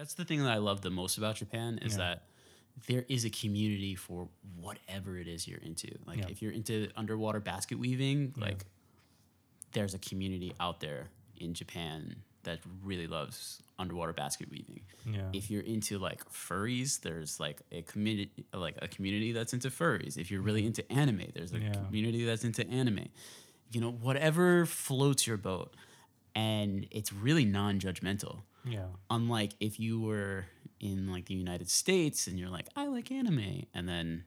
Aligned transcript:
That's 0.00 0.14
the 0.14 0.24
thing 0.24 0.42
that 0.42 0.50
I 0.50 0.56
love 0.56 0.80
the 0.80 0.88
most 0.90 1.18
about 1.18 1.36
Japan 1.36 1.78
is 1.82 1.92
Yeah. 1.92 1.98
that 1.98 2.22
there 2.86 3.04
is 3.10 3.26
a 3.26 3.30
community 3.30 3.94
for 3.94 4.30
whatever 4.56 5.18
it 5.18 5.28
is 5.28 5.46
you're 5.46 5.58
into. 5.60 5.88
Like 6.06 6.20
Yeah. 6.20 6.28
if 6.30 6.40
you're 6.40 6.52
into 6.52 6.90
underwater 6.96 7.38
basket 7.38 7.78
weaving, 7.78 8.32
like 8.38 8.64
there's 9.72 9.92
a 9.92 9.98
community 9.98 10.54
out 10.58 10.80
there 10.80 11.10
in 11.36 11.52
Japan 11.52 12.22
that 12.44 12.60
really 12.82 13.06
loves 13.06 13.62
underwater 13.78 14.14
basket 14.14 14.48
weaving. 14.50 14.80
Yeah. 15.04 15.28
If 15.34 15.50
you're 15.50 15.60
into 15.74 15.98
like 15.98 16.24
furries, 16.30 17.02
there's 17.02 17.38
like 17.38 17.60
a 17.70 17.82
community 17.82 18.46
like 18.54 18.76
a 18.80 18.88
community 18.88 19.32
that's 19.32 19.52
into 19.52 19.68
furries. 19.68 20.16
If 20.16 20.30
you're 20.30 20.40
really 20.40 20.64
into 20.64 20.90
anime, 20.90 21.26
there's 21.34 21.52
a 21.52 21.56
Mm-hmm. 21.56 21.74
Yeah. 21.74 21.84
community 21.84 22.24
that's 22.24 22.44
into 22.44 22.66
anime. 22.68 23.08
You 23.70 23.82
know, 23.82 23.90
whatever 23.92 24.64
floats 24.64 25.26
your 25.26 25.36
boat. 25.36 25.76
And 26.34 26.86
it's 26.90 27.12
really 27.12 27.44
non-judgmental 27.44 28.44
yeah. 28.64 28.86
unlike 29.10 29.52
if 29.60 29.78
you 29.80 30.00
were 30.00 30.46
in 30.80 31.10
like 31.10 31.26
the 31.26 31.34
United 31.34 31.68
States 31.70 32.26
and 32.26 32.38
you're 32.38 32.48
like, 32.50 32.66
I 32.76 32.86
like 32.86 33.10
anime, 33.12 33.64
and 33.74 33.88
then 33.88 34.24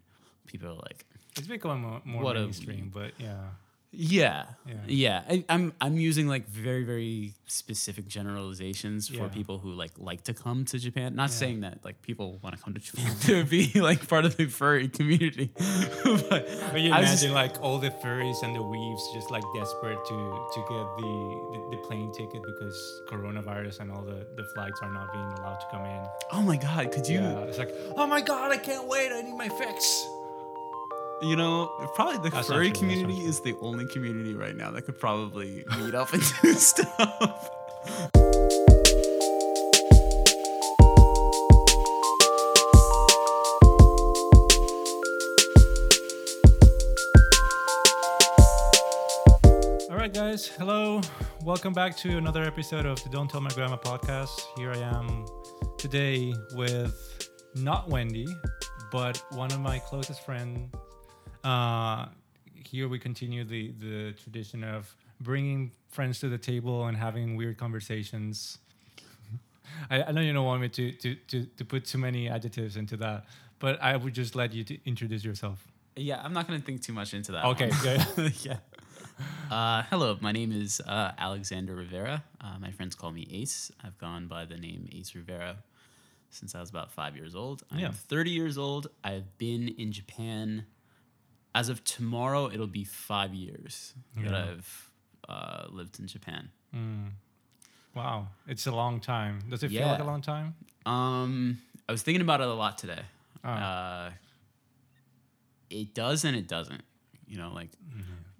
people 0.47 0.69
are 0.69 0.73
like, 0.75 1.05
It's 1.37 1.47
becoming 1.47 1.81
more, 1.81 2.01
more 2.05 2.23
What 2.23 2.37
a- 2.37 2.41
mainstream, 2.41 2.91
but 2.93 3.11
yeah. 3.17 3.49
Yeah, 3.95 4.45
Yeah. 4.65 4.73
yeah. 4.87 5.21
I, 5.29 5.45
I'm 5.49 5.73
I'm 5.79 5.97
using 5.97 6.27
like 6.27 6.47
very 6.49 6.83
very 6.83 7.33
specific 7.45 8.07
generalizations 8.07 9.07
for 9.07 9.15
Yeah. 9.25 9.27
people 9.27 9.59
who 9.59 9.71
like 9.73 9.91
like 9.99 10.23
to 10.23 10.33
come 10.33 10.65
to 10.65 10.79
Japan. 10.79 11.13
Not 11.15 11.29
Yeah. 11.29 11.35
saying 11.41 11.59
that 11.61 11.85
like 11.85 12.01
people 12.01 12.39
want 12.41 12.57
to 12.57 12.61
come 12.63 12.73
to 12.73 12.79
Japan 12.79 13.15
to 13.27 13.43
be 13.43 13.79
like 13.79 14.07
part 14.07 14.25
of 14.25 14.35
the 14.35 14.47
furry 14.47 14.87
community, 14.89 15.51
but, 16.03 16.29
But 16.71 16.81
you 16.81 16.91
I 16.91 16.99
imagine 17.05 17.29
just- 17.29 17.41
like 17.43 17.61
all 17.61 17.77
the 17.77 17.91
furries 18.01 18.41
and 18.41 18.55
the 18.55 18.61
weebs 18.73 19.03
just 19.13 19.29
like 19.29 19.43
desperate 19.55 20.01
to 20.11 20.17
to 20.55 20.59
get 20.71 20.85
the, 21.01 21.13
the, 21.53 21.59
the 21.73 21.77
plane 21.87 22.11
ticket 22.17 22.41
because 22.51 22.77
coronavirus 23.11 23.81
and 23.81 23.91
all 23.91 24.01
the, 24.03 24.25
the 24.35 24.45
flights 24.55 24.79
are 24.81 24.91
not 24.91 25.13
being 25.13 25.31
allowed 25.37 25.59
to 25.59 25.67
come 25.71 25.85
in. 25.85 26.01
oh 26.31 26.41
my 26.41 26.57
god, 26.57 26.91
could 26.91 27.07
you? 27.07 27.19
yeah, 27.21 27.47
it's 27.49 27.59
like, 27.59 27.73
oh 27.95 28.07
my 28.07 28.21
god, 28.21 28.51
I 28.51 28.57
can't 28.57 28.87
wait, 28.87 29.11
I 29.13 29.21
need 29.21 29.37
my 29.37 29.49
fix. 29.49 30.03
You 31.23 31.37
know, 31.37 31.67
probably 31.95 32.17
the 32.17 32.35
That's 32.35 32.49
furry 32.49 32.69
true, 32.69 32.81
community 32.81 33.21
is 33.21 33.39
the 33.39 33.55
only 33.61 33.87
community 33.87 34.33
right 34.33 34.57
now 34.57 34.71
that 34.71 34.81
could 34.81 34.99
probably 34.99 35.63
meet 35.79 35.95
up 35.95 36.11
and 36.11 36.21
do 36.41 36.53
stuff. 36.53 37.49
All 49.89 49.95
right, 49.97 50.13
guys, 50.13 50.47
hello. 50.47 50.99
Welcome 51.45 51.71
back 51.71 51.95
to 51.99 52.17
another 52.17 52.43
episode 52.43 52.85
of 52.85 53.01
the 53.01 53.09
Don't 53.09 53.31
Tell 53.31 53.39
My 53.39 53.49
Grandma 53.51 53.77
podcast. 53.77 54.41
Here 54.57 54.73
I 54.73 54.79
am 54.79 55.25
today 55.77 56.33
with 56.55 57.29
not 57.55 57.87
Wendy, 57.87 58.27
but 58.91 59.23
one 59.31 59.53
of 59.53 59.61
my 59.61 59.79
closest 59.79 60.25
friends. 60.25 60.69
Uh, 61.43 62.07
here 62.65 62.87
we 62.87 62.97
continue 62.99 63.43
the, 63.43 63.71
the 63.79 64.13
tradition 64.13 64.63
of 64.63 64.95
bringing 65.19 65.71
friends 65.89 66.19
to 66.19 66.29
the 66.29 66.37
table 66.37 66.85
and 66.85 66.97
having 66.97 67.35
weird 67.35 67.57
conversations. 67.57 68.57
I, 69.89 70.03
I 70.03 70.11
know 70.11 70.21
you 70.21 70.33
don't 70.33 70.45
want 70.45 70.61
me 70.61 70.69
to, 70.69 70.91
to, 70.91 71.15
to, 71.15 71.45
to 71.45 71.65
put 71.65 71.85
too 71.85 71.97
many 71.97 72.29
adjectives 72.29 72.77
into 72.77 72.97
that, 72.97 73.25
but 73.59 73.81
I 73.81 73.95
would 73.97 74.13
just 74.13 74.35
let 74.35 74.53
you 74.53 74.63
to 74.63 74.77
introduce 74.85 75.23
yourself. 75.23 75.65
Yeah, 75.95 76.21
I'm 76.23 76.33
not 76.33 76.47
going 76.47 76.59
to 76.59 76.65
think 76.65 76.81
too 76.81 76.93
much 76.93 77.13
into 77.13 77.31
that. 77.33 77.45
Okay, 77.45 77.69
good. 77.81 78.33
yeah. 78.43 78.57
Uh, 79.51 79.83
hello, 79.89 80.17
my 80.21 80.31
name 80.31 80.51
is 80.51 80.81
uh, 80.87 81.11
Alexander 81.17 81.75
Rivera. 81.75 82.23
Uh, 82.41 82.57
my 82.59 82.71
friends 82.71 82.95
call 82.95 83.11
me 83.11 83.27
Ace. 83.31 83.71
I've 83.83 83.97
gone 83.99 84.27
by 84.27 84.45
the 84.45 84.57
name 84.57 84.87
Ace 84.91 85.13
Rivera 85.13 85.57
since 86.31 86.55
I 86.55 86.59
was 86.59 86.71
about 86.71 86.91
five 86.91 87.15
years 87.15 87.35
old. 87.35 87.61
I'm 87.71 87.79
Yeah. 87.79 87.91
30 87.91 88.31
years 88.31 88.57
old. 88.57 88.87
I've 89.03 89.37
been 89.37 89.67
in 89.67 89.91
Japan. 89.91 90.65
As 91.55 91.69
of 91.69 91.83
tomorrow, 91.83 92.49
it'll 92.51 92.67
be 92.67 92.83
five 92.83 93.33
years 93.33 93.93
that 94.17 94.33
I've 94.33 94.91
uh, 95.29 95.65
lived 95.69 95.99
in 95.99 96.07
Japan. 96.07 96.49
Mm. 96.75 97.11
Wow, 97.95 98.27
it's 98.47 98.65
a 98.65 98.71
long 98.71 98.99
time. 98.99 99.39
Does 99.49 99.61
it 99.63 99.69
feel 99.69 99.87
like 99.87 99.99
a 99.99 100.03
long 100.03 100.21
time? 100.21 100.55
Um, 100.85 101.59
I 101.87 101.91
was 101.91 102.01
thinking 102.01 102.21
about 102.21 102.41
it 102.41 102.47
a 102.47 102.53
lot 102.53 102.77
today. 102.77 103.01
Oh. 103.43 103.49
Uh, 103.49 104.09
it 105.69 105.93
does 105.93 106.25
and 106.25 106.35
it 106.35 106.47
doesn't. 106.47 106.81
You 107.27 107.37
know, 107.37 107.51
like 107.53 107.69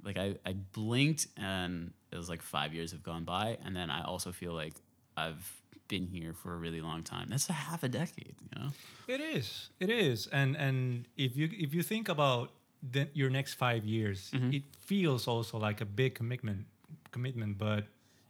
like 0.04 0.18
I, 0.18 0.36
I 0.46 0.54
blinked 0.54 1.28
and 1.38 1.94
it 2.12 2.18
was 2.18 2.30
like 2.30 2.42
five 2.42 2.74
years 2.74 2.92
have 2.92 3.04
gone 3.04 3.24
by, 3.24 3.58
and 3.66 3.76
then 3.76 3.90
I 3.90 4.04
also 4.04 4.32
feel 4.32 4.54
like 4.54 4.74
I've 5.16 5.62
been 5.88 6.06
here 6.06 6.34
for 6.34 6.54
a 6.54 6.58
really 6.58 6.82
long 6.82 7.04
time. 7.04 7.28
That's 7.30 7.50
a 7.50 7.54
half 7.54 7.84
a 7.84 7.90
decade, 7.90 8.36
you 8.42 8.62
know. 8.62 8.70
It 9.08 9.22
is. 9.22 9.70
It 9.80 9.90
is. 9.90 10.28
And 10.28 10.56
and 10.56 11.06
if 11.18 11.36
you 11.36 11.50
if 11.52 11.74
you 11.74 11.84
think 11.84 12.10
about 12.10 12.52
the, 12.92 13.08
your 13.14 13.30
next 13.30 13.54
five 13.56 13.86
years, 13.86 14.30
Mm-hmm. 14.34 14.52
it 14.54 14.64
feels 14.80 15.28
also 15.28 15.58
like 15.58 15.82
a 15.82 15.86
big 15.86 16.16
commitment. 16.16 16.66
Commitment, 17.12 17.58
but 17.58 17.86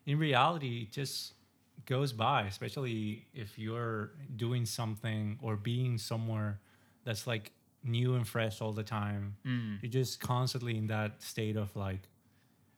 in 0.05 0.19
reality, 0.19 0.83
it 0.83 0.91
just 0.91 1.33
goes 1.85 2.11
by. 2.13 2.43
Especially 2.43 3.25
if 3.33 3.57
you're 3.57 4.11
doing 4.35 4.65
something 4.65 5.39
or 5.41 5.55
being 5.55 5.97
somewhere 5.97 6.59
that's 7.05 7.25
like 7.25 7.51
new 7.83 8.15
and 8.15 8.27
fresh 8.27 8.61
all 8.61 8.71
the 8.73 8.83
time. 8.83 9.35
Mm. 9.45 9.81
You're 9.81 9.91
just 9.91 10.19
constantly 10.19 10.77
in 10.77 10.87
that 10.87 11.21
state 11.21 11.55
of 11.57 11.73
like 11.75 12.01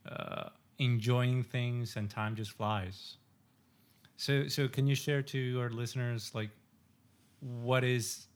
uh, 0.09 0.50
enjoying 0.78 1.44
things, 1.44 1.96
and 1.96 2.09
time 2.09 2.35
just 2.35 2.52
flies. 2.52 3.18
So, 4.18 4.47
so 4.47 4.68
can 4.68 4.88
you 4.88 4.96
share 4.96 5.22
to 5.24 5.59
our 5.59 5.69
listeners 5.69 6.31
like 6.34 6.50
what 7.41 7.84
is 7.84 8.28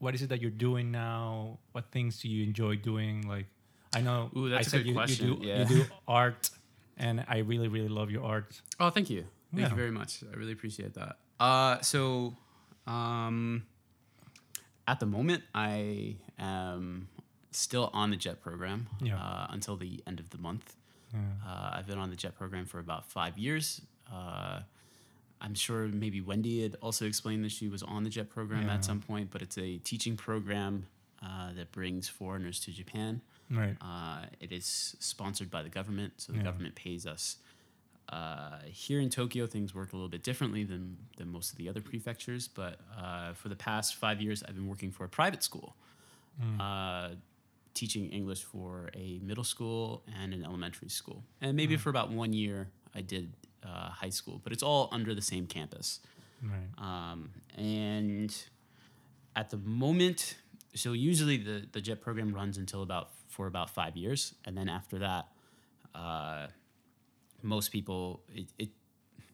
what 0.00 0.14
is 0.14 0.22
it 0.22 0.28
that 0.30 0.40
you're 0.42 0.50
doing 0.50 0.90
now? 0.90 1.58
What 1.72 1.90
things 1.92 2.20
do 2.20 2.28
you 2.28 2.42
enjoy 2.44 2.76
doing? 2.76 3.28
Like, 3.28 3.46
I 3.94 4.00
know 4.00 4.30
Ooh, 4.36 4.48
that's 4.48 4.66
I 4.66 4.68
a 4.68 4.70
said 4.70 4.76
good 4.78 4.86
you, 4.88 4.94
question, 4.94 5.28
you 5.28 5.36
do 5.36 5.46
yeah. 5.46 5.58
you 5.60 5.64
do 5.84 5.84
art, 6.08 6.50
and 6.98 7.24
I 7.28 7.38
really 7.38 7.68
really 7.68 7.88
love 7.88 8.10
your 8.10 8.24
art. 8.24 8.60
Oh, 8.80 8.90
thank 8.90 9.08
you. 9.10 9.24
Thank 9.52 9.62
Yeah. 9.62 9.70
you 9.70 9.76
very 9.76 9.90
much. 9.90 10.22
I 10.32 10.36
really 10.36 10.52
appreciate 10.52 10.94
that. 10.94 11.16
Uh, 11.38 11.80
so, 11.80 12.36
um, 12.86 13.64
at 14.86 15.00
the 15.00 15.06
moment, 15.06 15.42
I 15.54 16.16
am 16.38 17.08
still 17.52 17.90
on 17.92 18.10
the 18.10 18.16
JET 18.16 18.40
program 18.40 18.88
Yeah. 19.00 19.18
uh, 19.18 19.46
until 19.50 19.76
the 19.76 20.02
end 20.06 20.20
of 20.20 20.30
the 20.30 20.38
month. 20.38 20.76
Yeah. 21.12 21.18
Uh, 21.46 21.70
I've 21.74 21.86
been 21.86 21.98
on 21.98 22.10
the 22.10 22.16
JET 22.16 22.36
program 22.36 22.64
for 22.66 22.78
about 22.78 23.10
five 23.10 23.36
years. 23.38 23.80
I'm 25.40 25.54
sure 25.54 25.86
maybe 25.88 26.20
Wendy 26.20 26.62
had 26.62 26.76
also 26.82 27.06
explained 27.06 27.44
that 27.44 27.52
she 27.52 27.68
was 27.68 27.82
on 27.82 28.04
the 28.04 28.10
JET 28.10 28.28
program 28.30 28.66
Yeah. 28.66 28.74
at 28.74 28.84
some 28.84 29.00
point, 29.00 29.30
but 29.30 29.40
it's 29.42 29.56
a 29.58 29.78
teaching 29.78 30.16
program 30.16 30.86
uh, 31.22 31.52
that 31.54 31.70
brings 31.72 32.08
foreigners 32.08 32.60
to 32.60 32.72
Japan. 32.72 33.20
Right. 33.50 33.76
Uh, 33.80 34.26
it 34.40 34.52
is 34.52 34.96
sponsored 35.00 35.50
by 35.50 35.62
the 35.62 35.68
government, 35.68 36.14
so 36.18 36.32
the 36.32 36.38
Yeah. 36.38 36.44
government 36.44 36.74
pays 36.74 37.06
us. 37.06 37.36
Uh, 38.08 38.58
here 38.66 39.00
in 39.00 39.08
Tokyo, 39.10 39.46
things 39.46 39.74
work 39.74 39.92
a 39.92 39.96
little 39.96 40.08
bit 40.08 40.22
differently 40.22 40.64
than, 40.64 40.96
than 41.16 41.28
most 41.30 41.52
of 41.52 41.58
the 41.58 41.68
other 41.68 41.80
prefectures, 41.80 42.48
but 42.48 42.80
uh, 42.96 43.32
for 43.34 43.48
the 43.48 43.54
past 43.56 43.94
five 43.96 44.20
years, 44.20 44.42
I've 44.42 44.54
been 44.54 44.66
working 44.68 44.90
for 44.90 45.04
a 45.04 45.08
private 45.08 45.42
school, 45.42 45.76
uh, 46.58 47.10
teaching 47.74 48.10
English 48.10 48.42
for 48.42 48.90
a 48.94 49.18
middle 49.22 49.44
school 49.44 50.02
and 50.20 50.32
an 50.34 50.44
elementary 50.44 50.88
school. 50.88 51.22
And 51.40 51.56
maybe 51.56 51.76
for 51.76 51.90
about 51.90 52.10
one 52.10 52.32
year, 52.32 52.68
I 52.94 53.00
did 53.02 53.32
uh, 53.64 53.90
high 53.90 54.10
school, 54.10 54.40
but 54.42 54.52
it's 54.52 54.62
all 54.62 54.88
under 54.92 55.14
the 55.14 55.22
same 55.22 55.46
campus. 55.46 56.00
Right. 56.42 56.70
Um, 56.78 57.30
and 57.56 58.34
at 59.36 59.50
the 59.50 59.58
moment, 59.58 60.36
so 60.74 60.92
usually 60.92 61.36
the, 61.36 61.66
the 61.72 61.80
JET 61.80 62.00
program 62.00 62.32
runs 62.32 62.56
until 62.56 62.82
about 62.82 63.10
for 63.28 63.46
about 63.46 63.70
five 63.70 63.96
years, 63.96 64.34
and 64.44 64.56
then 64.56 64.68
after 64.68 64.98
that, 64.98 65.28
uh, 65.94 66.46
most 67.42 67.70
people 67.72 68.22
it, 68.34 68.46
it. 68.58 68.68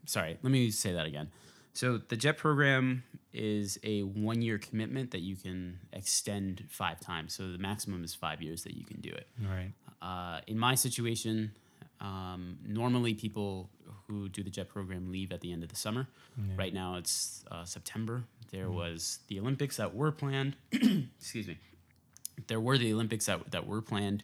Sorry, 0.07 0.39
let 0.43 0.51
me 0.51 0.71
say 0.71 0.93
that 0.93 1.07
again. 1.07 1.31
So 1.73 1.99
the 1.99 2.17
JET 2.17 2.39
program 2.39 3.03
is 3.33 3.79
a 3.83 4.01
one 4.03 4.41
year 4.41 4.59
commitment 4.59 5.11
that 5.11 5.21
you 5.21 5.37
can 5.37 5.79
extend 5.93 6.65
five 6.71 7.01
times. 7.01 7.35
So 7.35 7.53
the 7.53 7.59
maximum 7.59 8.03
is 8.03 8.15
five 8.15 8.41
years 8.41 8.63
that 8.65 8.75
you 8.75 8.85
can 8.85 9.01
do 9.01 9.11
it. 9.11 9.27
Right. 9.43 9.73
Uh, 10.01 10.41
in 10.47 10.59
my 10.59 10.75
situation, 10.75 11.53
um, 12.01 12.59
normally 12.67 13.15
people 13.15 13.69
who 14.07 14.29
do 14.29 14.43
the 14.43 14.51
JET 14.51 14.69
program 14.69 15.11
leave 15.11 15.33
at 15.33 15.41
the 15.41 15.53
end 15.53 15.63
of 15.63 15.69
the 15.69 15.77
summer. 15.77 16.07
Right 16.57 16.73
now 16.73 16.97
it's 16.97 17.45
uh, 17.51 17.65
September. 17.65 18.25
There 18.51 18.71
was 18.71 19.19
the 19.29 19.41
Olympics 19.41 19.77
that 19.79 19.95
were 19.95 20.13
planned. 20.13 20.57
Excuse 20.73 21.49
me. 21.49 21.59
There 22.47 22.61
were 22.61 22.79
the 22.79 22.93
Olympics 22.93 23.27
that, 23.27 23.51
that 23.51 23.67
were 23.67 23.81
planned. 23.83 24.23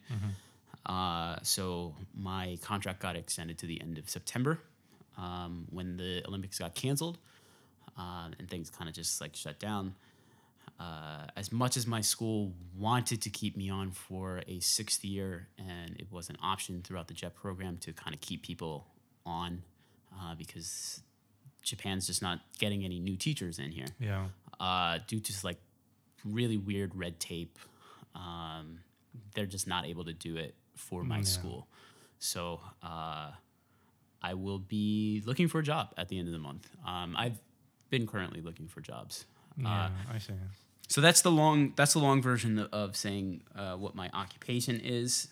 Uh, 0.87 1.37
so 1.43 1.95
my 2.15 2.59
contract 2.63 3.01
got 3.01 3.17
extended 3.17 3.59
to 3.59 3.67
the 3.67 3.81
end 3.81 3.99
of 3.99 4.09
September 4.11 4.59
um, 5.19 5.67
when 5.71 5.97
the 5.97 6.23
Olympics 6.27 6.59
got 6.59 6.75
canceled 6.75 7.19
uh, 7.99 8.29
and 8.39 8.49
things 8.49 8.71
kind 8.71 8.89
of 8.89 8.95
just 8.95 9.21
like 9.21 9.35
shut 9.37 9.59
down. 9.59 9.95
Uh, 10.81 11.27
as 11.37 11.53
much 11.53 11.77
as 11.77 11.87
my 11.87 12.01
school 12.01 12.53
wanted 12.77 13.21
to 13.23 13.31
keep 13.31 13.57
me 13.57 13.71
on 13.71 13.91
for 13.93 14.43
a 14.49 14.59
sixth 14.61 15.05
year, 15.05 15.47
and 15.59 15.95
it 15.99 16.07
was 16.11 16.29
an 16.29 16.37
option 16.43 16.83
throughout 16.83 17.07
the 17.07 17.15
JET 17.15 17.35
program 17.37 17.77
to 17.79 17.93
kind 17.93 18.15
of 18.15 18.21
keep 18.21 18.43
people 18.43 18.87
on 19.25 19.63
uh, 20.21 20.35
because 20.35 21.03
Japan's 21.63 22.07
just 22.07 22.23
not 22.23 22.41
getting 22.59 22.85
any 22.85 22.99
new 22.99 23.17
teachers 23.17 23.59
in 23.59 23.71
here 23.71 23.87
Yeah. 24.01 24.27
uh, 24.61 24.99
due 25.07 25.21
to 25.21 25.33
like 25.45 25.59
really 26.25 26.57
weird 26.57 26.95
red 26.95 27.19
tape. 27.21 27.59
Um, 28.15 28.81
they're 29.35 29.47
just 29.47 29.67
not 29.67 29.87
able 29.87 30.05
to 30.05 30.13
do 30.13 30.37
it 30.37 30.55
for 30.77 31.03
my 31.05 31.17
Mm, 31.17 31.19
yeah. 31.21 31.25
school. 31.25 31.67
So 32.19 32.61
uh, 32.83 33.31
I 34.23 34.35
will 34.35 34.59
be 34.59 35.23
looking 35.27 35.49
for 35.49 35.59
a 35.59 35.63
job 35.63 35.93
at 35.97 36.09
the 36.09 36.19
end 36.19 36.29
of 36.29 36.33
the 36.33 36.39
month. 36.39 36.69
Um, 36.87 37.17
I've 37.17 37.39
been 37.91 38.07
currently 38.07 38.41
looking 38.41 38.69
for 38.69 38.81
jobs. 38.81 39.27
Yeah. 39.57 39.69
Uh, 39.87 39.91
I 40.15 40.19
see. 40.19 40.33
so 40.89 41.01
that's 41.01 41.23
the 41.23 41.31
long 41.31 41.73
that's 41.77 41.93
the 41.95 41.99
long 41.99 42.23
version 42.23 42.59
of 42.73 42.97
saying 42.97 43.43
uh, 43.57 43.75
what 43.77 43.95
my 43.95 44.09
occupation 44.15 44.81
is. 44.81 45.29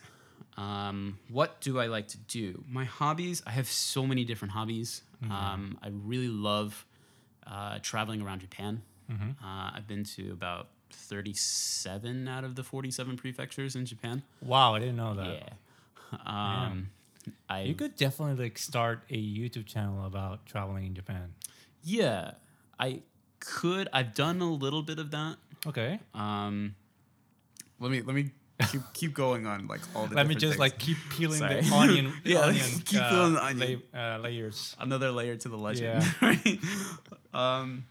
Um, 0.56 1.18
what 1.28 1.60
do 1.60 1.78
I 1.78 1.86
like 1.86 2.08
to 2.08 2.18
do? 2.18 2.64
My 2.68 2.84
hobbies. 2.84 3.42
I 3.46 3.50
have 3.50 3.68
so 3.68 4.06
many 4.06 4.24
different 4.24 4.52
hobbies. 4.52 5.02
Um, 5.30 5.78
I 5.82 5.88
really 5.88 6.28
love 6.28 6.86
uh, 7.46 7.78
traveling 7.82 8.22
around 8.22 8.40
Japan. 8.40 8.82
Uh, 9.10 9.70
I've 9.74 9.86
been 9.88 10.04
to 10.16 10.30
about 10.32 10.68
thirty-seven 10.92 12.28
out 12.28 12.44
of 12.44 12.54
the 12.54 12.62
forty-seven 12.62 13.16
prefectures 13.16 13.74
in 13.76 13.84
Japan. 13.86 14.22
Wow, 14.40 14.74
I 14.74 14.78
didn't 14.78 14.96
know 14.96 15.14
that. 15.14 15.26
Yeah. 15.26 16.18
Um, 16.26 16.90
I 17.48 17.62
You 17.62 17.74
could 17.74 17.96
definitely 17.96 18.42
like 18.44 18.56
start 18.58 19.02
a 19.10 19.14
YouTube 19.16 19.66
channel 19.66 20.06
about 20.06 20.46
traveling 20.46 20.86
in 20.86 20.94
Japan. 20.94 21.34
yeah. 21.82 22.32
I 22.78 23.02
could. 23.40 23.88
I've 23.92 24.14
done 24.14 24.40
a 24.40 24.50
little 24.50 24.82
bit 24.82 24.98
of 24.98 25.10
that. 25.10 25.36
Okay. 25.66 26.00
Um, 26.14 26.74
let 27.78 27.90
me 27.90 28.00
let 28.00 28.14
me 28.16 28.30
keep 28.68 28.82
keep 28.92 29.14
going 29.14 29.46
on 29.46 29.66
like 29.66 29.80
all 29.94 30.06
the. 30.06 30.14
Let 30.14 30.26
me 30.26 30.34
just 30.34 30.52
things. 30.52 30.58
like 30.60 30.78
keep 30.78 30.96
peeling 31.10 31.38
Sorry. 31.38 31.60
the 31.60 31.74
onion. 31.74 32.12
Yeah, 32.24 32.40
onion 32.40 32.64
keep 32.84 33.00
uh, 33.00 33.10
peeling 33.10 33.32
the 33.34 33.44
onion. 33.44 33.82
la- 33.92 34.00
uh, 34.00 34.18
layers. 34.18 34.76
another 34.78 35.10
layer 35.10 35.36
to 35.36 35.48
the 35.48 35.56
legend. 35.58 36.04
Yeah. 36.04 36.12
right? 36.28 36.58
um, 37.34 37.84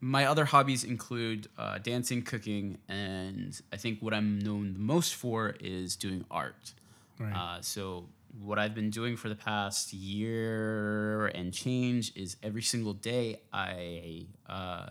my 0.00 0.26
other 0.26 0.44
hobbies 0.44 0.84
include 0.84 1.48
uh, 1.56 1.78
dancing, 1.78 2.22
cooking, 2.22 2.78
and 2.88 3.58
I 3.72 3.76
think 3.76 4.00
what 4.00 4.12
I'm 4.12 4.38
known 4.38 4.74
the 4.74 4.78
most 4.80 5.14
for 5.14 5.54
is 5.60 5.96
doing 5.96 6.24
art. 6.30 6.74
Right. 7.18 7.32
Uh, 7.34 7.62
so 7.62 8.06
what 8.42 8.58
I've 8.58 8.74
been 8.74 8.90
doing 8.90 9.16
for 9.16 9.28
the 9.28 9.34
past 9.36 9.92
year 9.92 11.28
and 11.28 11.52
change 11.52 12.12
is 12.16 12.36
every 12.42 12.62
single 12.62 12.92
day 12.92 13.40
I 13.52 14.26
uh, 14.48 14.90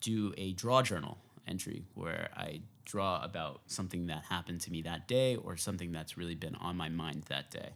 do 0.00 0.32
a 0.38 0.52
draw 0.52 0.80
journal 0.82 1.18
entry 1.46 1.84
where 1.94 2.30
I 2.36 2.60
draw 2.84 3.22
about 3.22 3.62
something 3.66 4.06
that 4.06 4.24
happened 4.28 4.60
to 4.62 4.70
me 4.70 4.82
that 4.82 5.08
day 5.08 5.36
or 5.36 5.56
something 5.56 5.92
that's 5.92 6.16
really 6.16 6.34
been 6.34 6.54
on 6.56 6.76
my 6.76 6.88
mind 6.88 7.24
that 7.28 7.50
day. 7.50 7.70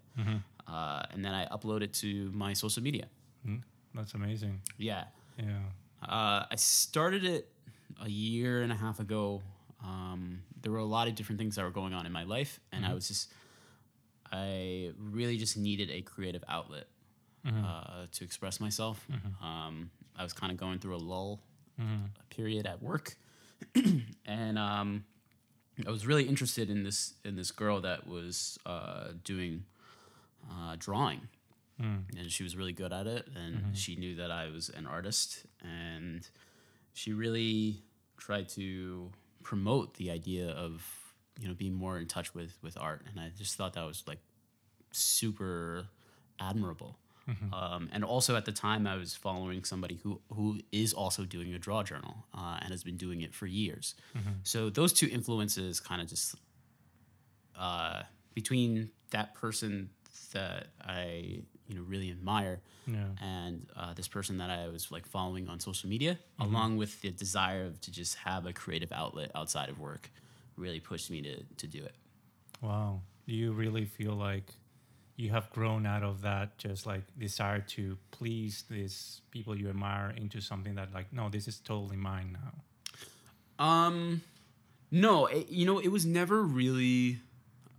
Uh, 0.67 1.03
and 1.12 1.25
then 1.25 1.32
I 1.35 1.47
upload 1.47 1.82
it 1.82 1.93
to 1.94 2.31
my 2.35 2.53
social 2.53 2.82
media. 2.82 3.06
Mm, 3.47 3.62
That's 3.94 4.15
amazing. 4.15 4.61
Yeah. 4.76 5.05
Yeah. 5.38 5.61
Uh, 6.03 6.44
I 6.50 6.56
started 6.56 7.25
it 7.25 7.49
a 8.03 8.09
year 8.09 8.62
and 8.62 8.70
a 8.70 8.75
half 8.76 9.00
ago. 9.00 9.41
Um, 9.82 10.43
there 10.62 10.73
were 10.73 10.79
a 10.79 10.85
lot 10.85 11.09
of 11.09 11.14
different 11.14 11.38
things 11.38 11.56
that 11.56 11.64
were 11.64 11.71
going 11.71 11.94
on 11.94 12.05
in 12.05 12.12
my 12.12 12.25
life, 12.25 12.61
and 12.73 12.85
I 12.85 12.93
was 12.94 13.09
just, 13.09 13.32
I 14.31 14.93
really 14.99 15.37
just 15.38 15.56
needed 15.56 15.91
a 15.91 16.03
creative 16.03 16.44
outlet 16.49 16.85
uh, 17.47 18.06
to 18.12 18.25
express 18.25 18.61
myself. 18.61 19.06
Um, 19.43 19.91
I 20.17 20.23
was 20.23 20.32
kind 20.35 20.53
of 20.53 20.59
going 20.59 20.81
through 20.81 20.97
a 20.97 20.99
lull 20.99 21.41
period 22.31 22.67
at 22.67 22.82
work, 22.82 23.17
and 24.26 24.58
um, 24.58 25.05
I 25.87 25.90
was 25.90 26.06
really 26.06 26.25
interested 26.25 26.70
in 26.70 26.82
this 26.84 27.14
in 27.25 27.37
this 27.37 27.50
girl 27.50 27.81
that 27.82 28.06
was 28.06 28.58
uh, 28.66 29.08
doing 29.25 29.64
uh, 30.50 30.76
drawing. 30.78 31.28
And 32.19 32.31
she 32.31 32.43
was 32.43 32.56
really 32.56 32.72
good 32.72 32.93
at 32.93 33.06
it 33.06 33.28
and 33.37 33.76
she 33.76 33.94
knew 33.94 34.16
that 34.16 34.32
i 34.32 34.49
was 34.50 34.69
an 34.69 34.84
artist 34.84 35.46
and 35.62 36.28
she 36.93 37.12
really 37.12 37.84
tried 38.16 38.49
to 38.49 39.12
promote 39.44 39.94
the 39.94 40.11
idea 40.11 40.49
of 40.50 40.82
you 41.38 41.46
know 41.46 41.54
being 41.54 41.75
more 41.75 41.96
in 41.99 42.06
touch 42.06 42.34
with 42.34 42.58
with 42.62 42.76
art. 42.76 43.02
And 43.08 43.20
i 43.20 43.31
just 43.38 43.54
thought 43.56 43.75
that 43.75 43.87
was 43.87 44.02
like 44.08 44.19
super 44.90 45.87
admirable 46.40 46.99
um, 47.52 47.88
and 47.92 48.04
also 48.04 48.36
at 48.36 48.44
the 48.44 48.52
time 48.52 48.86
i 48.86 48.96
was 48.96 49.14
following 49.14 49.64
somebody 49.64 49.96
who 50.02 50.20
who 50.36 50.58
is 50.72 50.92
also 50.94 51.25
doing 51.25 51.52
a 51.54 51.58
draw 51.58 51.82
journal 51.82 52.14
uh, 52.34 52.58
and 52.62 52.70
has 52.70 52.82
been 52.82 52.96
doing 52.96 53.20
it 53.22 53.32
for 53.34 53.46
years 53.46 53.94
so 54.42 54.70
those 54.70 54.92
two 54.92 55.08
influences 55.19 55.80
kind 55.80 56.00
of 56.02 56.08
just 56.08 56.34
uh, 57.58 58.02
between 58.34 58.90
that 59.10 59.34
person 59.34 59.90
that 60.32 60.66
I 60.80 61.42
you 61.66 61.75
know 61.75 61.82
really 61.82 62.10
admire 62.10 62.60
Yeah. 62.86 63.04
and 63.20 63.66
uh, 63.76 63.94
this 63.94 64.08
person 64.08 64.38
that 64.38 64.50
I 64.50 64.69
was 64.69 64.90
like 64.90 65.06
following 65.06 65.48
on 65.48 65.60
social 65.60 65.88
media, 65.90 66.19
along 66.38 66.76
with 66.78 67.00
the 67.02 67.10
desire 67.10 67.64
of 67.66 67.80
to 67.82 67.90
just 67.90 68.14
have 68.16 68.46
a 68.46 68.52
creative 68.52 68.92
outlet 68.92 69.30
outside 69.34 69.69
of 69.69 69.78
work, 69.78 70.10
really 70.56 70.80
pushed 70.80 71.10
me 71.10 71.20
to 71.22 71.42
to 71.56 71.66
do 71.66 71.84
it. 71.84 71.94
Wow. 72.60 73.00
Do 73.26 73.34
you 73.34 73.52
really 73.52 73.84
feel 73.84 74.14
like 74.14 74.54
you 75.19 75.31
have 75.31 75.50
grown 75.50 75.85
out 75.85 76.05
of 76.05 76.23
that 76.23 76.56
just 76.59 76.87
like 76.87 77.03
desire 77.19 77.59
to 77.59 77.99
please 78.12 78.62
these 78.70 79.20
people 79.32 79.59
you 79.59 79.69
admire 79.69 80.15
into 80.17 80.41
something 80.41 80.76
that 80.76 80.94
like 80.94 81.12
no, 81.12 81.29
this 81.29 81.49
is 81.49 81.59
totally 81.59 81.97
mine 81.97 82.38
now. 82.41 83.65
Um, 83.65 84.23
no, 84.93 85.26
it, 85.26 85.49
you 85.49 85.67
know, 85.67 85.81
it 85.81 85.88
was 85.88 86.06
never 86.06 86.41
really 86.43 87.19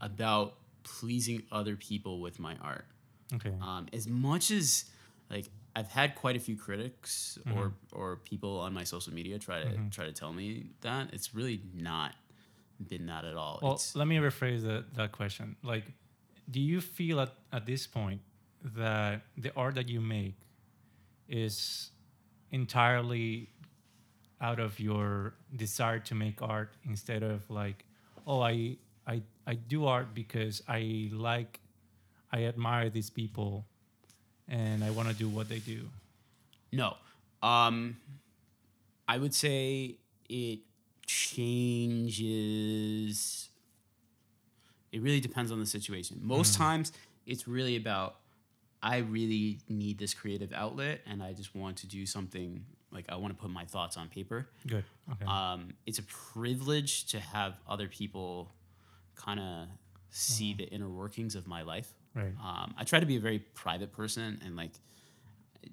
about 0.02 0.56
pleasing 0.84 1.44
other 1.50 1.78
people 1.78 2.20
with 2.20 2.40
my 2.40 2.58
art. 2.62 2.86
Okay. 3.34 3.54
Um, 3.62 3.88
as 3.94 4.06
much 4.06 4.52
as 4.52 4.86
like 5.30 5.46
I've 5.78 5.88
had 5.88 6.16
quite 6.16 6.36
a 6.36 6.40
few 6.42 6.58
critics 6.58 7.40
or 7.56 7.72
or 7.94 8.18
people 8.18 8.60
on 8.60 8.74
my 8.74 8.84
social 8.84 9.14
media 9.14 9.40
try 9.40 9.64
to 9.64 9.78
try 9.92 10.06
to 10.06 10.12
tell 10.12 10.34
me 10.34 10.72
that 10.82 11.14
it's 11.14 11.34
really 11.34 11.62
not 11.74 12.16
been 12.86 13.06
that 13.06 13.24
at 13.24 13.36
all. 13.36 13.60
Well, 13.62 13.74
it's, 13.74 13.96
let 13.96 14.08
me 14.08 14.18
rephrase 14.18 14.64
that, 14.64 14.94
that 14.96 15.12
question. 15.12 15.56
Like, 15.64 15.86
do 16.50 16.60
you 16.60 16.82
feel 16.82 17.20
at, 17.20 17.34
at 17.52 17.66
this 17.66 17.88
point 17.88 18.22
that 18.64 19.22
the 19.38 19.52
art 19.56 19.76
that 19.76 19.88
you 19.88 20.02
make 20.02 20.36
is 21.28 21.92
entirely 22.52 23.50
out 24.42 24.60
of 24.60 24.80
your 24.80 25.34
desire 25.56 26.00
to 26.00 26.16
make 26.16 26.42
art 26.42 26.74
instead 26.88 27.24
of 27.24 27.50
like, 27.50 27.86
oh, 28.26 28.42
I, 28.42 28.78
I, 29.06 29.22
I 29.46 29.54
do 29.56 29.86
art 29.86 30.14
because 30.14 30.64
I 30.68 31.10
like, 31.14 31.60
I 32.32 32.46
admire 32.46 32.90
these 32.90 33.10
people 33.10 33.66
and 34.48 34.84
I 34.84 34.90
want 34.92 35.10
to 35.10 35.16
do 35.16 35.28
what 35.30 35.50
they 35.50 35.60
do? 35.60 35.88
No. 36.72 36.96
Um, 37.42 37.98
I 39.08 39.18
would 39.18 39.34
say 39.34 39.98
it 40.28 40.60
changes. 41.06 42.20
It 44.92 45.02
really 45.02 45.20
depends 45.20 45.52
on 45.52 45.60
the 45.60 45.66
situation. 45.66 46.20
Most 46.22 46.56
times, 46.56 46.92
it's 47.26 47.48
really 47.48 47.76
about 47.76 48.16
I 48.82 48.98
really 48.98 49.60
need 49.68 50.00
this 50.00 50.14
creative 50.14 50.54
outlet, 50.54 51.02
and 51.06 51.22
I 51.22 51.34
just 51.34 51.56
want 51.56 51.78
to 51.78 51.88
do 51.88 52.06
something 52.06 52.66
like 52.92 53.06
I 53.10 53.16
want 53.18 53.36
to 53.36 53.42
put 53.42 53.52
my 53.52 53.66
thoughts 53.66 53.98
on 53.98 54.08
paper. 54.08 54.48
Good. 54.66 54.84
Okay. 55.12 55.26
Um, 55.26 55.74
it's 55.86 56.00
a 56.00 56.04
privilege 56.04 57.06
to 57.08 57.20
have 57.20 57.56
other 57.68 57.88
people 57.88 58.52
kind 59.16 59.40
of 59.40 59.68
see 60.10 60.54
the 60.54 60.64
inner 60.64 60.90
workings 60.90 61.36
of 61.36 61.46
my 61.46 61.62
life. 61.62 61.94
right. 62.16 62.34
Um, 62.44 62.74
I 62.78 62.84
try 62.84 63.00
to 63.00 63.06
be 63.06 63.18
a 63.18 63.20
very 63.20 63.40
private 63.40 63.92
person 63.92 64.40
and 64.44 64.56
like 64.56 64.72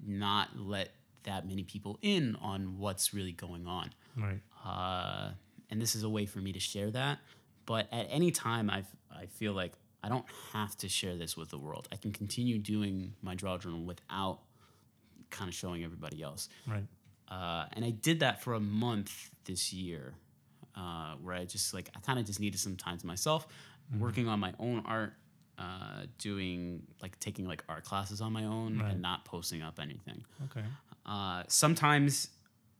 not 0.05 0.49
let 0.57 0.89
that 1.23 1.47
many 1.47 1.63
people 1.63 1.97
in 2.01 2.35
on 2.41 2.77
what's 2.77 3.13
really 3.13 3.31
going 3.31 3.67
on. 3.67 3.89
Right. 4.15 4.39
Uh, 4.65 5.31
and 5.69 5.81
this 5.81 5.95
is 5.95 6.03
a 6.03 6.09
way 6.09 6.25
for 6.25 6.39
me 6.39 6.53
to 6.53 6.59
share 6.59 6.91
that. 6.91 7.19
But 7.65 7.87
at 7.91 8.07
any 8.09 8.31
time, 8.31 8.69
I 8.69 8.83
I 9.17 9.25
feel 9.25 9.53
like 9.53 9.73
I 10.03 10.09
don't 10.09 10.25
have 10.53 10.75
to 10.77 10.89
share 10.89 11.15
this 11.17 11.35
with 11.35 11.49
the 11.49 11.57
world. 11.57 11.87
I 11.91 11.95
can 11.97 12.11
continue 12.11 12.57
doing 12.59 13.13
my 13.21 13.35
draw 13.35 13.57
journal 13.57 13.83
without 13.83 14.39
kind 15.31 15.49
of 15.49 15.55
showing 15.55 15.83
everybody 15.83 16.21
else. 16.21 16.49
Right. 16.67 16.85
Uh, 17.27 17.65
and 17.73 17.83
I 17.83 17.89
did 17.89 18.19
that 18.21 18.41
for 18.43 18.53
a 18.53 18.59
month 18.59 19.31
this 19.45 19.73
year, 19.73 20.13
uh, 20.75 21.15
where 21.21 21.35
I 21.35 21.45
just 21.45 21.73
like 21.73 21.89
I 21.95 21.99
kind 21.99 22.19
of 22.19 22.25
just 22.25 22.39
needed 22.39 22.59
some 22.59 22.75
time 22.77 22.97
to 22.99 23.07
myself, 23.07 23.47
working 23.99 24.27
on 24.27 24.39
my 24.39 24.53
own 24.59 24.83
art, 24.85 25.13
uh, 25.57 26.03
doing 26.19 26.83
like 27.01 27.19
taking 27.19 27.45
like 27.47 27.63
art 27.67 27.83
classes 27.83 28.21
on 28.21 28.31
my 28.31 28.45
own, 28.45 28.79
Right. 28.79 28.91
and 28.93 29.01
not 29.01 29.25
posting 29.25 29.61
up 29.61 29.79
anything. 29.79 30.23
Okay. 30.45 30.65
Uh, 31.05 31.43
sometimes 31.47 32.29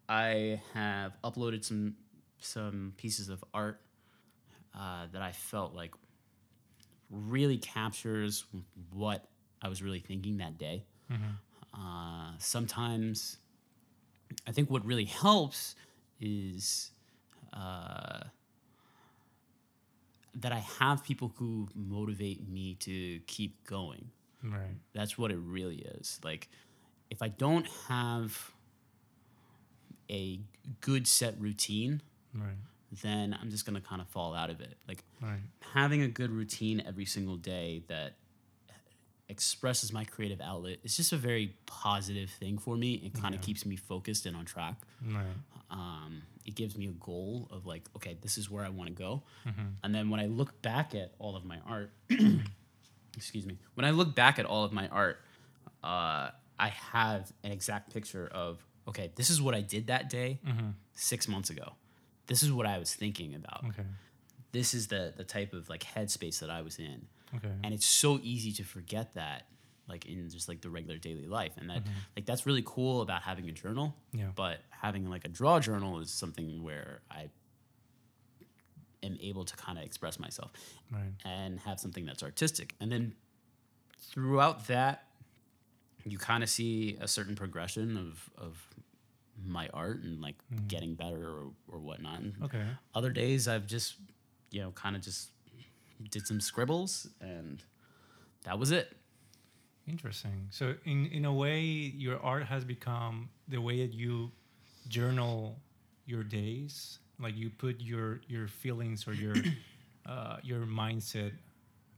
I 0.08 0.62
have 0.74 1.18
uploaded 1.24 1.66
some 1.66 1.96
some 2.40 2.94
pieces 2.98 3.28
of 3.30 3.44
art 3.54 3.82
uh, 4.74 5.08
that 5.12 5.22
I 5.22 5.32
felt 5.32 5.74
like 5.74 5.94
really 7.10 7.58
captures 7.58 8.46
what 8.92 9.26
I 9.62 9.70
was 9.70 9.82
really 9.82 10.00
thinking 10.00 10.38
that 10.38 10.58
day. 10.58 10.84
Uh, 11.74 12.32
sometimes 12.40 13.38
I 14.48 14.52
think 14.52 14.70
what 14.70 14.84
really 14.86 15.06
helps 15.06 15.76
is 16.20 16.92
uh, 17.54 18.22
that 20.36 20.52
I 20.52 20.60
have 20.80 21.04
people 21.04 21.34
who 21.38 21.70
motivate 21.76 22.48
me 22.48 22.76
to 22.82 23.20
keep 23.28 23.66
going. 23.66 24.10
Right. 24.44 24.76
That's 24.94 25.18
what 25.18 25.32
it 25.32 25.38
really 25.38 25.78
is. 25.78 26.20
Like, 26.24 26.48
if 27.10 27.22
I 27.22 27.28
don't 27.30 27.68
have 27.88 28.52
a 30.10 30.40
good 30.82 31.08
set 31.08 31.40
routine, 31.40 32.02
Right. 32.34 32.58
then 33.04 33.38
I'm 33.40 33.50
just 33.50 33.66
gonna 33.66 33.82
kind 33.82 34.02
of 34.02 34.08
fall 34.10 34.34
out 34.36 34.50
of 34.50 34.62
it. 34.62 34.78
Like 34.88 35.04
Right. 35.22 35.40
having 35.74 36.02
a 36.02 36.08
good 36.08 36.32
routine 36.32 36.82
every 36.88 37.06
single 37.06 37.36
day 37.38 37.84
that 37.88 38.14
expresses 39.30 39.92
my 39.92 40.06
creative 40.06 40.40
outlet 40.40 40.78
is 40.84 40.96
just 40.96 41.12
a 41.12 41.18
very 41.18 41.54
positive 41.66 42.30
thing 42.30 42.58
for 42.58 42.78
me. 42.78 42.94
It 42.94 43.14
kind 43.14 43.36
of 43.36 43.42
Yeah. 43.42 43.46
keeps 43.46 43.66
me 43.66 43.76
focused 43.76 44.26
and 44.26 44.36
on 44.38 44.46
track. 44.46 44.76
Right. 45.06 45.26
Um, 45.70 46.22
it 46.46 46.56
gives 46.56 46.78
me 46.78 46.88
a 46.88 46.92
goal 46.94 47.48
of 47.52 47.66
like, 47.66 47.90
okay, 47.98 48.18
this 48.22 48.38
is 48.38 48.50
where 48.50 48.64
I 48.64 48.70
want 48.70 48.88
to 48.88 48.94
go. 48.96 49.24
Mm-hmm. 49.46 49.62
And 49.84 49.94
then 49.94 50.10
when 50.10 50.22
I 50.22 50.28
look 50.28 50.62
back 50.62 50.96
at 50.96 51.14
all 51.20 51.36
of 51.36 51.44
my 51.44 51.60
art, 51.68 51.92
excuse 53.18 53.46
me, 53.46 53.58
when 53.74 53.86
I 53.86 53.90
look 53.92 54.16
back 54.16 54.40
at 54.40 54.46
all 54.46 54.64
of 54.64 54.72
my 54.72 54.88
art, 54.88 55.20
uh, 55.84 56.30
I 56.60 56.68
have 56.70 57.32
an 57.44 57.52
exact 57.52 57.94
picture 57.94 58.28
of, 58.32 58.64
okay, 58.88 59.12
this 59.16 59.30
is 59.30 59.42
what 59.42 59.54
I 59.56 59.62
did 59.62 59.88
that 59.88 60.10
day 60.10 60.40
Mm-hmm. 60.48 60.70
six 60.94 61.28
months 61.28 61.50
ago. 61.50 61.74
This 62.28 62.44
is 62.44 62.52
what 62.52 62.66
I 62.66 62.78
was 62.78 62.94
thinking 62.96 63.36
about. 63.36 63.66
Okay. 63.70 63.84
This 64.60 64.74
is 64.74 64.88
the 64.88 65.14
the 65.16 65.24
type 65.24 65.54
of 65.54 65.70
like 65.70 65.84
headspace 65.96 66.40
that 66.40 66.50
I 66.50 66.62
was 66.68 66.80
in. 66.80 67.00
Okay. 67.36 67.52
And 67.64 67.74
it's 67.76 67.86
so 68.04 68.20
easy 68.24 68.52
to 68.60 68.64
forget 68.64 69.14
that 69.16 69.40
like 69.88 70.06
in 70.06 70.30
just 70.30 70.48
like 70.50 70.62
the 70.62 70.70
regular 70.78 70.98
daily 70.98 71.28
life. 71.28 71.54
And 71.60 71.70
that 71.70 71.82
like 72.16 72.26
that's 72.26 72.46
really 72.46 72.64
cool 72.66 73.02
about 73.02 73.22
having 73.22 73.48
a 73.50 73.52
journal. 73.64 73.88
Mm-hmm. 73.88 74.20
Yeah. 74.20 74.32
But 74.36 74.58
having 74.70 75.10
like 75.10 75.26
a 75.26 75.30
draw 75.40 75.60
journal 75.60 76.00
is 76.00 76.10
something 76.12 76.64
where 76.64 77.02
I 77.12 77.30
am 79.04 79.18
able 79.22 79.46
to 79.46 79.56
kind 79.56 79.78
of 79.78 79.84
express 79.84 80.20
myself 80.20 80.52
Right. 80.92 81.14
and 81.24 81.60
have 81.62 81.80
something 81.80 82.06
that's 82.06 82.24
artistic. 82.24 82.74
And 82.82 82.92
then 82.92 83.14
throughout 84.12 84.68
that, 84.68 85.04
you 86.06 86.18
kind 86.18 86.42
of 86.44 86.50
see 86.50 86.98
a 87.02 87.08
certain 87.08 87.36
progression 87.36 87.98
of, 87.98 88.30
of 88.38 88.68
my 89.46 89.70
art 89.74 90.02
and 90.04 90.22
like 90.22 90.36
getting 90.68 90.96
better 90.96 91.24
or, 91.30 91.52
or 91.68 91.80
whatnot. 91.80 92.20
And 92.22 92.34
Okay. 92.44 92.64
Other 92.96 93.12
days, 93.12 93.48
I've 93.48 93.68
just, 93.68 93.96
you 94.52 94.62
know, 94.62 94.72
kind 94.72 94.96
of 94.96 95.02
just 95.02 95.30
did 96.12 96.28
some 96.28 96.40
scribbles 96.40 97.08
and 97.22 97.64
that 98.44 98.60
was 98.60 98.72
it. 98.72 98.96
Interesting. 99.88 100.48
So 100.52 100.76
in 100.86 101.08
in 101.08 101.26
a 101.26 101.34
way, 101.34 101.62
your 101.62 102.20
art 102.22 102.46
has 102.46 102.66
become 102.66 103.30
the 103.48 103.60
way 103.60 103.86
that 103.86 103.94
you 103.94 104.32
journal 104.88 105.60
your 106.06 106.24
days. 106.24 107.00
Like 107.20 107.36
you 107.38 107.50
put 107.50 107.80
your 107.80 108.22
your 108.28 108.48
feelings 108.48 109.08
or 109.08 109.14
your 109.14 109.36
uh, 110.06 110.38
your 110.44 110.66
mindset 110.66 111.32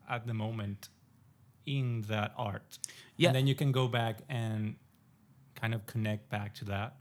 at 0.08 0.28
the 0.28 0.34
moment 0.34 0.90
in 1.66 2.02
that 2.08 2.34
art. 2.38 2.80
Yeah. 3.18 3.30
And 3.30 3.36
then 3.36 3.48
you 3.48 3.56
can 3.56 3.72
go 3.72 3.88
back 3.88 4.20
and 4.30 4.76
kind 5.56 5.74
of 5.74 5.86
connect 5.86 6.30
back 6.30 6.56
to 6.56 6.66
that. 6.66 6.96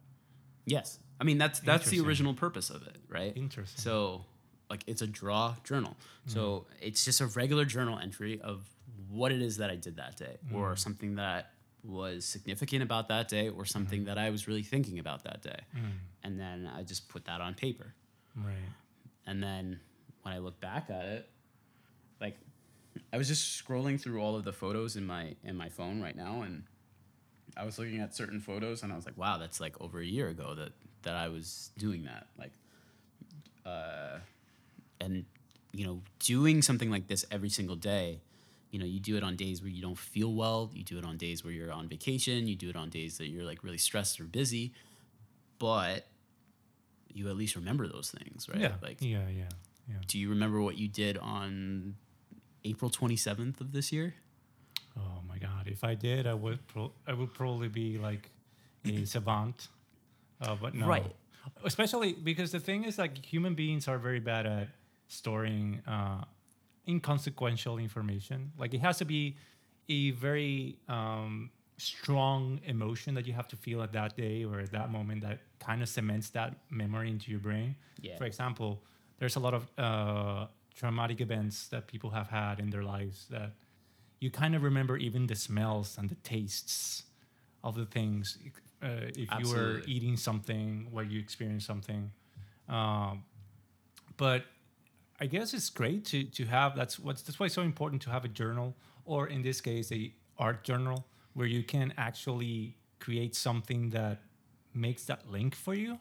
Yes. 0.66 0.98
I 1.20 1.24
mean, 1.24 1.38
that's 1.38 1.60
that's 1.60 1.90
the 1.90 2.00
original 2.00 2.34
purpose 2.34 2.70
of 2.70 2.86
it, 2.86 2.96
right? 3.08 3.32
Interesting. 3.36 3.82
So, 3.82 4.24
like, 4.70 4.82
it's 4.86 5.02
a 5.02 5.06
draw 5.06 5.56
journal. 5.64 5.92
Mm-hmm. 5.92 6.32
So 6.32 6.66
it's 6.80 7.04
just 7.04 7.20
a 7.20 7.26
regular 7.26 7.64
journal 7.64 7.98
entry 7.98 8.40
of 8.40 8.68
what 9.10 9.32
it 9.32 9.40
is 9.40 9.56
that 9.56 9.70
I 9.70 9.76
did 9.76 9.96
that 9.96 10.16
day, 10.16 10.38
mm-hmm. 10.46 10.56
or 10.56 10.76
something 10.76 11.14
that 11.16 11.52
was 11.84 12.24
significant 12.24 12.82
about 12.82 13.08
that 13.08 13.28
day, 13.28 13.48
or 13.48 13.64
something 13.64 14.00
mm-hmm. 14.00 14.08
that 14.08 14.18
I 14.18 14.30
was 14.30 14.46
really 14.46 14.62
thinking 14.62 14.98
about 14.98 15.24
that 15.24 15.42
day, 15.42 15.60
and 16.22 16.38
then 16.38 16.68
I 16.76 16.82
just 16.82 17.08
put 17.08 17.24
that 17.26 17.40
on 17.40 17.54
paper. 17.54 17.94
Right. 18.36 18.54
And 19.26 19.42
then 19.42 19.80
when 20.22 20.34
I 20.34 20.38
look 20.38 20.60
back 20.60 20.90
at 20.90 21.04
it, 21.04 21.28
like, 22.20 22.36
I 23.12 23.16
was 23.16 23.28
just 23.28 23.64
scrolling 23.64 23.98
through 23.98 24.20
all 24.20 24.36
of 24.36 24.44
the 24.44 24.52
photos 24.52 24.96
in 24.96 25.06
my 25.06 25.36
in 25.44 25.56
my 25.56 25.68
phone 25.68 26.02
right 26.02 26.16
now, 26.16 26.42
and 26.42 26.64
I 27.56 27.64
was 27.64 27.78
looking 27.78 28.00
at 28.00 28.14
certain 28.14 28.40
photos, 28.40 28.82
and 28.82 28.92
I 28.92 28.96
was 28.96 29.06
like, 29.06 29.16
wow, 29.16 29.38
that's 29.38 29.60
like 29.60 29.80
over 29.80 30.00
a 30.00 30.04
year 30.04 30.28
ago 30.28 30.54
that 30.54 30.72
that 31.02 31.14
I 31.14 31.28
was 31.28 31.70
doing 31.78 32.04
that, 32.04 32.26
like, 32.36 32.52
uh, 33.64 34.18
and 35.00 35.24
you 35.72 35.84
know, 35.86 36.00
doing 36.20 36.62
something 36.62 36.90
like 36.90 37.08
this 37.08 37.24
every 37.30 37.50
single 37.50 37.76
day. 37.76 38.20
You 38.70 38.78
know, 38.78 38.84
you 38.84 39.00
do 39.00 39.16
it 39.16 39.22
on 39.22 39.36
days 39.36 39.62
where 39.62 39.70
you 39.70 39.80
don't 39.80 39.98
feel 39.98 40.32
well. 40.34 40.70
You 40.74 40.82
do 40.84 40.98
it 40.98 41.04
on 41.04 41.16
days 41.16 41.42
where 41.44 41.52
you're 41.52 41.72
on 41.72 41.88
vacation. 41.88 42.46
You 42.46 42.56
do 42.56 42.68
it 42.68 42.76
on 42.76 42.90
days 42.90 43.18
that 43.18 43.28
you're 43.28 43.44
like 43.44 43.62
really 43.64 43.78
stressed 43.78 44.20
or 44.20 44.24
busy, 44.24 44.72
but 45.58 46.06
you 47.12 47.28
at 47.28 47.36
least 47.36 47.56
remember 47.56 47.88
those 47.88 48.10
things, 48.10 48.48
right? 48.48 48.60
Yeah. 48.60 48.72
Like, 48.82 49.00
yeah. 49.00 49.28
Yeah. 49.28 49.44
Yeah. 49.88 49.96
do 50.06 50.18
you 50.18 50.28
remember 50.28 50.60
what 50.60 50.76
you 50.76 50.86
did 50.86 51.16
on 51.18 51.94
April 52.64 52.90
27th 52.90 53.60
of 53.60 53.72
this 53.72 53.90
year? 53.90 54.14
Oh 54.98 55.20
my 55.26 55.38
god! 55.38 55.66
If 55.66 55.82
I 55.84 55.94
did, 55.94 56.26
I 56.26 56.34
would 56.34 56.66
pro- 56.66 56.92
I 57.06 57.12
would 57.14 57.32
probably 57.32 57.68
be 57.68 57.98
like 57.98 58.30
a 58.84 59.04
savant. 59.06 59.68
Uh, 60.40 60.56
but 60.60 60.74
no, 60.74 60.86
Right. 60.86 61.14
Especially 61.64 62.12
because 62.12 62.52
the 62.52 62.60
thing 62.60 62.84
is, 62.84 62.98
like, 62.98 63.24
human 63.24 63.54
beings 63.54 63.88
are 63.88 63.96
very 63.98 64.20
bad 64.20 64.44
at 64.44 64.68
storing 65.08 65.82
uh, 65.86 66.24
inconsequential 66.86 67.78
information. 67.78 68.52
Like, 68.56 68.74
it 68.74 68.80
has 68.80 68.98
to 68.98 69.04
be 69.04 69.36
a 69.88 70.12
very 70.12 70.78
um, 70.88 71.50
strong 71.78 72.60
emotion 72.64 73.14
that 73.14 73.26
you 73.26 73.32
have 73.32 73.48
to 73.48 73.56
feel 73.56 73.82
at 73.82 73.92
that 73.92 74.16
day 74.16 74.44
or 74.44 74.60
at 74.60 74.72
that 74.72 74.90
moment 74.90 75.22
that 75.22 75.40
kind 75.60 75.82
of 75.82 75.88
cements 75.88 76.30
that 76.30 76.54
memory 76.70 77.08
into 77.10 77.30
your 77.30 77.40
brain. 77.40 77.76
Yeah. 78.00 78.16
For 78.16 78.24
example, 78.24 78.82
there's 79.18 79.36
a 79.36 79.40
lot 79.40 79.54
of 79.54 79.68
uh, 79.78 80.46
traumatic 80.74 81.20
events 81.20 81.68
that 81.68 81.86
people 81.86 82.10
have 82.10 82.28
had 82.28 82.60
in 82.60 82.70
their 82.70 82.82
lives 82.82 83.26
that 83.30 83.52
you 84.20 84.30
kind 84.30 84.54
of 84.54 84.62
remember 84.62 84.96
even 84.96 85.26
the 85.26 85.34
smells 85.34 85.96
and 85.98 86.08
the 86.08 86.16
tastes 86.16 87.04
of 87.62 87.76
the 87.76 87.86
things. 87.86 88.38
Uh, 88.82 89.10
if 89.16 89.28
you 89.38 89.48
were 89.54 89.82
eating 89.86 90.16
something 90.16 90.88
where 90.90 91.04
you 91.04 91.18
experienced 91.18 91.66
something, 91.66 92.10
um, 92.68 93.24
but 94.16 94.44
I 95.20 95.26
guess 95.26 95.52
it's 95.54 95.70
great 95.70 96.04
to 96.06 96.24
to 96.24 96.44
have. 96.46 96.76
That's 96.76 96.98
what's 96.98 97.22
that's 97.22 97.38
why 97.40 97.46
it's 97.46 97.54
so 97.54 97.62
important 97.62 98.02
to 98.02 98.10
have 98.10 98.24
a 98.24 98.28
journal, 98.28 98.74
or 99.04 99.26
in 99.26 99.42
this 99.42 99.60
case, 99.60 99.90
a 99.92 100.12
art 100.38 100.62
journal, 100.64 101.06
where 101.34 101.46
you 101.46 101.62
can 101.64 101.92
actually 101.96 102.76
create 103.00 103.34
something 103.34 103.90
that 103.90 104.20
makes 104.74 105.04
that 105.06 105.30
link 105.30 105.54
for 105.54 105.74
you, 105.74 105.98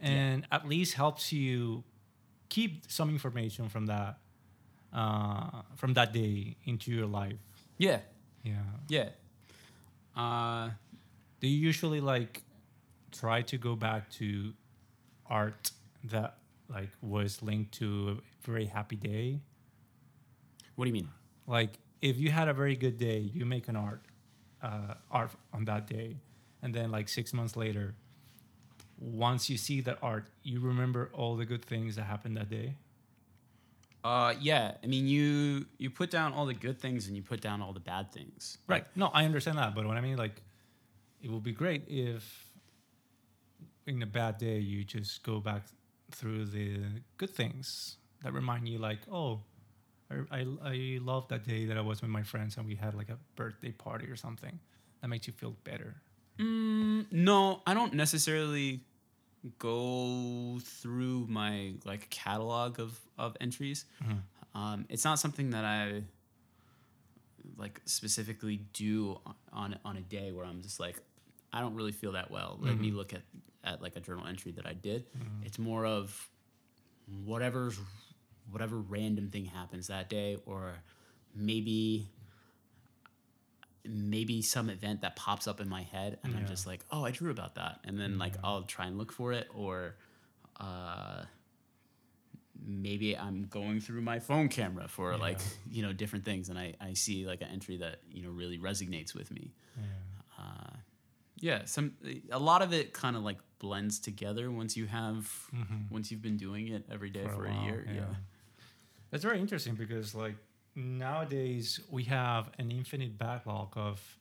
and 0.00 0.46
at 0.52 0.68
least 0.68 0.94
helps 0.94 1.32
you 1.32 1.82
keep 2.48 2.84
some 2.90 3.10
information 3.10 3.68
from 3.68 3.86
that 3.86 4.18
uh, 4.92 5.62
from 5.76 5.94
that 5.94 6.12
day 6.12 6.56
into 6.64 6.92
your 6.92 7.06
life. 7.06 7.38
Yeah. 7.78 8.00
Yeah. 8.44 8.62
Yeah. 8.88 9.08
Uh, 10.16 10.70
Do 11.40 11.46
you 11.46 11.58
usually 11.58 12.00
like 12.00 12.42
try 13.12 13.42
to 13.42 13.58
go 13.58 13.76
back 13.76 14.10
to 14.12 14.52
art 15.28 15.70
that 16.04 16.37
like 16.68 16.90
was 17.00 17.42
linked 17.42 17.72
to 17.78 18.18
a 18.18 18.46
very 18.46 18.66
happy 18.66 18.96
day? 18.96 19.40
what 20.78 20.84
do 20.84 20.90
you 20.90 20.94
mean? 20.94 21.08
Like 21.48 21.80
if 22.00 22.18
you 22.18 22.30
had 22.30 22.46
a 22.46 22.54
very 22.54 22.76
good 22.76 22.98
day, 22.98 23.18
you 23.18 23.44
make 23.44 23.66
an 23.66 23.74
art 23.74 24.00
uh, 24.62 24.94
art 25.10 25.32
on 25.52 25.64
that 25.64 25.88
day, 25.88 26.18
and 26.62 26.72
then 26.72 26.92
like 26.92 27.08
six 27.08 27.34
months 27.34 27.56
later, 27.56 27.96
once 28.96 29.50
you 29.50 29.56
see 29.56 29.80
that 29.80 29.98
art, 30.00 30.26
you 30.44 30.60
remember 30.60 31.10
all 31.12 31.34
the 31.34 31.44
good 31.44 31.64
things 31.64 31.96
that 31.96 32.04
happened 32.04 32.36
that 32.36 32.48
day. 32.48 32.76
Uh, 34.04 34.34
yeah. 34.40 34.74
I 34.84 34.86
mean, 34.86 35.08
you 35.08 35.66
you 35.78 35.90
put 35.90 36.12
down 36.12 36.32
all 36.32 36.46
the 36.46 36.54
good 36.54 36.78
things 36.78 37.08
and 37.08 37.16
you 37.16 37.24
put 37.24 37.40
down 37.40 37.60
all 37.60 37.72
the 37.72 37.80
bad 37.80 38.12
things. 38.12 38.58
Right. 38.68 38.86
No, 38.94 39.06
I 39.12 39.24
understand 39.24 39.58
that, 39.58 39.74
but 39.74 39.84
what 39.84 39.96
I 39.96 40.00
mean, 40.00 40.16
like, 40.16 40.40
it 41.20 41.28
would 41.28 41.42
be 41.42 41.52
great 41.52 41.82
if, 41.88 42.52
in 43.84 44.00
a 44.00 44.06
bad 44.06 44.38
day, 44.38 44.60
you 44.60 44.84
just 44.84 45.24
go 45.24 45.40
back 45.40 45.62
through 46.10 46.46
the 46.46 46.80
good 47.16 47.30
things 47.30 47.96
that 48.22 48.32
remind 48.32 48.68
you, 48.68 48.78
like, 48.78 48.98
oh, 49.10 49.40
I, 50.10 50.40
I, 50.40 50.46
I 50.64 50.98
love 51.02 51.28
that 51.28 51.46
day 51.46 51.66
that 51.66 51.76
I 51.76 51.80
was 51.82 52.00
with 52.00 52.10
my 52.10 52.22
friends 52.22 52.56
and 52.56 52.66
we 52.66 52.74
had 52.74 52.94
like 52.94 53.08
a 53.10 53.18
birthday 53.36 53.72
party 53.72 54.06
or 54.06 54.16
something. 54.16 54.58
That 55.02 55.08
makes 55.08 55.26
you 55.26 55.32
feel 55.32 55.54
better. 55.64 55.96
Mm, 56.38 57.06
no, 57.12 57.62
I 57.66 57.74
don't 57.74 57.94
necessarily 57.94 58.80
go 59.58 60.58
through 60.64 61.26
my 61.28 61.72
like 61.84 62.10
catalog 62.10 62.80
of 62.80 62.98
of 63.16 63.36
entries. 63.40 63.84
Um, 64.54 64.86
it's 64.88 65.04
not 65.04 65.18
something 65.18 65.50
that 65.50 65.64
I 65.64 66.02
like 67.56 67.80
specifically 67.84 68.60
do 68.72 69.20
on 69.52 69.78
on 69.84 69.96
a 69.96 70.00
day 70.00 70.32
where 70.32 70.44
I'm 70.44 70.62
just 70.62 70.80
like 70.80 71.00
I 71.52 71.60
don't 71.60 71.74
really 71.74 71.92
feel 71.92 72.12
that 72.12 72.30
well. 72.30 72.58
Let 72.60 72.78
me 72.78 72.90
look 72.90 73.12
at 73.14 73.22
at 73.64 73.82
like 73.82 73.96
a 73.96 74.00
journal 74.00 74.26
entry 74.26 74.52
that 74.52 74.66
I 74.66 74.72
did. 74.72 75.06
It's 75.44 75.58
more 75.58 75.84
of 75.86 76.28
whatever's 77.24 77.78
whatever 78.50 78.78
random 78.78 79.30
thing 79.30 79.44
happens 79.44 79.88
that 79.88 80.08
day 80.08 80.36
or 80.46 80.74
maybe 81.34 82.08
maybe 83.84 84.42
some 84.42 84.68
event 84.70 85.02
that 85.02 85.16
pops 85.16 85.46
up 85.46 85.60
in 85.60 85.68
my 85.68 85.82
head 85.82 86.18
and 86.22 86.36
I'm 86.36 86.46
just 86.46 86.66
like, 86.66 86.84
oh, 86.90 87.04
I 87.04 87.10
drew 87.10 87.30
about 87.30 87.54
that. 87.56 87.80
And 87.84 87.98
then 87.98 88.18
like 88.18 88.34
I'll 88.44 88.62
try 88.62 88.86
and 88.86 88.98
look 88.98 89.12
for 89.12 89.32
it 89.32 89.48
or 89.54 89.96
uh, 90.60 91.22
maybe 92.66 93.16
I'm 93.16 93.46
going 93.48 93.80
through 93.80 94.02
my 94.02 94.18
phone 94.18 94.48
camera 94.48 94.88
for 94.88 95.16
like 95.16 95.38
you 95.70 95.82
know 95.82 95.92
different 95.92 96.24
things, 96.24 96.48
and 96.48 96.58
I 96.58 96.74
I 96.80 96.94
see 96.94 97.26
like 97.26 97.40
an 97.40 97.48
entry 97.48 97.76
that 97.78 98.00
you 98.10 98.22
know 98.22 98.30
really 98.30 98.58
resonates 98.58 99.14
with 99.14 99.30
me. 99.30 99.52
Yeah. 99.76 99.82
Uh, 100.38 100.76
yeah, 101.40 101.64
some 101.64 101.94
a 102.30 102.38
lot 102.38 102.62
of 102.62 102.72
it 102.72 102.92
kind 102.92 103.16
of 103.16 103.22
like 103.22 103.38
blends 103.58 103.98
together 103.98 104.50
once 104.50 104.76
you 104.76 104.86
have 104.86 105.30
once 105.90 106.10
you've 106.10 106.22
been 106.22 106.36
doing 106.36 106.68
it 106.68 106.84
every 106.90 107.10
day 107.10 107.24
for, 107.24 107.46
a, 107.46 107.50
while, 107.50 107.64
year. 107.64 107.86
Yeah. 107.92 108.02
That's 109.10 109.24
very 109.24 109.40
interesting 109.40 109.74
because 109.74 110.14
like 110.14 110.34
nowadays 110.74 111.80
we 111.90 112.04
have 112.04 112.50
an 112.58 112.70
infinite 112.70 113.18
backlog 113.18 113.72
of 113.76 114.18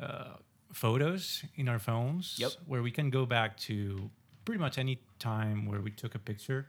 uh, 0.00 0.34
photos 0.72 1.42
in 1.56 1.68
our 1.68 1.78
phones 1.78 2.36
Yep. 2.38 2.52
where 2.66 2.82
we 2.82 2.90
can 2.90 3.10
go 3.10 3.26
back 3.26 3.56
to 3.68 4.10
pretty 4.44 4.60
much 4.60 4.78
any 4.78 5.00
time 5.18 5.66
where 5.66 5.80
we 5.80 5.90
took 5.90 6.14
a 6.14 6.18
picture 6.18 6.68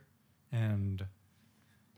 and 0.50 1.06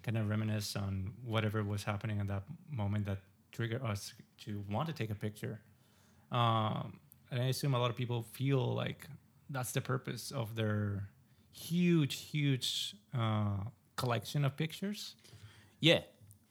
kind 0.02 0.18
of 0.18 0.28
reminisce 0.28 0.76
on 0.76 1.12
whatever 1.24 1.62
was 1.64 1.84
happening 1.84 2.20
at 2.20 2.28
that 2.28 2.42
moment 2.70 3.06
that 3.06 3.18
triggered 3.52 3.82
us 3.82 4.12
to 4.44 4.62
want 4.70 4.86
to 4.88 4.92
take 4.92 5.10
a 5.10 5.14
picture. 5.14 5.60
Um, 6.30 6.98
and 7.30 7.40
I 7.42 7.46
assume 7.46 7.74
a 7.74 7.78
lot 7.78 7.90
of 7.90 7.96
people 7.96 8.22
feel 8.32 8.74
like 8.74 9.06
that's 9.50 9.72
the 9.72 9.80
purpose 9.80 10.30
of 10.30 10.54
their 10.56 11.08
huge, 11.52 12.20
huge 12.20 12.94
uh, 13.16 13.56
collection 13.96 14.44
of 14.44 14.56
pictures. 14.56 15.14
yeah, 15.80 16.00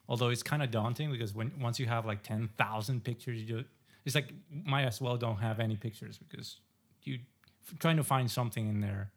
Although 0.10 0.30
it's 0.30 0.44
kind 0.44 0.62
of 0.62 0.70
daunting 0.70 1.12
because 1.12 1.34
when 1.34 1.52
once 1.62 1.80
you 1.80 1.86
have 1.86 2.06
like 2.06 2.24
ten 2.24 2.50
thousand 2.58 3.04
pictures, 3.06 3.40
you 3.40 3.48
do, 3.48 3.64
it's 4.06 4.16
like 4.16 4.34
might 4.50 4.84
as 4.84 5.00
well 5.00 5.16
don't 5.16 5.38
have 5.38 5.62
any 5.62 5.78
pictures 5.78 6.18
because 6.18 6.58
you 7.04 7.20
trying 7.80 7.96
to 7.96 8.04
find 8.04 8.30
something 8.30 8.68
in 8.68 8.82
there 8.82 9.12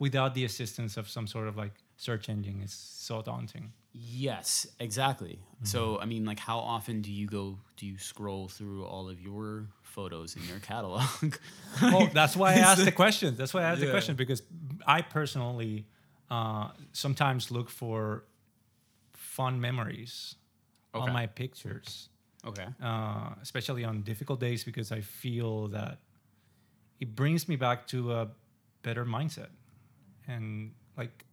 without 0.00 0.34
the 0.34 0.44
assistance 0.44 0.96
of 0.96 1.08
some 1.08 1.28
sort 1.28 1.46
of 1.46 1.56
like 1.56 1.72
search 1.96 2.28
engine 2.28 2.60
is 2.62 2.72
so 2.72 3.22
daunting. 3.22 3.72
Yes, 3.92 4.66
exactly. 4.80 5.38
So, 5.64 5.98
I 6.00 6.06
mean, 6.06 6.24
like, 6.24 6.38
how 6.40 6.58
often 6.58 7.02
do 7.02 7.12
you 7.12 7.26
go? 7.26 7.58
Do 7.76 7.86
you 7.86 7.98
scroll 7.98 8.48
through 8.48 8.84
all 8.86 9.08
of 9.08 9.20
your 9.20 9.66
photos 9.82 10.34
in 10.34 10.42
your 10.48 10.58
catalog? 10.60 11.04
well, 11.82 12.06
that's 12.12 12.34
why 12.36 12.54
I 12.54 12.58
asked 12.70 12.84
the 12.84 12.90
question. 12.92 13.36
That's 13.36 13.52
why 13.54 13.60
I 13.60 13.64
asked 13.70 13.80
the 13.80 13.86
Yeah. 13.86 13.92
question 13.92 14.16
because 14.16 14.42
I 14.86 15.02
personally 15.02 15.86
uh, 16.30 16.70
sometimes 16.92 17.50
look 17.50 17.68
for 17.70 18.24
fun 19.14 19.60
memories 19.60 20.36
Okay. 20.94 21.06
on 21.06 21.12
my 21.12 21.26
pictures, 21.26 22.08
okay. 22.46 22.66
uh, 22.82 23.30
especially 23.40 23.84
on 23.84 24.02
difficult 24.02 24.40
days 24.40 24.64
because 24.64 24.90
I 24.92 25.00
feel 25.00 25.68
that 25.68 25.98
it 27.00 27.14
brings 27.14 27.48
me 27.48 27.56
back 27.56 27.86
to 27.88 28.12
a 28.12 28.28
better 28.82 29.04
mindset. 29.06 29.48
And 30.28 30.72
like, 30.96 31.24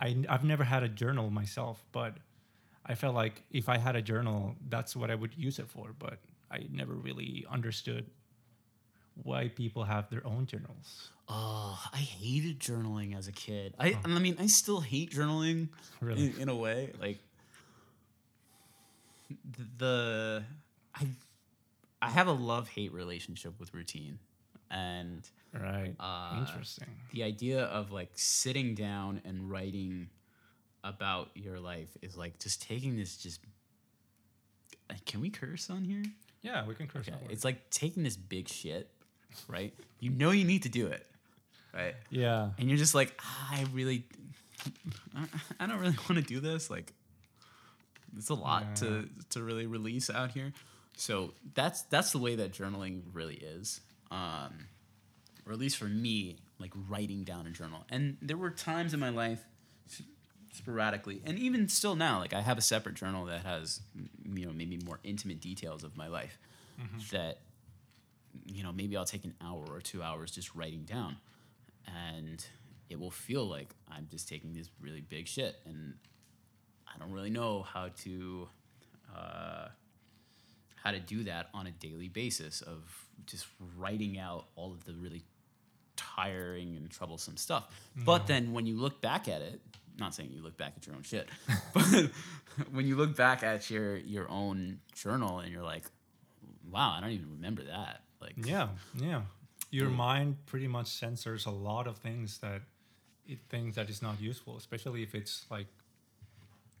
I, 0.00 0.16
I've 0.28 0.44
never 0.44 0.64
had 0.64 0.82
a 0.82 0.88
journal 0.88 1.30
myself, 1.30 1.84
but 1.92 2.14
I 2.86 2.94
felt 2.94 3.14
like 3.14 3.42
if 3.50 3.68
I 3.68 3.76
had 3.78 3.96
a 3.96 4.02
journal, 4.02 4.56
that's 4.68 4.96
what 4.96 5.10
I 5.10 5.14
would 5.14 5.36
use 5.36 5.58
it 5.58 5.68
for. 5.68 5.90
But 5.98 6.18
I 6.50 6.66
never 6.72 6.94
really 6.94 7.44
understood 7.50 8.06
why 9.22 9.48
people 9.48 9.84
have 9.84 10.08
their 10.10 10.26
own 10.26 10.46
journals. 10.46 11.10
Oh, 11.28 11.78
I 11.92 11.98
hated 11.98 12.58
journaling 12.58 13.16
as 13.16 13.28
a 13.28 13.32
kid. 13.32 13.74
I, 13.78 13.96
I 14.04 14.08
mean, 14.18 14.36
I 14.40 14.46
still 14.46 14.80
hate 14.80 15.12
journaling 15.12 15.68
Really? 16.00 16.30
in, 16.30 16.40
in 16.42 16.48
a 16.48 16.56
way. 16.56 16.92
Like 16.98 17.18
the 19.78 20.42
I 20.94 21.06
I 22.02 22.10
have 22.10 22.26
a 22.26 22.32
love 22.32 22.68
hate 22.68 22.92
relationship 22.92 23.60
with 23.60 23.72
routine, 23.74 24.18
and 24.70 25.28
Right. 25.52 25.94
Uh, 25.98 26.44
Interesting. 26.46 26.88
the 27.12 27.24
idea 27.24 27.64
of 27.64 27.90
like 27.90 28.10
sitting 28.14 28.74
down 28.74 29.20
and 29.24 29.50
writing 29.50 30.08
about 30.84 31.30
your 31.34 31.58
life 31.58 31.88
is 32.02 32.16
like 32.16 32.38
just 32.38 32.62
taking 32.62 32.96
this 32.96 33.16
just. 33.16 33.40
Can 35.06 35.20
we 35.20 35.30
curse 35.30 35.70
on 35.70 35.84
here? 35.84 36.02
Yeah, 36.42 36.66
we 36.66 36.74
can 36.74 36.86
curse. 36.88 37.08
Okay. 37.08 37.16
It's 37.28 37.44
like 37.44 37.70
taking 37.70 38.02
this 38.02 38.16
big 38.16 38.48
shit, 38.48 38.90
right? 39.48 39.72
You 40.00 40.10
know 40.10 40.30
you 40.30 40.44
need 40.44 40.62
to 40.64 40.68
do 40.68 40.86
it, 40.86 41.06
right? 41.74 41.94
yeah. 42.10 42.50
and 42.58 42.68
you're 42.68 42.78
just 42.78 42.94
like, 42.94 43.14
ah, 43.20 43.48
I 43.52 43.66
really, 43.72 44.04
I 45.60 45.66
don't 45.66 45.78
really 45.78 45.96
want 46.08 46.16
to 46.16 46.22
do 46.22 46.40
this. 46.40 46.70
Like, 46.70 46.92
it's 48.16 48.30
a 48.30 48.34
lot 48.34 48.76
to 48.76 49.08
to 49.30 49.42
really 49.42 49.66
release 49.66 50.10
out 50.10 50.30
here. 50.30 50.52
So 50.96 51.32
that's 51.54 51.82
that's 51.82 52.12
the 52.12 52.18
way 52.18 52.36
that 52.36 52.52
journaling 52.52 53.02
really 53.12 53.36
is, 53.36 53.80
um, 54.10 54.66
or 55.46 55.52
at 55.52 55.58
least 55.58 55.76
for 55.76 55.86
me, 55.86 56.36
like 56.58 56.72
writing 56.88 57.24
down 57.24 57.46
a 57.46 57.50
journal. 57.50 57.84
And 57.88 58.16
there 58.20 58.36
were 58.36 58.50
times 58.50 58.94
in 58.94 59.00
my 59.00 59.10
life, 59.10 59.44
sporadically, 60.52 61.22
and 61.24 61.38
even 61.38 61.68
still 61.68 61.96
now, 61.96 62.18
like 62.18 62.32
I 62.32 62.40
have 62.40 62.58
a 62.58 62.62
separate 62.62 62.96
journal 62.96 63.26
that 63.26 63.44
has, 63.44 63.80
you 64.32 64.46
know, 64.46 64.52
maybe 64.52 64.78
more 64.84 65.00
intimate 65.04 65.40
details 65.40 65.84
of 65.84 65.96
my 65.96 66.08
life 66.08 66.38
that 67.10 67.40
you 68.46 68.62
know, 68.62 68.72
maybe 68.72 68.96
I'll 68.96 69.04
take 69.04 69.24
an 69.24 69.34
hour 69.40 69.64
or 69.68 69.80
two 69.80 70.02
hours 70.02 70.30
just 70.30 70.54
writing 70.54 70.84
down, 70.84 71.16
and 71.86 72.44
it 72.88 72.98
will 72.98 73.10
feel 73.10 73.44
like 73.44 73.74
I'm 73.88 74.08
just 74.10 74.28
taking 74.28 74.52
this 74.54 74.68
really 74.80 75.00
big 75.00 75.28
shit, 75.28 75.56
and 75.66 75.94
I 76.86 76.98
don't 76.98 77.12
really 77.12 77.30
know 77.30 77.62
how 77.62 77.88
to 78.02 78.48
uh, 79.16 79.68
how 80.82 80.90
to 80.90 81.00
do 81.00 81.24
that 81.24 81.48
on 81.54 81.66
a 81.66 81.70
daily 81.70 82.08
basis 82.08 82.62
of 82.62 82.82
just 83.26 83.46
writing 83.76 84.18
out 84.18 84.46
all 84.56 84.72
of 84.72 84.84
the 84.84 84.94
really 84.94 85.22
tiring 86.20 86.76
and 86.76 86.90
troublesome 86.90 87.36
stuff. 87.36 87.64
But 87.96 88.22
mm. 88.22 88.26
then 88.26 88.52
when 88.52 88.66
you 88.66 88.76
look 88.76 89.00
back 89.00 89.28
at 89.28 89.42
it, 89.42 89.60
not 89.98 90.14
saying 90.14 90.30
you 90.32 90.42
look 90.42 90.56
back 90.56 90.74
at 90.76 90.86
your 90.86 90.96
own 90.96 91.02
shit, 91.02 91.28
but 91.74 92.10
when 92.72 92.86
you 92.86 92.96
look 92.96 93.16
back 93.16 93.42
at 93.42 93.70
your 93.70 93.96
your 93.96 94.28
own 94.30 94.80
journal 94.94 95.38
and 95.40 95.52
you're 95.52 95.62
like, 95.62 95.84
wow, 96.70 96.94
I 96.96 97.00
don't 97.00 97.10
even 97.10 97.30
remember 97.32 97.62
that. 97.64 98.02
Like, 98.20 98.34
Yeah. 98.36 98.68
Yeah. 98.94 99.22
Your 99.70 99.88
mm. 99.88 99.96
mind 99.96 100.36
pretty 100.46 100.66
much 100.66 100.88
censors 100.88 101.46
a 101.46 101.50
lot 101.50 101.86
of 101.86 101.98
things 101.98 102.38
that 102.38 102.62
it 103.26 103.38
thinks 103.48 103.76
that 103.76 103.88
is 103.88 104.02
not 104.02 104.20
useful, 104.20 104.56
especially 104.56 105.02
if 105.02 105.14
it's 105.14 105.46
like, 105.50 105.68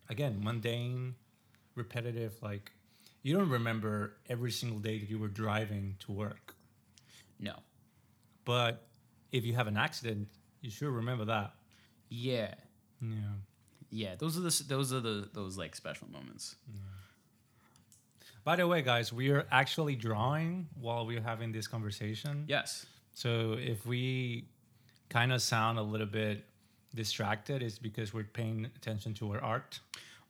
again, 0.08 0.40
mundane, 0.42 1.14
repetitive. 1.76 2.34
Like, 2.42 2.72
you 3.22 3.36
don't 3.36 3.48
remember 3.48 4.14
every 4.28 4.50
single 4.50 4.80
day 4.80 4.98
that 4.98 5.08
you 5.08 5.18
were 5.18 5.28
driving 5.28 5.96
to 6.00 6.12
work, 6.12 6.56
no, 7.38 7.54
but 8.44 8.89
if 9.32 9.44
you 9.44 9.54
have 9.54 9.66
an 9.66 9.76
accident, 9.76 10.28
you 10.60 10.70
sure 10.70 10.90
remember 10.90 11.24
that. 11.26 11.52
yeah, 12.08 12.54
Yeah. 13.00 13.16
yeah. 13.90 14.14
Those 14.16 14.36
are 14.36 14.40
the 14.40 14.64
those 14.68 14.92
are 14.92 15.00
the 15.00 15.28
those 15.32 15.56
like 15.56 15.74
special 15.76 16.08
moments. 16.10 16.56
By 18.44 18.56
the 18.56 18.66
way, 18.66 18.82
guys, 18.82 19.12
we 19.12 19.30
are 19.30 19.46
actually 19.50 19.96
drawing 19.96 20.68
while 20.80 21.06
we're 21.06 21.20
having 21.20 21.52
this 21.52 21.66
conversation. 21.68 22.44
Yes. 22.48 22.86
So 23.12 23.56
if 23.58 23.84
we 23.86 24.48
kind 25.10 25.32
of 25.32 25.42
sound 25.42 25.78
a 25.78 25.82
little 25.82 26.06
bit 26.06 26.44
distracted, 26.94 27.62
it's 27.62 27.78
because 27.78 28.14
we're 28.14 28.24
paying 28.24 28.64
attention 28.76 29.12
to 29.14 29.32
our 29.32 29.40
art. 29.42 29.80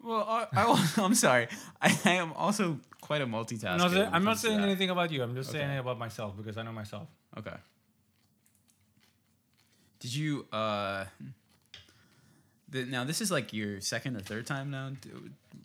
Well, 0.02 0.24
I, 0.28 0.92
I'm 0.96 1.14
sorry. 1.14 1.46
I, 1.80 1.96
I 2.04 2.12
am 2.12 2.32
also 2.32 2.80
quite 3.00 3.22
a 3.22 3.26
multitasker. 3.26 3.80
I'm 3.80 3.94
not, 3.94 4.12
I'm 4.14 4.24
not 4.24 4.38
saying 4.38 4.60
anything 4.60 4.90
about 4.90 5.12
you. 5.12 5.22
I'm 5.22 5.34
just 5.36 5.50
saying 5.52 5.68
Okay. 5.70 5.78
about 5.78 5.98
myself 5.98 6.36
because 6.36 6.56
I 6.58 6.62
know 6.62 6.72
myself. 6.72 7.06
Okay. 7.38 7.54
Did 10.00 10.14
you 10.14 10.46
uh 10.52 11.04
the, 12.70 12.84
now 12.84 13.04
this 13.04 13.20
is 13.20 13.30
like 13.30 13.52
your 13.52 13.80
second 13.80 14.16
or 14.16 14.20
third 14.20 14.46
time 14.46 14.70
now 14.70 14.92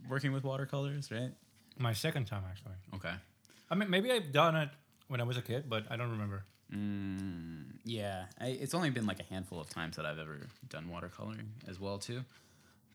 working 0.09 0.31
with 0.31 0.43
watercolors, 0.43 1.11
right? 1.11 1.31
My 1.77 1.93
second 1.93 2.25
time, 2.25 2.43
actually. 2.49 2.73
Okay. 2.95 3.13
I 3.69 3.75
mean, 3.75 3.89
maybe 3.89 4.11
I've 4.11 4.31
done 4.31 4.55
it 4.55 4.69
when 5.07 5.19
I 5.19 5.23
was 5.23 5.37
a 5.37 5.41
kid, 5.41 5.65
but 5.69 5.85
I 5.89 5.97
don't 5.97 6.11
remember. 6.11 6.45
Mm, 6.73 7.65
yeah, 7.83 8.25
I, 8.39 8.47
it's 8.47 8.73
only 8.73 8.89
been 8.89 9.05
like 9.05 9.19
a 9.19 9.23
handful 9.23 9.59
of 9.59 9.69
times 9.69 9.97
that 9.97 10.05
I've 10.05 10.19
ever 10.19 10.47
done 10.69 10.89
watercoloring 10.91 11.47
as 11.67 11.79
well 11.79 11.97
too, 11.97 12.23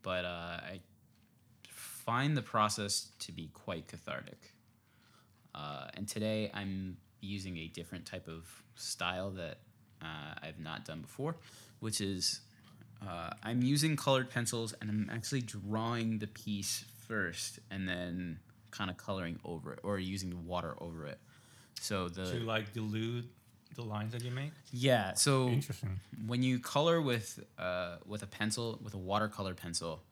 but 0.02 0.24
uh, 0.24 0.58
I 0.62 0.80
find 1.68 2.36
the 2.36 2.42
process 2.42 3.12
to 3.20 3.32
be 3.32 3.50
quite 3.52 3.86
cathartic. 3.86 4.54
Uh, 5.54 5.88
and 5.94 6.08
today 6.08 6.50
I'm 6.54 6.96
using 7.20 7.58
a 7.58 7.68
different 7.68 8.06
type 8.06 8.28
of 8.28 8.48
style 8.76 9.30
that 9.32 9.58
uh, 10.02 10.34
I've 10.42 10.58
not 10.58 10.84
done 10.84 11.00
before, 11.00 11.36
which 11.80 12.00
is 12.00 12.40
uh, 13.06 13.30
I'm 13.42 13.62
using 13.62 13.96
colored 13.96 14.30
pencils 14.30 14.74
and 14.80 14.90
I'm 14.90 15.10
actually 15.12 15.42
drawing 15.42 16.18
the 16.18 16.26
piece 16.26 16.84
first 17.08 17.58
and 17.70 17.88
then 17.88 18.38
kind 18.70 18.90
of 18.90 18.96
coloring 18.96 19.38
over 19.44 19.72
it 19.72 19.80
or 19.82 19.98
using 19.98 20.30
the 20.30 20.36
water 20.36 20.74
over 20.80 21.06
it. 21.06 21.18
So 21.80 22.08
the 22.08 22.24
to 22.24 22.40
like 22.40 22.72
dilute 22.72 23.24
the 23.74 23.82
lines 23.82 24.12
that 24.12 24.22
you 24.22 24.30
make. 24.30 24.52
yeah, 24.72 25.14
so 25.14 25.48
Interesting. 25.48 26.00
when 26.26 26.42
you 26.42 26.58
color 26.58 27.00
with 27.00 27.40
uh, 27.58 27.96
with 28.06 28.22
a 28.22 28.26
pencil, 28.26 28.78
with 28.82 28.94
a 28.94 28.98
watercolor 28.98 29.54
pencil, 29.54 30.02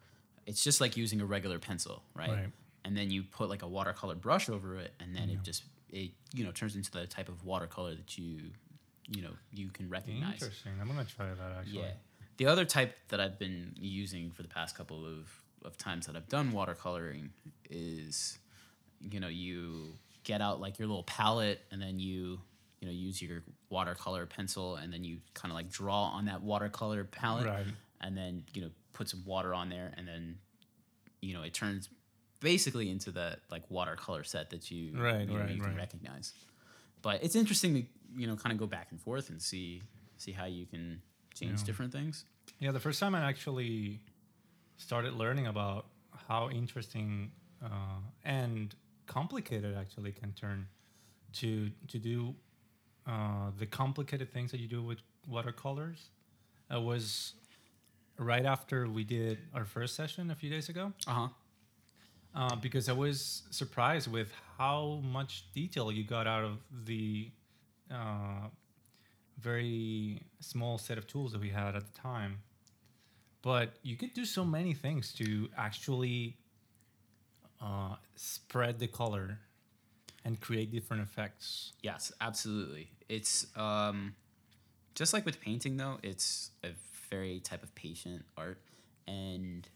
it's 0.46 0.64
just 0.64 0.80
like 0.80 0.96
using 0.96 1.20
a 1.20 1.26
regular 1.26 1.58
pencil, 1.58 2.02
right? 2.14 2.30
Right. 2.30 2.48
And 2.84 2.96
then 2.96 3.10
you 3.10 3.22
put 3.22 3.50
like 3.50 3.62
a 3.62 3.68
watercolor 3.68 4.14
brush 4.14 4.48
over 4.48 4.76
it, 4.76 4.92
and 4.98 5.14
then 5.14 5.28
it 5.28 5.42
just 5.42 5.64
it 5.90 6.10
you 6.34 6.44
know 6.44 6.52
turns 6.52 6.74
into 6.74 6.90
the 6.90 7.06
type 7.06 7.28
of 7.28 7.44
watercolor 7.44 7.94
that 7.94 8.16
you 8.16 8.50
you 9.10 9.22
know 9.22 9.32
you 9.52 9.68
can 9.70 9.88
recognize. 9.88 10.34
Interesting. 10.42 10.72
I'm 10.80 10.86
gonna 10.88 11.04
try 11.04 11.26
that 11.26 11.52
actually. 11.58 11.80
Yeah. 11.80 11.90
the 12.36 12.46
other 12.46 12.64
type 12.64 12.96
that 13.08 13.20
I've 13.20 13.38
been 13.38 13.74
using 13.78 14.30
for 14.30 14.42
the 14.42 14.48
past 14.48 14.76
couple 14.76 15.04
of, 15.06 15.28
of 15.64 15.76
times 15.76 16.06
that 16.06 16.16
I've 16.16 16.28
done 16.28 16.52
watercoloring 16.52 17.30
is, 17.70 18.38
you 19.00 19.18
know, 19.20 19.28
you 19.28 19.94
get 20.24 20.40
out 20.40 20.60
like 20.60 20.78
your 20.78 20.88
little 20.88 21.02
palette 21.04 21.60
and 21.70 21.80
then 21.80 21.98
you, 21.98 22.38
you 22.80 22.86
know, 22.86 22.92
use 22.92 23.20
your 23.20 23.42
watercolor 23.70 24.26
pencil 24.26 24.76
and 24.76 24.92
then 24.92 25.02
you 25.04 25.18
kind 25.34 25.50
of 25.50 25.56
like 25.56 25.70
draw 25.70 26.04
on 26.04 26.26
that 26.26 26.42
watercolor 26.42 27.04
palette 27.04 27.46
Right. 27.46 27.66
and 28.00 28.16
then, 28.16 28.44
you 28.52 28.62
know, 28.62 28.70
put 28.92 29.08
some 29.08 29.24
water 29.24 29.54
on 29.54 29.68
there 29.68 29.92
and 29.96 30.06
then, 30.06 30.36
you 31.20 31.34
know, 31.34 31.42
it 31.42 31.54
turns 31.54 31.88
basically 32.40 32.88
into 32.90 33.10
that 33.12 33.40
like 33.50 33.62
watercolor 33.70 34.22
set 34.22 34.50
that 34.50 34.70
you, 34.70 34.92
Right, 34.96 35.20
you, 35.22 35.26
know, 35.34 35.40
right, 35.40 35.50
you 35.50 35.60
can 35.60 35.70
right. 35.70 35.76
recognize. 35.76 36.32
But 37.02 37.22
it's 37.24 37.34
interesting 37.36 37.74
to, 37.74 37.82
you 38.16 38.26
know, 38.26 38.36
kind 38.36 38.52
of 38.52 38.58
go 38.58 38.66
back 38.66 38.88
and 38.90 39.00
forth 39.00 39.30
and 39.30 39.40
see, 39.40 39.82
see 40.16 40.32
how 40.32 40.44
you 40.46 40.66
can 40.66 41.00
change 41.34 41.60
Yeah. 41.60 41.66
different 41.66 41.92
things. 41.92 42.24
Yeah, 42.60 42.72
the 42.72 42.80
first 42.80 43.00
time 43.00 43.14
I 43.14 43.20
actually 43.28 44.00
started 44.76 45.14
learning 45.14 45.46
about 45.46 45.86
how 46.28 46.50
interesting 46.50 47.32
uh, 47.64 48.00
and 48.24 48.74
complicated 49.06 49.76
actually 49.76 50.12
can 50.12 50.32
turn 50.32 50.66
to 51.34 51.70
to 51.88 51.98
do 51.98 52.34
uh, 53.06 53.50
the 53.58 53.66
complicated 53.66 54.32
things 54.32 54.50
that 54.52 54.60
you 54.60 54.68
do 54.68 54.82
with 54.82 54.98
watercolors 55.26 56.10
uh, 56.74 56.80
was 56.80 57.34
right 58.18 58.44
after 58.46 58.88
we 58.88 59.04
did 59.04 59.38
our 59.54 59.64
first 59.64 59.94
session 59.96 60.30
a 60.30 60.34
few 60.34 60.50
days 60.50 60.68
ago. 60.68 60.92
Uh 61.06 61.12
huh. 61.12 61.28
uh, 62.34 62.56
because 62.56 62.88
I 62.88 62.92
was 62.92 63.42
surprised 63.50 64.10
with 64.10 64.30
how 64.58 65.00
much 65.02 65.44
detail 65.52 65.90
you 65.92 66.04
got 66.04 66.26
out 66.26 66.44
of 66.44 66.58
the 66.84 67.30
uh, 67.92 68.48
very 69.40 70.20
small 70.40 70.78
set 70.78 70.98
of 70.98 71.06
tools 71.06 71.32
that 71.32 71.40
we 71.40 71.50
had 71.50 71.76
at 71.76 71.92
the 71.92 72.00
time. 72.00 72.38
But 73.42 73.74
you 73.82 73.96
could 73.96 74.14
do 74.14 74.24
so 74.24 74.44
many 74.44 74.74
things 74.74 75.12
to 75.14 75.48
actually 75.56 76.36
uh, 77.62 77.96
spread 78.16 78.78
the 78.78 78.88
color 78.88 79.38
and 80.24 80.40
create 80.40 80.72
different 80.72 81.02
effects. 81.02 81.72
Yes, 81.82 82.12
absolutely. 82.20 82.90
It's 83.08 83.46
um, 83.56 84.14
just 84.94 85.12
like 85.12 85.24
with 85.24 85.40
painting, 85.40 85.76
though. 85.76 85.98
It's 86.02 86.50
a 86.64 86.70
very 87.08 87.40
type 87.40 87.62
of 87.62 87.74
patient 87.74 88.24
art, 88.36 88.60
and 89.06 89.66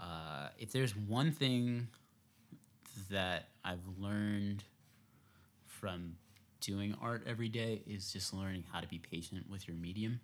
uh, 0.00 0.48
if 0.58 0.72
there's 0.72 0.96
one 0.96 1.30
thing 1.30 1.88
that 3.10 3.48
I've 3.64 3.86
learned 3.98 4.64
from 5.66 6.16
doing 6.64 6.94
art 7.00 7.22
every 7.26 7.48
day 7.48 7.82
is 7.86 8.12
just 8.12 8.32
learning 8.32 8.64
how 8.72 8.80
to 8.80 8.88
be 8.88 8.98
patient 8.98 9.48
with 9.50 9.68
your 9.68 9.76
medium. 9.76 10.20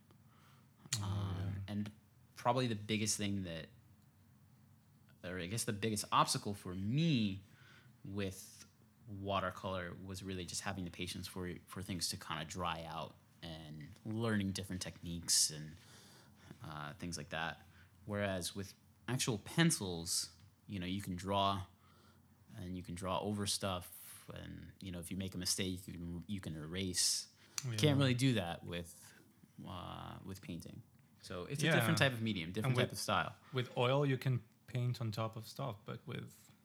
Um, 1.03 1.57
and 1.69 1.91
probably 2.37 2.67
the 2.67 2.75
biggest 2.75 3.17
thing 3.17 3.45
that, 3.45 3.67
or 5.31 5.39
I 5.39 5.47
guess 5.47 5.65
the 5.65 5.73
biggest 5.73 6.05
obstacle 6.11 6.55
for 6.55 6.75
me 6.75 7.43
with 8.05 8.65
watercolor 9.23 9.93
was 10.07 10.23
really 10.23 10.45
just 10.45 10.63
having 10.63 10.85
the 10.85 10.91
patience 10.91 11.27
for 11.27 11.51
for 11.67 11.83
things 11.83 12.09
to 12.09 12.17
kind 12.17 12.41
of 12.41 12.49
dry 12.49 12.85
out 12.91 13.15
and 13.43 13.89
learning 14.07 14.53
different 14.53 14.81
techniques 14.81 15.53
and 15.55 15.71
uh, 16.65 16.93
things 16.99 17.17
like 17.17 17.31
that. 17.31 17.59
Whereas 18.07 18.55
with 18.55 18.73
actual 19.09 19.39
pencils, 19.39 20.31
you 20.69 20.79
know, 20.79 20.87
you 20.87 21.03
can 21.03 21.17
draw 21.17 21.61
and 22.63 22.77
you 22.77 22.83
can 22.83 22.95
draw 22.95 23.21
over 23.21 23.47
stuff, 23.47 23.89
and 24.35 24.69
you 24.81 24.91
know, 24.93 24.99
if 24.99 25.11
you 25.11 25.17
make 25.17 25.35
a 25.35 25.39
mistake, 25.39 25.81
you 25.87 25.93
can 25.95 26.25
you 26.27 26.41
can 26.41 26.57
erase. 26.57 27.27
You 27.71 27.77
Can't 27.77 27.99
really 27.99 28.15
do 28.15 28.35
that 28.35 28.65
with 28.65 28.95
uh, 29.69 30.15
with 30.25 30.41
painting. 30.43 30.81
So 31.23 31.47
it's 31.51 31.63
a 31.63 31.71
different 31.71 31.99
type 31.99 32.13
of 32.13 32.23
medium, 32.23 32.51
different 32.53 32.77
with- 32.77 32.87
type 32.87 32.93
of 32.93 32.99
style. 32.99 33.33
With 33.53 33.69
oil, 33.77 34.07
you 34.07 34.17
can 34.17 34.41
paint 34.67 35.01
on 35.01 35.11
top 35.11 35.37
of 35.37 35.47
stuff, 35.47 35.77
but 35.85 35.99
with 36.07 36.25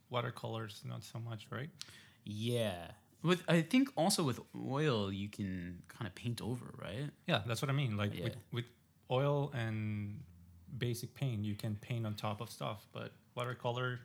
watercolors, 0.09 0.81
not 0.85 1.03
so 1.03 1.19
much, 1.19 1.47
right? 1.51 1.69
Yeah. 2.23 2.91
With 3.23 3.43
I 3.47 3.61
think 3.61 3.89
also 3.97 4.23
with 4.23 4.39
oil 4.55 5.11
you 5.11 5.27
can 5.29 5.81
kind 5.89 6.07
of 6.07 6.15
paint 6.15 6.41
over, 6.41 6.73
right? 6.81 7.09
Yeah, 7.27 7.41
that's 7.47 7.61
what 7.61 7.69
I 7.69 7.73
mean. 7.73 7.97
Like 7.97 8.13
Yeah. 8.15 8.25
with, 8.25 8.35
with 8.53 8.65
oil 9.11 9.51
and 9.53 10.21
basic 10.77 11.13
paint, 11.15 11.43
you 11.43 11.55
can 11.55 11.75
paint 11.75 12.05
on 12.05 12.13
top 12.15 12.39
of 12.39 12.49
stuff, 12.49 12.85
but 12.93 13.11
watercolor, 13.35 13.99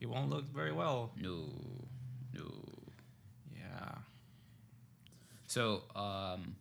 it 0.00 0.06
won't 0.08 0.30
look 0.30 0.44
very 0.52 0.72
well. 0.72 1.10
No, 1.16 1.48
no. 2.32 2.52
So, 5.54 5.82
um, 5.94 6.56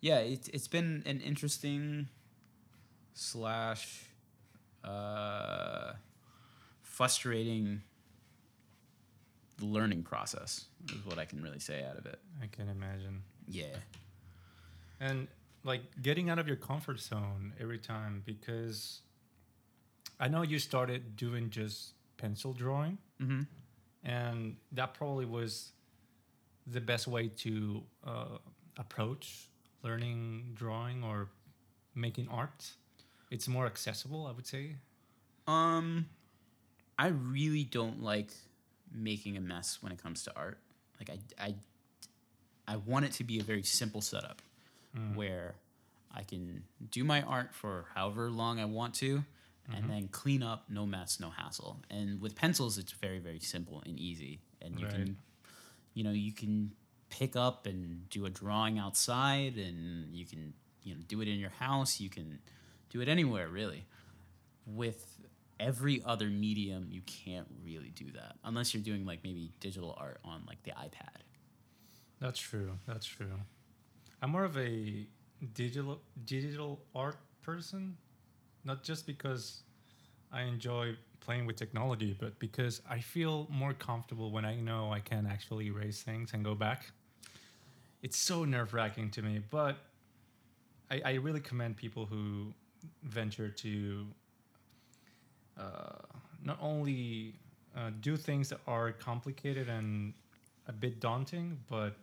yeah, 0.00 0.18
it's 0.18 0.46
it's 0.48 0.68
been 0.68 1.02
an 1.04 1.20
interesting 1.20 2.06
slash 3.14 4.04
uh, 4.84 5.94
frustrating 6.82 7.82
learning 9.60 10.04
process 10.04 10.66
is 10.92 11.04
what 11.04 11.18
I 11.18 11.24
can 11.24 11.42
really 11.42 11.58
say 11.58 11.84
out 11.84 11.96
of 11.98 12.06
it. 12.06 12.20
I 12.40 12.46
can 12.46 12.68
imagine. 12.68 13.22
Yeah. 13.48 13.76
And 15.00 15.26
like 15.64 15.82
getting 16.00 16.30
out 16.30 16.38
of 16.38 16.46
your 16.46 16.56
comfort 16.56 17.00
zone 17.00 17.52
every 17.60 17.78
time 17.78 18.22
because 18.24 19.00
I 20.20 20.28
know 20.28 20.42
you 20.42 20.60
started 20.60 21.16
doing 21.16 21.50
just 21.50 21.94
pencil 22.16 22.52
drawing, 22.52 22.98
Mm-hmm. 23.20 23.42
and 24.04 24.56
that 24.70 24.94
probably 24.94 25.24
was 25.24 25.72
the 26.66 26.80
best 26.80 27.06
way 27.06 27.28
to 27.28 27.82
uh, 28.06 28.38
approach 28.78 29.48
learning 29.82 30.52
drawing 30.54 31.04
or 31.04 31.28
making 31.94 32.28
art. 32.30 32.70
It's 33.30 33.46
more 33.48 33.66
accessible, 33.66 34.26
I 34.26 34.32
would 34.32 34.46
say. 34.46 34.76
Um, 35.46 36.06
I 36.98 37.08
really 37.08 37.64
don't 37.64 38.02
like 38.02 38.30
making 38.92 39.36
a 39.36 39.40
mess 39.40 39.78
when 39.82 39.92
it 39.92 40.02
comes 40.02 40.22
to 40.24 40.32
art. 40.36 40.58
Like 40.98 41.10
I, 41.38 41.44
I, 41.44 41.54
I 42.66 42.76
want 42.76 43.04
it 43.04 43.12
to 43.12 43.24
be 43.24 43.38
a 43.40 43.42
very 43.42 43.62
simple 43.62 44.00
setup 44.00 44.40
where 45.14 45.56
I 46.14 46.22
can 46.22 46.62
do 46.90 47.02
my 47.02 47.22
art 47.22 47.52
for 47.52 47.86
however 47.94 48.30
long 48.30 48.60
I 48.60 48.64
want 48.64 48.94
to, 48.96 49.24
and 49.74 49.90
then 49.90 50.06
clean 50.08 50.42
up, 50.42 50.66
no 50.68 50.86
mess, 50.86 51.18
no 51.18 51.30
hassle. 51.30 51.80
And 51.90 52.20
with 52.20 52.36
pencils, 52.36 52.78
it's 52.78 52.92
very 52.92 53.18
very 53.18 53.40
simple 53.40 53.82
and 53.84 53.98
easy, 53.98 54.38
and 54.62 54.78
you 54.78 54.86
Right. 54.86 54.94
can, 54.94 55.16
you 55.94 56.04
know, 56.04 56.10
you 56.10 56.32
can 56.32 56.72
pick 57.08 57.36
up 57.36 57.66
and 57.66 58.08
do 58.10 58.26
a 58.26 58.30
drawing 58.30 58.78
outside, 58.78 59.56
and 59.56 60.14
you 60.14 60.26
can 60.26 60.52
you 60.82 60.94
know 60.94 61.00
do 61.08 61.20
it 61.20 61.28
in 61.28 61.38
your 61.38 61.50
house. 61.50 62.00
You 62.00 62.10
can 62.10 62.38
do 62.90 63.00
it 63.00 63.08
anywhere 63.08 63.48
really 63.48 63.86
with 64.66 65.18
every 65.60 66.02
other 66.04 66.26
medium 66.26 66.86
you 66.90 67.00
can't 67.02 67.46
really 67.64 67.90
do 67.90 68.10
that 68.10 68.34
unless 68.44 68.74
you're 68.74 68.82
doing 68.82 69.06
like 69.06 69.20
maybe 69.22 69.52
digital 69.60 69.96
art 70.00 70.18
on 70.24 70.42
like 70.48 70.60
the 70.64 70.72
ipad 70.72 71.22
That's 72.20 72.40
true. 72.40 72.78
That's 72.86 73.06
true. 73.06 73.38
I'm 74.22 74.30
more 74.30 74.44
of 74.44 74.56
a 74.56 75.06
digital 75.52 76.00
digital 76.24 76.80
art 76.94 77.18
person, 77.42 77.96
not 78.64 78.82
just 78.82 79.06
because 79.06 79.62
I 80.34 80.42
enjoy 80.42 80.96
playing 81.20 81.46
with 81.46 81.56
technology, 81.56 82.16
but 82.18 82.38
because 82.40 82.82
I 82.90 82.98
feel 82.98 83.46
more 83.50 83.72
comfortable 83.72 84.32
when 84.32 84.44
I 84.44 84.56
know 84.56 84.92
I 84.92 84.98
can 84.98 85.26
actually 85.26 85.66
erase 85.66 86.02
things 86.02 86.32
and 86.34 86.44
go 86.44 86.54
back. 86.54 86.90
It's 88.02 88.18
so 88.18 88.44
nerve 88.44 88.74
wracking 88.74 89.10
to 89.12 89.22
me, 89.22 89.40
but 89.48 89.76
I, 90.90 91.00
I 91.04 91.12
really 91.14 91.40
commend 91.40 91.76
people 91.76 92.04
who 92.04 92.52
venture 93.04 93.48
to 93.48 94.06
uh, 95.58 95.62
not 96.44 96.58
only 96.60 97.34
uh, 97.76 97.90
do 98.00 98.16
things 98.16 98.48
that 98.48 98.58
are 98.66 98.92
complicated 98.92 99.68
and 99.68 100.12
a 100.66 100.72
bit 100.72 101.00
daunting, 101.00 101.58
but 101.70 101.96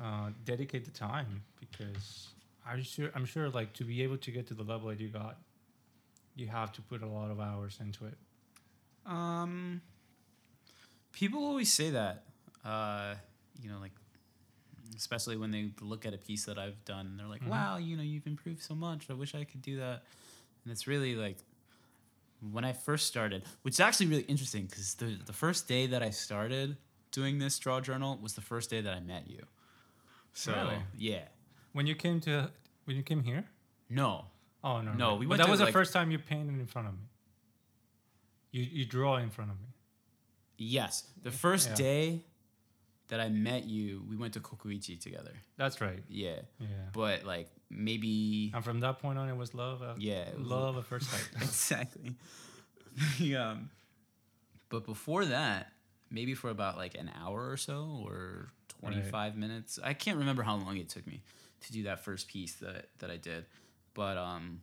uh, 0.00 0.30
dedicate 0.44 0.84
the 0.84 0.90
time 0.90 1.42
because 1.58 2.28
I'm 2.68 2.82
sure 2.82 3.10
I'm 3.14 3.24
sure 3.24 3.48
like 3.48 3.72
to 3.74 3.84
be 3.84 4.02
able 4.02 4.18
to 4.18 4.30
get 4.30 4.46
to 4.48 4.54
the 4.54 4.62
level 4.62 4.88
that 4.90 5.00
you 5.00 5.08
got, 5.08 5.38
you 6.36 6.46
have 6.46 6.70
to 6.72 6.82
put 6.82 7.02
a 7.02 7.06
lot 7.06 7.30
of 7.30 7.40
hours 7.40 7.78
into 7.80 8.04
it. 8.06 8.16
um 9.06 9.80
people 11.12 11.42
always 11.44 11.72
say 11.72 11.90
that 11.90 12.24
uh 12.64 13.14
you 13.62 13.68
know 13.70 13.78
like 13.78 13.92
especially 14.96 15.36
when 15.36 15.50
they 15.50 15.70
look 15.80 16.04
at 16.06 16.14
a 16.14 16.18
piece 16.18 16.44
that 16.44 16.58
i've 16.58 16.82
done 16.84 17.06
and 17.06 17.18
they're 17.18 17.26
like 17.26 17.42
Mhm. 17.44 17.48
wow 17.48 17.76
you 17.76 17.96
know 17.96 18.02
you've 18.02 18.26
improved 18.26 18.62
so 18.62 18.74
much 18.74 19.08
i 19.10 19.12
wish 19.14 19.34
i 19.34 19.44
could 19.44 19.62
do 19.62 19.76
that 19.78 20.02
and 20.64 20.72
it's 20.72 20.86
really 20.86 21.14
like 21.14 21.38
when 22.52 22.64
i 22.64 22.72
first 22.72 23.06
started 23.06 23.42
which 23.62 23.74
is 23.74 23.80
actually 23.80 24.06
really 24.06 24.22
interesting 24.24 24.66
because 24.66 24.94
the, 24.94 25.18
the 25.24 25.32
first 25.32 25.66
day 25.68 25.86
that 25.86 26.02
i 26.02 26.10
started 26.10 26.76
doing 27.10 27.38
this 27.38 27.58
draw 27.58 27.80
journal 27.80 28.18
was 28.22 28.34
the 28.34 28.40
first 28.42 28.68
day 28.70 28.80
that 28.80 28.92
i 28.94 29.00
met 29.00 29.28
you 29.28 29.42
so 30.34 30.52
Really? 30.52 30.78
yeah 30.96 31.24
When 31.72 31.86
you 31.86 31.94
came 31.94 32.20
to 32.20 32.50
when 32.84 32.96
you 32.96 33.02
came 33.02 33.22
here, 33.22 33.44
no 33.90 34.26
oh 34.66 34.80
no, 34.82 34.92
No, 34.92 35.14
we 35.16 35.26
But 35.26 35.30
went 35.30 35.38
that 35.40 35.44
to, 35.46 35.50
was 35.52 35.60
the 35.60 35.72
first 35.78 35.92
time 35.92 36.10
you 36.10 36.18
painted 36.18 36.58
in 36.60 36.66
front 36.66 36.88
of 36.88 36.94
me. 36.94 37.06
You 38.52 38.62
you 38.78 38.84
draw 38.84 39.16
in 39.16 39.30
front 39.30 39.50
of 39.50 39.58
me. 39.60 39.66
Yes, 40.58 41.04
the 41.22 41.30
first 41.30 41.68
Yeah. 41.70 41.74
day 41.76 42.24
that 43.08 43.20
I 43.20 43.28
met 43.28 43.64
you, 43.64 44.02
we 44.10 44.16
went 44.16 44.34
to 44.34 44.40
Kokuichi 44.40 44.98
together. 45.00 45.34
That's 45.56 45.80
right. 45.80 46.02
Yeah. 46.08 46.40
Yeah. 46.58 46.66
But 46.92 47.24
like 47.24 47.48
maybe 47.70 48.50
And 48.54 48.64
from 48.64 48.80
that 48.80 48.98
point 48.98 49.18
on, 49.18 49.28
it 49.28 49.36
was 49.36 49.54
love. 49.54 49.82
At, 49.82 50.00
yeah, 50.00 50.24
was- 50.36 50.46
love 50.46 50.76
at 50.78 50.84
first 50.84 51.10
sight. 51.10 51.28
exactly. 51.36 52.14
yeah. 53.18 53.50
um, 53.52 53.70
But 54.70 54.84
before 54.84 55.24
that, 55.26 55.72
maybe 56.10 56.34
for 56.34 56.50
about 56.50 56.76
like 56.76 56.94
an 56.98 57.10
hour 57.22 57.50
or 57.50 57.56
so 57.56 58.02
or 58.04 58.48
25 58.80 59.36
minutes. 59.36 59.78
I 59.82 59.94
can't 59.94 60.18
remember 60.18 60.42
how 60.42 60.56
long 60.56 60.76
it 60.76 60.88
took 60.88 61.06
me 61.06 61.22
to 61.60 61.72
do 61.72 61.82
that 61.84 62.04
first 62.04 62.28
piece 62.28 62.54
that 62.64 62.88
that 62.98 63.10
I 63.10 63.16
did. 63.18 63.44
But 63.96 64.16
um 64.18 64.60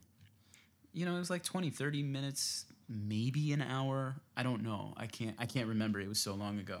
you 0.92 1.04
know, 1.04 1.16
it 1.16 1.18
was 1.18 1.28
like 1.28 1.42
20, 1.42 1.70
30 1.70 2.04
minutes, 2.04 2.66
maybe 2.88 3.52
an 3.52 3.60
hour. 3.60 4.14
I 4.36 4.44
don't 4.44 4.62
know. 4.62 4.94
I 4.96 5.06
can't 5.06 5.34
I 5.38 5.46
can't 5.46 5.68
remember. 5.68 6.00
It 6.00 6.08
was 6.08 6.20
so 6.20 6.34
long 6.34 6.58
ago. 6.60 6.78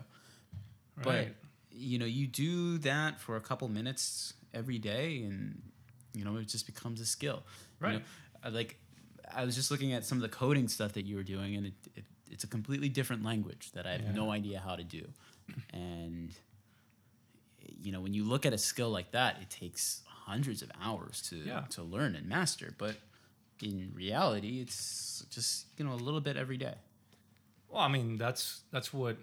Right. 0.96 1.04
But 1.04 1.76
you 1.76 1.98
know, 1.98 2.06
you 2.06 2.26
do 2.28 2.78
that 2.78 3.20
for 3.20 3.36
a 3.36 3.40
couple 3.40 3.68
minutes 3.68 4.34
every 4.54 4.78
day 4.78 5.22
and 5.24 5.60
you 6.14 6.24
know, 6.24 6.36
it 6.36 6.46
just 6.46 6.64
becomes 6.66 7.00
a 7.00 7.06
skill. 7.06 7.42
You 7.82 7.88
know, 7.88 8.00
Right. 8.44 8.54
Like 8.54 8.78
I 9.34 9.44
was 9.44 9.56
just 9.56 9.70
looking 9.72 9.92
at 9.92 10.04
some 10.04 10.16
of 10.18 10.22
the 10.22 10.28
coding 10.28 10.68
stuff 10.68 10.92
that 10.92 11.06
you 11.06 11.16
were 11.16 11.24
doing 11.24 11.56
and 11.56 11.66
it, 11.66 11.72
it 11.96 12.04
it's 12.30 12.44
a 12.44 12.48
completely 12.48 12.88
different 12.88 13.24
language 13.24 13.72
that 13.72 13.86
I 13.86 13.92
have 13.92 14.02
Yeah. 14.04 14.12
no 14.12 14.30
idea 14.30 14.60
how 14.64 14.76
to 14.76 14.84
do. 14.84 15.04
And 15.72 16.30
you 17.82 17.90
know, 17.92 18.00
when 18.00 18.14
you 18.14 18.24
look 18.24 18.46
at 18.46 18.52
a 18.52 18.58
skill 18.58 18.90
like 18.90 19.10
that, 19.12 19.38
it 19.42 19.50
takes 19.50 20.02
hundreds 20.26 20.62
of 20.62 20.70
hours 20.80 21.20
to 21.28 21.36
Yeah. 21.36 21.66
to 21.76 21.82
learn 21.82 22.14
and 22.16 22.26
master, 22.28 22.74
but 22.78 22.96
in 23.62 23.92
reality, 23.94 24.60
it's 24.60 25.24
just, 25.30 25.66
you 25.78 25.84
know, 25.84 25.92
a 25.92 26.02
little 26.06 26.20
bit 26.20 26.36
every 26.36 26.56
day. 26.56 26.74
Well, 27.68 27.82
I 27.82 27.88
mean, 27.88 28.16
that's 28.18 28.62
that's 28.70 28.92
what 28.92 29.16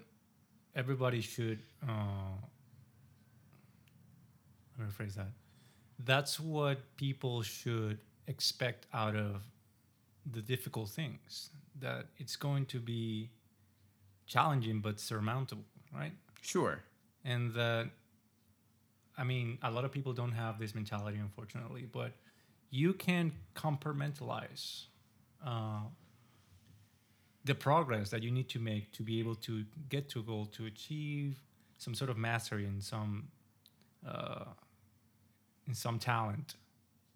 everybody 0.74 1.20
should. 1.20 1.58
Uh, 1.86 2.36
let 4.78 4.86
me 4.86 4.92
rephrase 4.92 5.14
that. 5.14 5.28
That's 6.04 6.40
what 6.40 6.78
people 6.96 7.42
should 7.42 7.98
expect 8.26 8.86
out 8.92 9.16
of 9.16 9.42
the 10.30 10.40
difficult 10.42 10.90
things. 10.90 11.50
That 11.80 12.06
it's 12.18 12.36
going 12.36 12.66
to 12.66 12.80
be 12.80 13.30
challenging 14.26 14.80
but 14.80 14.98
surmountable, 15.00 15.64
right? 15.94 16.12
Sure. 16.42 16.80
and 17.24 17.52
that 17.54 17.88
i 19.18 19.24
mean 19.24 19.58
a 19.62 19.70
lot 19.70 19.84
of 19.84 19.92
people 19.92 20.12
don't 20.12 20.32
have 20.32 20.58
this 20.58 20.74
mentality 20.74 21.18
unfortunately 21.18 21.86
but 21.90 22.12
you 22.70 22.94
can 22.94 23.32
compartmentalize 23.54 24.84
uh, 25.46 25.82
the 27.44 27.54
progress 27.54 28.10
that 28.10 28.22
you 28.22 28.30
need 28.30 28.48
to 28.48 28.58
make 28.58 28.92
to 28.92 29.02
be 29.02 29.18
able 29.18 29.34
to 29.34 29.64
get 29.88 30.08
to 30.08 30.20
a 30.20 30.22
goal 30.22 30.46
to 30.46 30.66
achieve 30.66 31.42
some 31.78 31.94
sort 31.94 32.10
of 32.10 32.16
mastery 32.16 32.64
in 32.64 32.80
some 32.80 33.28
uh, 34.06 34.44
in 35.66 35.74
some 35.74 35.98
talent 35.98 36.54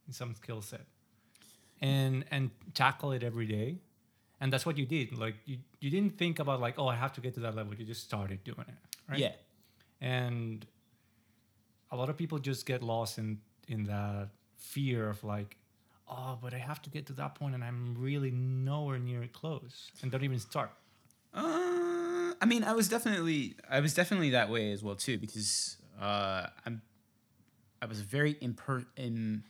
in 0.07 0.13
some 0.13 0.35
skill 0.35 0.61
set 0.61 0.87
and 1.81 2.25
and 2.31 2.51
tackle 2.75 3.13
it 3.13 3.23
every 3.23 3.47
day. 3.47 3.79
And 4.41 4.53
that's 4.53 4.67
what 4.67 4.77
you 4.77 4.85
did. 4.85 5.17
Like 5.17 5.37
you, 5.47 5.59
you 5.81 5.91
didn't 5.91 6.19
think 6.19 6.39
about 6.39 6.61
like 6.61 6.75
oh 6.79 6.89
i 6.89 6.95
have 6.97 7.13
to 7.15 7.21
get 7.21 7.35
to 7.35 7.41
that 7.41 7.55
level. 7.55 7.75
You 7.75 7.85
just 7.85 8.03
started 8.03 8.45
doing 8.45 8.67
it 8.69 8.75
right? 9.09 9.19
Yeah. 9.19 9.33
and 10.01 10.67
a 11.91 11.97
lot 11.97 12.09
of 12.09 12.17
people 12.17 12.39
just 12.39 12.67
get 12.67 12.83
lost 12.83 13.19
in 13.19 13.39
in 13.69 13.85
that 13.85 14.29
fear 14.57 15.09
of 15.09 15.23
like 15.25 15.57
oh 16.09 16.39
but 16.41 16.53
i 16.55 16.59
have 16.59 16.81
to 16.83 16.91
get 16.91 17.07
to 17.07 17.13
that 17.13 17.35
point 17.35 17.55
and 17.55 17.63
i'm 17.65 17.95
really 17.99 18.31
nowhere 18.31 18.99
near 18.99 19.27
close 19.33 19.91
and 20.03 20.11
don't 20.11 20.25
even 20.25 20.39
start 20.39 20.71
Uh, 21.35 22.33
I 22.41 22.45
mean, 22.47 22.65
I 22.65 22.73
was 22.73 22.89
definitely, 22.89 23.57
I 23.69 23.81
was 23.81 23.93
definitely 23.95 24.31
that 24.31 24.49
way 24.51 24.73
as 24.73 24.83
well 24.83 24.95
too, 24.95 25.19
because 25.19 25.77
uh, 26.01 26.47
I'm, 26.65 26.81
I 27.83 27.87
was 27.87 28.01
a 28.01 28.05
very 28.05 28.35
imper- 28.35 28.87
im- 28.97 29.45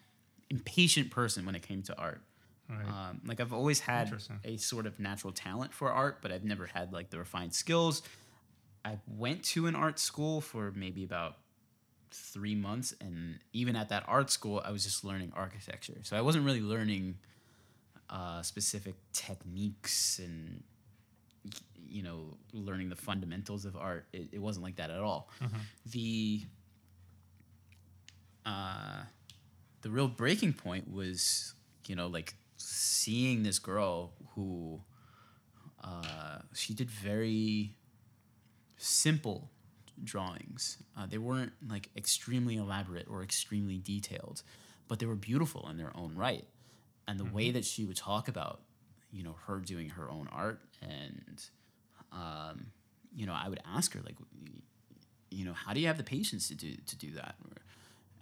impatient 0.51 1.11
person 1.11 1.46
when 1.46 1.55
it 1.55 1.62
came 1.62 1.83
to 1.83 1.96
art. 1.96 2.22
right 2.68 2.87
Um, 2.87 3.20
like 3.25 3.40
I've 3.40 3.53
always 3.53 3.81
had 3.81 4.09
a 4.44 4.57
sort 4.57 4.87
of 4.87 4.99
natural 4.99 5.33
talent 5.33 5.72
for 5.72 5.90
art, 5.92 6.22
but 6.22 6.33
I've 6.33 6.44
never 6.44 6.66
had 6.66 6.92
like 6.92 7.11
the 7.11 7.18
refined 7.18 7.55
skills. 7.55 8.03
I 8.85 8.99
went 9.07 9.42
to 9.55 9.66
an 9.66 9.75
art 9.77 9.99
school 9.99 10.40
for 10.40 10.72
maybe 10.72 11.03
about 11.05 11.37
three 12.10 12.54
months, 12.54 12.94
and 13.00 13.38
even 13.52 13.76
at 13.76 13.88
that 13.90 14.04
art 14.06 14.30
school, 14.30 14.62
I 14.64 14.70
was 14.70 14.84
just 14.84 15.04
learning 15.04 15.32
architecture. 15.34 15.98
So 16.02 16.16
I 16.16 16.20
wasn't 16.20 16.44
really 16.44 16.60
learning 16.62 17.18
uh, 18.10 18.42
specific 18.42 18.94
techniques 19.12 20.18
and 20.18 20.62
you 21.88 22.02
know 22.02 22.36
learning 22.52 22.88
the 22.88 22.96
fundamentals 22.96 23.64
of 23.64 23.76
art. 23.76 24.06
It, 24.12 24.28
it 24.32 24.38
wasn't 24.40 24.64
like 24.64 24.76
that 24.76 24.90
at 24.90 25.00
all. 25.00 25.28
The 25.90 26.42
uh, 28.44 29.02
the 29.82 29.90
real 29.90 30.08
breaking 30.08 30.52
point 30.54 30.92
was 30.92 31.54
you 31.86 31.96
know 31.96 32.06
like 32.06 32.34
seeing 32.56 33.42
this 33.42 33.58
girl 33.58 34.12
who 34.34 34.80
uh, 35.82 36.38
she 36.54 36.74
did 36.74 36.90
very 36.90 37.76
simple 38.76 39.50
drawings. 40.04 40.78
Uh, 40.96 41.06
they 41.06 41.18
weren't 41.18 41.52
like 41.68 41.88
extremely 41.96 42.56
elaborate 42.56 43.06
or 43.09 43.22
extremely 43.22 43.78
detailed 43.78 44.42
but 44.88 44.98
they 44.98 45.06
were 45.06 45.16
beautiful 45.16 45.68
in 45.68 45.76
their 45.76 45.90
own 45.96 46.14
right. 46.14 46.44
And 47.09 47.18
the 47.18 47.24
way 47.24 47.50
that 47.50 47.64
she 47.64 47.85
would 47.85 47.96
talk 47.96 48.28
about 48.28 48.61
you 49.12 49.22
know 49.22 49.37
her 49.46 49.59
doing 49.61 49.90
her 49.90 50.11
own 50.11 50.28
art 50.32 50.61
and 50.82 51.42
um, 52.12 52.66
you 53.14 53.24
know 53.24 53.32
i 53.32 53.48
would 53.48 53.61
ask 53.74 53.94
her 53.94 54.00
like 54.04 54.16
you 55.30 55.44
know 55.44 55.52
how 55.52 55.72
do 55.72 55.80
you 55.80 55.87
have 55.87 55.96
the 55.96 56.04
patience 56.04 56.48
to 56.48 56.54
do 56.54 56.74
to 56.87 56.96
do 56.96 57.12
that? 57.12 57.37
Or- 57.44 57.62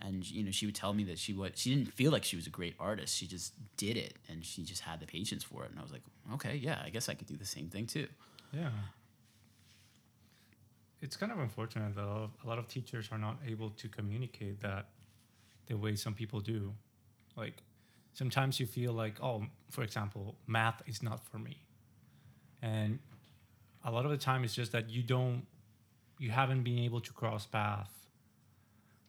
and 0.00 0.30
you 0.30 0.42
know 0.44 0.50
she 0.50 0.66
would 0.66 0.74
tell 0.74 0.92
me 0.92 1.04
that 1.04 1.18
she 1.18 1.32
what 1.32 1.56
she 1.56 1.74
didn't 1.74 1.92
feel 1.94 2.12
like 2.12 2.24
she 2.24 2.36
was 2.36 2.46
a 2.46 2.50
great 2.50 2.74
artist. 2.78 3.16
She 3.16 3.26
just 3.26 3.54
did 3.78 3.96
it 3.96 4.14
and 4.28 4.44
she 4.44 4.62
just 4.62 4.82
had 4.82 5.00
the 5.00 5.06
patience 5.06 5.42
for 5.42 5.64
it. 5.64 5.70
And 5.70 5.78
i 5.78 5.82
was 5.82 5.92
like 5.92 6.02
okay 6.34 6.56
yeah 6.56 6.82
i 6.84 6.90
guess 6.90 7.08
i 7.08 7.14
could 7.14 7.26
do 7.26 7.36
the 7.36 7.46
same 7.46 7.68
thing 7.68 7.86
too. 7.86 8.06
Yeah 8.52 8.68
it's 11.04 11.16
kind 11.18 11.30
of 11.30 11.38
unfortunate 11.38 11.94
that 11.94 12.02
a 12.02 12.46
lot 12.46 12.58
of, 12.58 12.66
teachers 12.66 13.10
are 13.12 13.18
not 13.18 13.36
able 13.46 13.68
to 13.70 13.88
communicate 13.88 14.58
that 14.60 14.86
the 15.66 15.76
way 15.76 15.94
some 15.94 16.14
people 16.14 16.40
do. 16.40 16.72
Like 17.36 17.62
sometimes 18.14 18.58
you 18.58 18.66
feel 18.66 18.92
like 18.92 19.22
oh 19.22 19.44
for 19.70 19.82
example 19.82 20.36
math 20.46 20.80
is 20.86 21.02
not 21.02 21.20
for 21.30 21.38
me. 21.38 21.58
And 22.62 22.98
a 23.84 23.90
lot 23.90 24.06
of 24.06 24.10
the 24.10 24.16
time 24.16 24.44
it's 24.44 24.54
just 24.54 24.72
that 24.72 24.88
you 24.88 25.02
don't 25.02 25.46
you 26.18 26.30
haven't 26.30 26.62
been 26.62 26.78
able 26.78 27.00
to 27.00 27.12
cross 27.12 27.44
path 27.44 27.90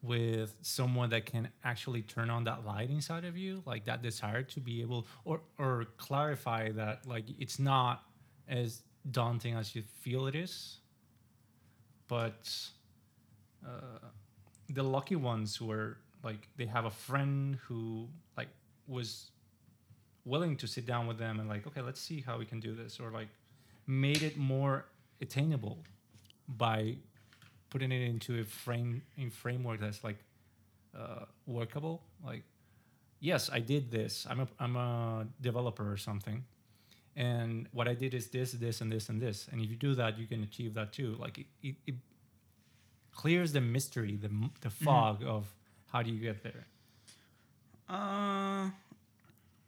with 0.02 0.56
someone 0.62 1.10
that 1.12 1.26
can 1.26 1.48
actually 1.64 2.02
turn 2.02 2.30
on 2.30 2.44
that 2.44 2.66
light 2.66 2.90
inside 2.90 3.24
of 3.26 3.38
you 3.38 3.64
like 3.66 3.86
that 3.86 4.02
desire 4.02 4.44
to 4.44 4.60
be 4.60 4.82
able 4.82 5.08
or 5.24 5.40
or 5.58 5.86
clarify 5.98 6.72
that 6.72 7.08
like 7.08 7.26
it's 7.40 7.58
not 7.58 8.04
as 8.50 8.82
daunting 9.12 9.56
as 9.56 9.76
you 9.76 9.84
feel 10.02 10.28
it 10.28 10.36
is 10.36 10.80
but 12.08 12.50
uh, 13.66 14.08
the 14.70 14.84
lucky 14.84 15.16
ones 15.16 15.62
were 15.62 15.98
like 16.24 16.48
they 16.58 16.66
have 16.66 16.86
a 16.86 16.92
friend 16.92 17.58
who 17.68 18.08
like 18.38 18.50
was 18.88 19.32
willing 20.26 20.56
to 20.58 20.68
sit 20.68 20.86
down 20.86 21.08
with 21.08 21.18
them 21.18 21.40
and 21.40 21.48
like 21.48 21.68
okay 21.68 21.82
let's 21.82 22.02
see 22.02 22.22
how 22.22 22.38
we 22.38 22.46
can 22.46 22.60
do 22.60 22.74
this 22.76 23.00
or 23.00 23.12
like 23.12 23.28
made 23.88 24.24
it 24.24 24.38
more 24.38 24.86
attainable 25.22 25.78
by 26.58 26.96
putting 27.70 27.92
it 27.92 28.02
into 28.02 28.40
a 28.40 28.44
frame 28.44 29.02
in 29.18 29.30
framework 29.30 29.80
that's 29.80 30.04
like 30.04 30.18
uh, 30.98 31.26
workable. 31.46 32.02
Like 32.24 32.44
yes 33.20 33.50
i 33.52 33.60
did 33.60 33.92
this. 33.92 34.26
I'm 34.30 34.42
a, 34.42 34.48
I'm 34.60 34.76
a 34.76 35.28
developer 35.42 35.92
or 35.92 35.98
something 35.98 36.44
and 37.16 37.68
what 37.72 37.88
i 37.88 37.94
did 37.94 38.14
is 38.14 38.28
this 38.28 38.52
this 38.52 38.82
and 38.82 38.92
this 38.92 39.10
and 39.10 39.22
this. 39.22 39.48
And 39.52 39.62
if 39.62 39.70
you 39.70 39.76
do 39.76 39.96
that 39.96 40.18
you 40.18 40.28
can 40.28 40.44
achieve 40.44 40.74
that 40.74 40.94
too. 40.94 41.16
Like 41.20 41.38
it, 41.40 41.46
it, 41.64 41.76
it 41.88 41.96
clears 43.12 43.54
the 43.54 43.62
mystery 43.62 44.18
the, 44.18 44.30
the 44.62 44.70
fog 44.70 45.24
of 45.26 45.48
how 45.92 46.02
do 46.02 46.12
you 46.12 46.20
get 46.20 46.44
there? 46.44 46.68
Uh 47.90 48.70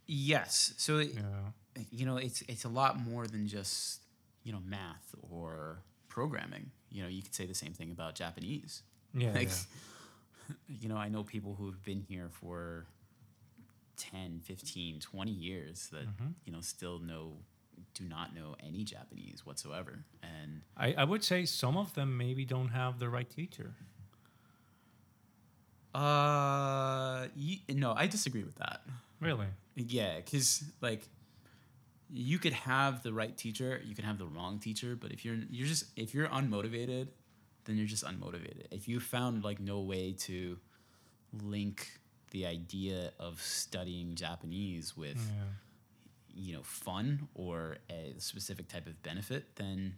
yes. 0.07 0.73
So 0.77 0.97
it, 0.97 1.11
yeah. 1.15 1.83
you 1.91 2.05
know 2.05 2.17
it's 2.17 2.41
it's 2.43 2.65
a 2.65 2.69
lot 2.69 2.99
more 2.99 3.27
than 3.27 3.47
just 3.47 4.01
you 4.43 4.51
know 4.51 4.61
math 4.65 5.15
or 5.31 5.79
programming. 6.09 6.71
You 6.89 7.03
know 7.03 7.09
you 7.09 7.21
could 7.21 7.35
say 7.35 7.45
the 7.45 7.55
same 7.55 7.73
thing 7.73 7.91
about 7.91 8.15
japanese. 8.15 8.83
Yeah, 9.13 9.31
like 9.33 9.49
yeah. 9.49 10.55
you 10.81 10.89
know 10.89 10.97
i 10.97 11.09
know 11.09 11.23
people 11.23 11.55
who've 11.57 11.81
been 11.83 12.01
here 12.01 12.29
for 12.31 12.85
10 13.97 14.39
15 14.41 14.99
20 14.99 15.31
years 15.31 15.87
that 15.89 16.07
Mhm. 16.07 16.33
you 16.45 16.51
know 16.53 16.61
still 16.61 16.99
know 16.99 17.37
do 17.93 18.03
not 18.05 18.33
know 18.35 18.55
any 18.59 18.83
japanese 18.83 19.45
whatsoever 19.45 20.05
and 20.23 20.61
I, 20.75 20.93
I 20.93 21.03
would 21.03 21.23
say 21.23 21.45
some 21.45 21.75
of 21.77 21.93
them 21.95 22.17
maybe 22.17 22.45
don't 22.45 22.69
have 22.69 22.99
the 22.99 23.09
right 23.09 23.29
teacher 23.29 23.73
uh 25.95 27.27
no 27.69 27.93
i 27.95 28.07
disagree 28.07 28.43
with 28.43 28.55
that 28.55 28.81
really 29.19 29.47
yeah 29.75 30.17
because 30.17 30.63
like 30.81 31.07
you 32.09 32.37
could 32.39 32.53
have 32.53 33.03
the 33.03 33.11
right 33.11 33.35
teacher 33.37 33.81
you 33.83 33.95
can 33.95 34.05
have 34.05 34.17
the 34.17 34.25
wrong 34.27 34.59
teacher 34.59 34.95
but 34.95 35.11
if 35.11 35.25
you're 35.25 35.37
you're 35.49 35.67
just 35.67 35.85
if 35.95 36.13
you're 36.13 36.27
unmotivated 36.27 37.07
then 37.65 37.75
you're 37.75 37.85
just 37.85 38.05
unmotivated. 38.05 38.67
If 38.71 38.87
you 38.87 39.01
found 39.01 39.43
like 39.43 39.59
no 39.59 39.81
way 39.81 40.13
to 40.19 40.57
link 41.43 41.99
the 42.31 42.45
idea 42.45 43.11
of 43.19 43.41
studying 43.41 44.15
Japanese 44.15 44.95
with 44.97 45.17
Yeah. 45.17 45.43
you 46.35 46.53
know 46.53 46.63
fun 46.63 47.27
or 47.33 47.77
a 47.89 48.13
specific 48.19 48.67
type 48.67 48.85
of 48.87 49.01
benefit, 49.03 49.55
then 49.55 49.95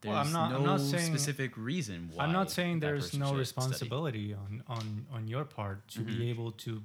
there's 0.00 0.12
Well, 0.12 0.20
I'm 0.26 0.32
not- 0.32 0.50
no 0.50 0.56
I'm 0.58 0.64
not 0.64 0.80
saying- 0.80 1.12
specific 1.12 1.56
reason 1.56 2.10
why. 2.12 2.24
I'm 2.24 2.32
not 2.32 2.50
saying 2.50 2.80
there's 2.80 3.14
no 3.14 3.26
study. 3.26 3.38
responsibility 3.38 4.34
on, 4.34 4.62
on, 4.68 5.06
on 5.10 5.28
your 5.28 5.44
part 5.44 5.86
to 5.88 6.00
Mhm. 6.00 6.06
be 6.06 6.30
able 6.30 6.52
to 6.52 6.82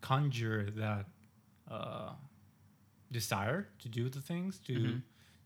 conjure 0.00 0.70
that 0.70 1.06
uh, 1.68 2.12
desire 3.10 3.68
to 3.78 3.88
do 3.88 4.08
the 4.08 4.20
things, 4.20 4.58
to 4.60 4.72
Mhm. 4.74 5.02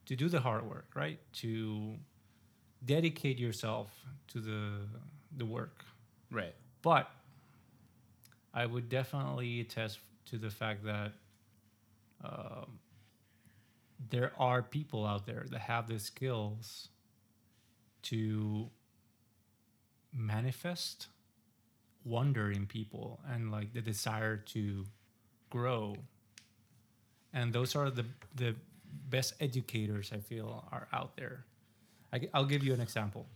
to 0.06 0.16
do 0.16 0.28
the 0.28 0.40
hard 0.40 0.64
work, 0.64 0.90
right? 0.94 1.18
To 1.34 1.98
dedicate 2.84 3.38
yourself 3.38 4.04
to 4.28 4.40
the 4.40 4.88
the 5.37 5.44
work. 5.46 5.84
Right. 6.30 6.54
But 6.82 7.11
I 8.52 8.66
would 8.66 8.88
definitely 8.88 9.61
attest 9.61 9.98
to 10.26 10.38
the 10.38 10.50
fact 10.50 10.84
that 10.84 11.12
um, 12.24 12.78
there 14.11 14.32
are 14.38 14.62
people 14.62 15.06
out 15.06 15.26
there 15.26 15.46
that 15.50 15.61
have 15.61 15.88
the 15.88 15.98
skills 15.98 16.88
to 18.02 18.70
manifest 20.12 21.08
wonder 22.04 22.50
in 22.50 22.66
people 22.66 23.20
and 23.28 23.50
like 23.50 23.72
the 23.74 23.82
desire 23.82 24.37
to 24.37 24.84
grow. 25.50 25.96
And 27.32 27.52
those 27.52 27.76
are 27.76 27.90
the 27.90 28.06
the 28.34 28.54
best 29.11 29.34
educators 29.40 30.12
I 30.12 30.18
feel 30.18 30.64
are 30.72 30.88
out 30.92 31.16
there. 31.16 31.44
I, 32.12 32.28
will 32.34 32.46
give 32.46 32.64
you 32.64 32.72
an 32.72 32.80
example. 32.80 33.26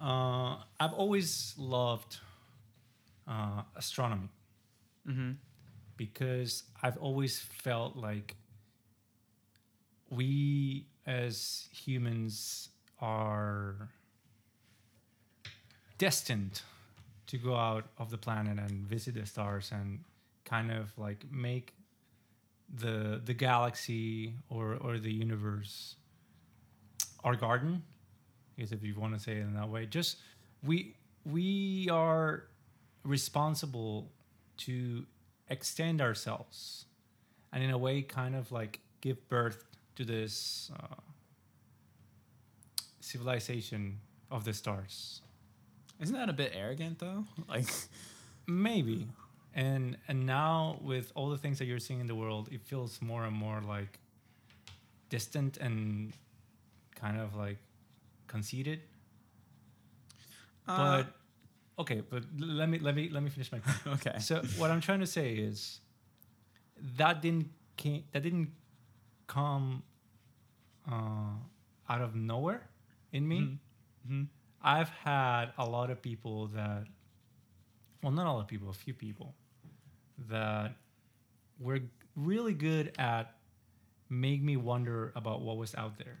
Uh, 0.00 0.56
I've 0.78 0.94
always 0.94 1.54
loved 1.58 2.18
uh, 3.30 3.62
astronomy 3.76 4.28
Mm-hmm. 5.08 5.32
because 5.96 6.64
I've 6.82 6.98
always 6.98 7.38
felt 7.40 7.96
like 7.96 8.36
we 10.10 10.86
as 11.06 11.68
humans 11.72 12.68
are 13.00 13.88
destined 15.98 16.62
to 17.26 17.38
go 17.38 17.54
out 17.56 17.86
of 17.98 18.10
the 18.10 18.18
planet 18.18 18.58
and 18.58 18.86
visit 18.86 19.14
the 19.14 19.26
stars 19.26 19.70
and 19.72 20.00
kind 20.44 20.70
of 20.70 20.96
like 20.98 21.24
make 21.30 21.74
the 22.72 23.20
the 23.24 23.34
galaxy 23.34 24.34
or 24.48 24.74
or 24.80 24.98
the 24.98 25.12
universe 25.12 25.96
our 27.24 27.36
garden 27.36 27.82
I 28.56 28.60
guess 28.62 28.72
if 28.72 28.82
you 28.82 28.94
want 28.98 29.14
to 29.14 29.20
say 29.20 29.32
it 29.32 29.40
in 29.40 29.54
that 29.54 29.68
way 29.68 29.86
just 29.86 30.18
we 30.64 30.94
we 31.24 31.88
are 31.90 32.44
responsible 33.04 34.10
to 34.58 35.06
extend 35.48 36.00
ourselves 36.00 36.84
and 37.52 37.62
in 37.62 37.70
a 37.70 37.78
way 37.78 38.02
kind 38.02 38.34
of 38.36 38.52
like 38.52 38.80
give 39.00 39.28
birth 39.28 39.64
to 39.96 40.04
this 40.04 40.70
uh, 40.78 40.94
civilization 43.00 43.98
of 44.30 44.44
the 44.44 44.52
stars. 44.52 45.22
Isn't 46.00 46.14
that 46.14 46.28
a 46.28 46.32
bit 46.32 46.52
arrogant 46.54 46.98
though? 46.98 47.24
Like, 47.48 47.66
maybe. 48.46 49.08
And 49.54 49.96
and 50.06 50.26
now 50.26 50.78
with 50.80 51.10
all 51.14 51.30
the 51.30 51.38
things 51.38 51.58
that 51.58 51.64
you're 51.64 51.80
seeing 51.80 52.00
in 52.00 52.06
the 52.06 52.14
world 52.14 52.48
it 52.52 52.62
feels 52.62 53.02
more 53.02 53.24
and 53.24 53.34
more 53.34 53.60
like 53.60 53.98
distant 55.08 55.56
and 55.56 56.12
kind 56.94 57.18
of 57.20 57.34
like 57.34 57.58
conceited. 58.28 58.80
Uh, 60.68 61.02
but 61.02 61.06
okay 61.80 62.00
but 62.12 62.22
let 62.38 62.68
me 62.68 62.78
let 62.78 62.94
me 62.94 63.08
let 63.10 63.22
me 63.22 63.30
finish 63.30 63.50
my 63.50 63.58
point 63.58 63.80
okay. 64.06 64.18
so 64.18 64.42
what 64.60 64.70
I'm 64.70 64.80
trying 64.80 65.00
to 65.00 65.06
say 65.06 65.34
is 65.34 65.80
that 66.96 67.20
didn't 67.22 67.50
came, 67.76 68.04
that 68.12 68.22
didn't 68.22 68.50
come 69.26 69.82
uh, 70.90 71.34
out 71.88 72.00
of 72.02 72.14
nowhere 72.14 72.68
in 73.12 73.26
me. 73.26 73.58
Mhm. 74.08 74.28
I've 74.62 74.90
had 74.90 75.52
a 75.56 75.64
lot 75.64 75.90
of 75.90 76.02
people 76.02 76.48
that, 76.48 76.86
well, 78.02 78.12
not 78.12 78.26
a 78.26 78.32
lot 78.32 78.40
of 78.40 78.48
people, 78.48 78.68
a 78.68 78.74
few 78.74 78.92
people 78.92 79.34
that 80.28 80.74
were 81.58 81.80
really 82.14 82.52
good 82.52 82.92
at 82.98 83.36
make 84.10 84.42
me 84.42 84.56
wonder 84.56 85.12
about 85.14 85.40
what 85.40 85.56
was 85.56 85.74
out 85.74 85.96
there. 85.98 86.18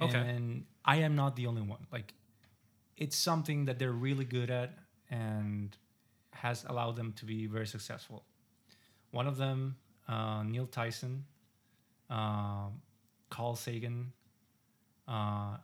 Okay. 0.00 0.18
And 0.18 0.64
I 0.84 0.96
am 0.96 1.14
not 1.14 1.36
the 1.36 1.46
only 1.46 1.62
one. 1.62 1.86
Like, 1.92 2.14
it's 3.00 3.16
something 3.16 3.64
that 3.64 3.78
they're 3.78 3.90
really 3.90 4.26
good 4.26 4.50
at 4.50 4.74
and 5.10 5.76
has 6.32 6.64
allowed 6.68 6.94
them 6.96 7.12
to 7.14 7.24
be 7.24 7.46
very 7.46 7.66
successful. 7.66 8.24
One 9.10 9.26
of 9.26 9.36
them, 9.38 9.76
uh, 10.06 10.42
Neil 10.44 10.66
Tyson, 10.66 11.24
uh, 12.08 12.66
Carl 13.30 13.56
Sagan, 13.56 14.12
uh, 15.08 15.56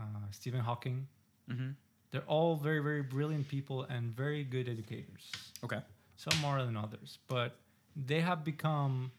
uh, 0.00 0.04
Stephen 0.30 0.60
Hawking. 0.60 1.08
Mm-hmm. 1.50 1.70
They're 2.12 2.22
all 2.28 2.56
very, 2.56 2.80
very 2.80 3.02
brilliant 3.02 3.48
people 3.48 3.82
and 3.82 4.16
very 4.16 4.44
good 4.44 4.68
educators. 4.68 5.32
Okay. 5.64 5.80
Some 6.16 6.38
more 6.40 6.62
than 6.62 6.76
others, 6.76 7.18
but 7.26 7.56
they 7.96 8.20
have 8.20 8.44
become 8.44 9.10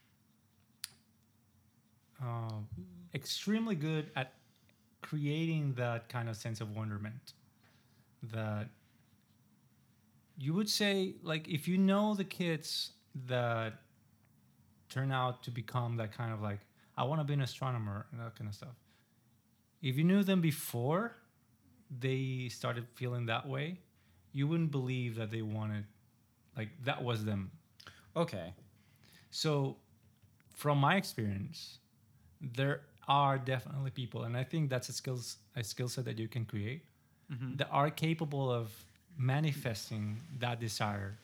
uh, 2.22 2.60
extremely 3.14 3.74
good 3.74 4.10
at 4.16 4.32
creating 5.08 5.74
that 5.74 6.08
kind 6.08 6.28
of 6.28 6.36
sense 6.36 6.60
of 6.60 6.74
wonderment 6.76 7.32
that 8.22 8.68
you 10.38 10.52
would 10.54 10.68
say 10.68 11.14
like 11.22 11.48
if 11.48 11.66
you 11.68 11.78
know 11.78 12.14
the 12.14 12.24
kids 12.24 12.90
that 13.26 13.74
turn 14.88 15.10
out 15.12 15.42
to 15.42 15.50
become 15.50 15.96
that 15.96 16.16
kind 16.16 16.32
of 16.32 16.40
like 16.42 16.60
i 16.96 17.04
want 17.04 17.20
to 17.20 17.24
be 17.24 17.34
an 17.34 17.40
astronomer 17.40 18.06
and 18.10 18.20
that 18.20 18.34
kind 18.36 18.48
of 18.48 18.54
stuff 18.54 18.76
if 19.82 19.96
you 19.96 20.04
knew 20.04 20.22
them 20.22 20.40
before 20.40 21.16
they 22.00 22.48
started 22.50 22.86
feeling 22.94 23.26
that 23.26 23.46
way 23.48 23.78
you 24.32 24.46
wouldn't 24.46 24.70
believe 24.70 25.14
that 25.16 25.30
they 25.30 25.42
wanted 25.42 25.84
like 26.56 26.68
that 26.84 27.02
was 27.02 27.24
them 27.24 27.50
Okay. 28.16 28.54
so, 29.30 29.76
from 30.54 30.78
my 30.78 30.96
experience, 30.96 31.78
there 32.40 32.80
are 33.08 33.38
definitely 33.38 33.90
people, 33.90 34.24
and 34.24 34.36
I 34.36 34.44
think 34.44 34.70
that's 34.70 34.88
a 34.88 34.92
skills 34.92 35.36
a 35.54 35.62
skill 35.62 35.88
set 35.88 36.04
that 36.06 36.18
you 36.18 36.28
can 36.28 36.44
create 36.44 36.82
Mm-hmm. 37.32 37.56
that 37.56 37.68
are 37.72 37.90
capable 37.90 38.52
of 38.52 38.70
manifesting 39.18 40.20
that 40.38 40.60
desire 40.60 41.18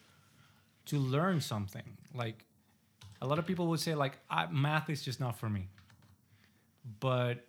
to 0.86 0.98
learn 0.98 1.40
something. 1.40 1.96
Like 2.12 2.44
a 3.20 3.26
lot 3.28 3.38
of 3.38 3.46
people 3.46 3.68
would 3.68 3.78
say, 3.78 3.94
like 3.94 4.18
I, 4.28 4.46
math 4.50 4.90
is 4.90 5.02
just 5.02 5.20
not 5.20 5.38
for 5.38 5.48
me, 5.48 5.68
but 6.98 7.46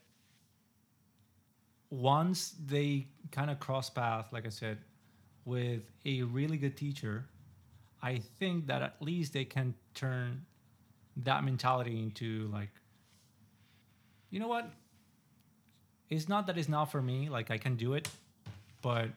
once 1.90 2.54
they 2.66 3.08
kind 3.32 3.50
of 3.50 3.60
cross 3.60 3.90
path, 3.90 4.32
like 4.32 4.46
I 4.46 4.50
said, 4.50 4.78
with 5.46 5.82
a 6.06 6.22
really 6.24 6.58
good 6.58 6.78
teacher, 6.78 7.26
I 8.04 8.20
think 8.40 8.68
that 8.68 8.82
at 8.82 9.02
least 9.02 9.34
they 9.34 9.46
can 9.46 9.74
turn 9.94 10.46
that 11.18 11.44
mentality 11.44 12.00
into 12.00 12.50
like, 12.54 12.70
you 14.34 14.40
know 14.40 14.48
what? 14.48 14.68
It's 16.10 16.28
not 16.28 16.48
that 16.48 16.58
it's 16.58 16.68
not 16.68 16.86
for 16.86 17.00
me. 17.00 17.30
Like 17.30 17.52
I 17.52 17.60
can 17.60 17.76
do 17.76 17.94
it, 17.94 18.10
but 18.82 19.10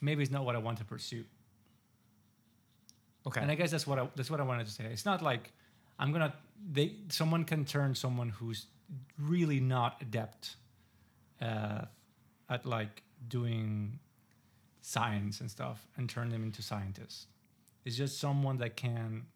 maybe 0.00 0.22
it's 0.22 0.32
not 0.32 0.46
what 0.46 0.56
I 0.56 0.58
want 0.58 0.78
to 0.78 0.86
pursue. 0.86 1.24
Okay. 3.26 3.42
And 3.42 3.50
I 3.50 3.56
guess 3.56 3.70
that's 3.70 3.86
what 3.86 3.98
I, 3.98 4.08
that's 4.16 4.30
what 4.30 4.40
I 4.40 4.44
wanted 4.44 4.64
to 4.66 4.72
say. 4.72 4.84
It's 4.84 5.04
not 5.04 5.20
like 5.20 5.52
I'm 5.98 6.12
gonna 6.12 6.32
they 6.72 6.94
someone 7.10 7.44
can 7.44 7.66
turn 7.66 7.94
someone 7.94 8.30
who's 8.30 8.68
really 9.18 9.60
not 9.60 10.00
adept 10.00 10.56
uh, 11.42 11.82
at 12.48 12.64
like 12.64 13.02
doing 13.28 13.98
science 14.80 15.42
and 15.42 15.50
stuff 15.50 15.86
and 15.98 16.08
turn 16.08 16.30
them 16.30 16.42
into 16.42 16.62
scientists. 16.62 17.26
It's 17.84 17.96
just 17.96 18.18
someone 18.18 18.56
that 18.58 18.76
can 18.76 19.26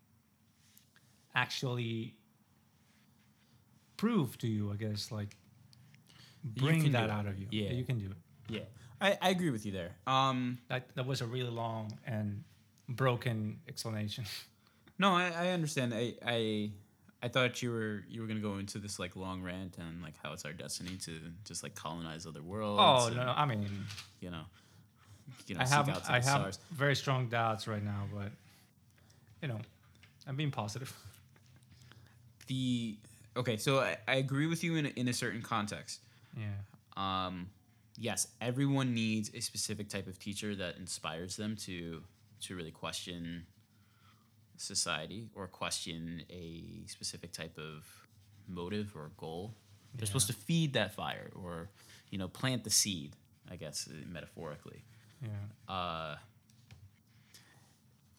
actually 1.34 2.16
prove 4.02 4.36
to 4.36 4.48
you, 4.48 4.72
I 4.72 4.74
guess, 4.74 5.12
like 5.12 5.36
bring 6.42 6.90
that 6.90 7.08
out 7.08 7.26
of 7.26 7.38
you. 7.38 7.46
Yeah. 7.52 7.70
you 7.70 7.84
can 7.84 8.00
do 8.00 8.06
it. 8.06 8.16
yeah. 8.48 8.60
I, 9.00 9.16
I 9.20 9.30
agree 9.30 9.50
with 9.50 9.64
you 9.64 9.70
there. 9.70 9.92
Um, 10.08 10.58
That 10.68 10.94
that 10.96 11.06
was 11.06 11.20
a 11.20 11.26
really 11.26 11.50
long 11.50 11.92
and 12.04 12.42
broken 12.88 13.60
explanation. 13.68 14.24
no, 14.98 15.14
I, 15.14 15.30
I 15.36 15.48
understand. 15.50 15.94
I, 15.94 16.14
I 16.26 16.70
I 17.22 17.28
thought 17.28 17.62
you 17.62 17.70
were 17.70 18.02
you 18.08 18.20
were 18.22 18.26
gonna 18.26 18.40
go 18.40 18.58
into 18.58 18.78
this 18.78 18.98
like 18.98 19.14
long 19.14 19.40
rant 19.40 19.78
and 19.78 20.02
like 20.02 20.14
how 20.20 20.32
it's 20.32 20.44
our 20.44 20.52
destiny 20.52 20.96
to 21.06 21.12
just 21.44 21.62
like 21.62 21.76
colonize 21.76 22.26
other 22.26 22.42
worlds. 22.42 22.80
Oh 22.82 23.06
and, 23.06 23.16
no, 23.16 23.26
no, 23.26 23.32
I 23.32 23.44
mean, 23.46 23.68
You 24.20 24.30
know, 24.32 24.44
you 25.46 25.54
know, 25.54 25.60
I 25.60 25.66
have 25.68 25.88
I 26.08 26.14
have 26.14 26.24
stars. 26.24 26.58
very 26.72 26.96
strong 26.96 27.28
doubts 27.28 27.68
right 27.68 27.84
now, 27.84 28.02
but 28.12 28.32
you 29.40 29.46
know, 29.48 29.60
I'm 30.26 30.34
being 30.36 30.50
positive. 30.50 30.92
The 32.48 32.96
okay, 33.36 33.56
so 33.56 33.80
I, 33.80 33.96
I 34.06 34.16
agree 34.16 34.46
with 34.46 34.62
you 34.64 34.76
in 34.76 34.86
a, 34.86 34.88
in 34.90 35.08
a 35.08 35.12
certain 35.12 35.42
context. 35.42 36.00
Yeah. 36.36 36.46
um, 36.96 37.50
yes, 37.98 38.28
everyone 38.40 38.94
needs 38.94 39.30
a 39.34 39.40
specific 39.40 39.88
type 39.88 40.06
of 40.06 40.18
teacher 40.18 40.54
that 40.56 40.76
inspires 40.78 41.36
them 41.36 41.56
to 41.56 42.02
to 42.42 42.56
really 42.56 42.70
question 42.70 43.46
society 44.56 45.28
or 45.34 45.46
question 45.46 46.22
a 46.30 46.86
specific 46.86 47.32
type 47.32 47.56
of 47.58 47.86
motive 48.48 48.92
or 48.96 49.10
goal. 49.16 49.54
They're 49.94 50.06
supposed 50.06 50.28
to 50.28 50.32
feed 50.32 50.72
that 50.72 50.94
fire 50.94 51.30
or, 51.34 51.68
you 52.10 52.18
know, 52.18 52.28
plant 52.28 52.64
the 52.64 52.70
seed. 52.70 53.14
I 53.50 53.56
guess 53.56 53.88
uh, 53.90 53.94
metaphorically. 54.08 54.82
Yeah. 55.20 55.28
Uh, 55.74 56.16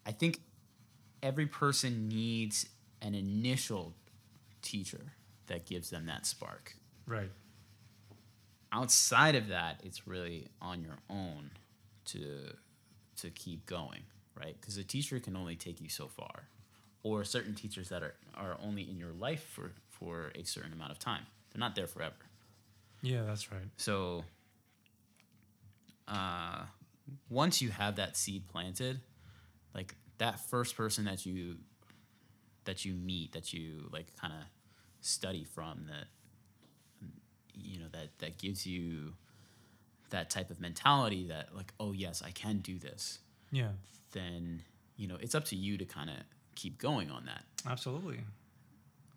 I 0.05 0.11
think 0.11 0.41
every 1.21 1.47
person 1.47 2.07
needs 2.07 2.67
an 3.01 3.15
initial 3.15 3.93
teacher 4.63 5.13
that 5.47 5.65
gives 5.65 5.89
them 5.89 6.07
that 6.07 6.25
spark. 6.25 6.73
Right. 7.05 7.29
Outside 8.71 9.35
of 9.35 9.49
that, 9.49 9.81
it's 9.83 10.07
really 10.07 10.47
on 10.61 10.81
your 10.81 10.97
own 11.09 11.51
to 12.05 12.53
to 13.17 13.29
keep 13.29 13.65
going, 13.67 14.01
right? 14.35 14.55
Because 14.59 14.77
a 14.77 14.83
teacher 14.83 15.19
can 15.19 15.35
only 15.35 15.55
take 15.55 15.79
you 15.79 15.89
so 15.89 16.07
far, 16.07 16.47
or 17.03 17.23
certain 17.23 17.53
teachers 17.53 17.89
that 17.89 18.01
are 18.01 18.15
are 18.35 18.57
only 18.63 18.89
in 18.89 18.97
your 18.97 19.11
life 19.11 19.43
for 19.43 19.73
for 19.89 20.31
a 20.35 20.43
certain 20.43 20.73
amount 20.73 20.91
of 20.91 20.97
time. 20.97 21.25
They're 21.51 21.59
not 21.59 21.75
there 21.75 21.87
forever. 21.87 22.15
Yeah, 23.03 23.23
that's 23.23 23.51
right. 23.51 23.67
So, 23.77 24.23
uh, 26.07 26.63
once 27.29 27.61
you 27.61 27.69
have 27.69 27.97
that 27.97 28.17
seed 28.17 28.47
planted, 28.47 29.01
like 29.75 29.95
that 30.17 30.39
first 30.49 30.75
person 30.75 31.05
that 31.05 31.25
you 31.25 31.57
that 32.65 32.85
you 32.85 32.93
meet, 32.93 33.33
that 33.33 33.53
you 33.53 33.89
like 33.91 34.15
kind 34.15 34.33
of 34.33 34.39
study 35.03 35.43
from, 35.43 35.85
that 35.87 36.07
you 37.53 37.79
know 37.79 37.87
that 37.91 38.17
that 38.19 38.37
gives 38.37 38.65
you 38.65 39.13
that 40.09 40.29
type 40.29 40.49
of 40.49 40.59
mentality 40.59 41.27
that 41.27 41.55
like, 41.55 41.73
oh 41.79 41.91
yes, 41.91 42.21
I 42.25 42.31
can 42.31 42.59
do 42.59 42.77
this. 42.77 43.19
Yeah. 43.51 43.69
Then 44.11 44.63
you 44.97 45.07
know 45.07 45.17
it's 45.19 45.35
up 45.35 45.45
to 45.45 45.55
you 45.55 45.77
to 45.77 45.85
kind 45.85 46.09
of 46.09 46.17
keep 46.55 46.77
going 46.79 47.09
on 47.11 47.25
that. 47.25 47.43
Absolutely. 47.69 48.19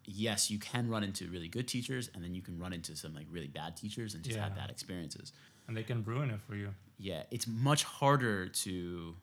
Yes, 0.08 0.50
you 0.52 0.58
can 0.60 0.88
run 0.88 1.02
into 1.02 1.28
really 1.28 1.48
good 1.48 1.66
teachers, 1.66 2.10
and 2.14 2.22
then 2.22 2.32
you 2.32 2.40
can 2.40 2.58
run 2.60 2.72
into 2.72 2.94
some 2.94 3.12
like 3.14 3.26
really 3.30 3.48
bad 3.48 3.76
teachers 3.76 4.14
and 4.14 4.22
just 4.22 4.38
have 4.38 4.54
bad 4.54 4.70
experiences. 4.70 5.32
And 5.66 5.76
they 5.76 5.82
can 5.82 6.04
ruin 6.04 6.30
it 6.30 6.40
for 6.46 6.54
you. 6.54 6.68
yeah, 6.96 7.24
it's 7.32 7.48
much 7.48 7.82
harder 7.82 8.48
to 8.48 9.16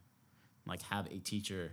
like 0.68 0.82
have 0.84 1.06
a 1.08 1.20
teacher 1.20 1.72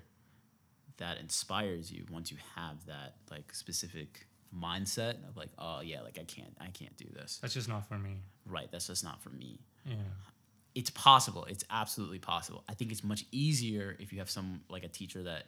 that 0.98 1.18
inspires 1.18 1.90
you 1.90 2.04
once 2.10 2.30
you 2.30 2.36
have 2.54 2.86
that 2.86 3.14
like 3.30 3.52
specific 3.52 4.26
mindset 4.58 5.14
of 5.28 5.36
like, 5.36 5.50
oh 5.58 5.80
yeah, 5.80 6.00
like 6.02 6.18
I 6.18 6.24
can't 6.24 6.54
I 6.60 6.68
can't 6.68 6.96
do 6.96 7.06
this. 7.12 7.38
That's 7.40 7.54
just 7.54 7.68
not 7.68 7.88
for 7.88 7.98
me. 7.98 8.18
Right, 8.46 8.68
that's 8.70 8.86
just 8.88 9.04
not 9.04 9.22
for 9.22 9.30
me. 9.30 9.60
Yeah. 9.84 9.94
It's 10.74 10.90
possible. 10.90 11.44
It's 11.46 11.64
absolutely 11.70 12.18
possible. 12.20 12.62
I 12.68 12.74
think 12.74 12.92
it's 12.92 13.02
much 13.04 13.24
easier 13.32 13.96
if 13.98 14.12
you 14.12 14.18
have 14.20 14.30
some 14.30 14.60
like 14.68 14.84
a 14.84 14.88
teacher 14.88 15.22
that 15.24 15.44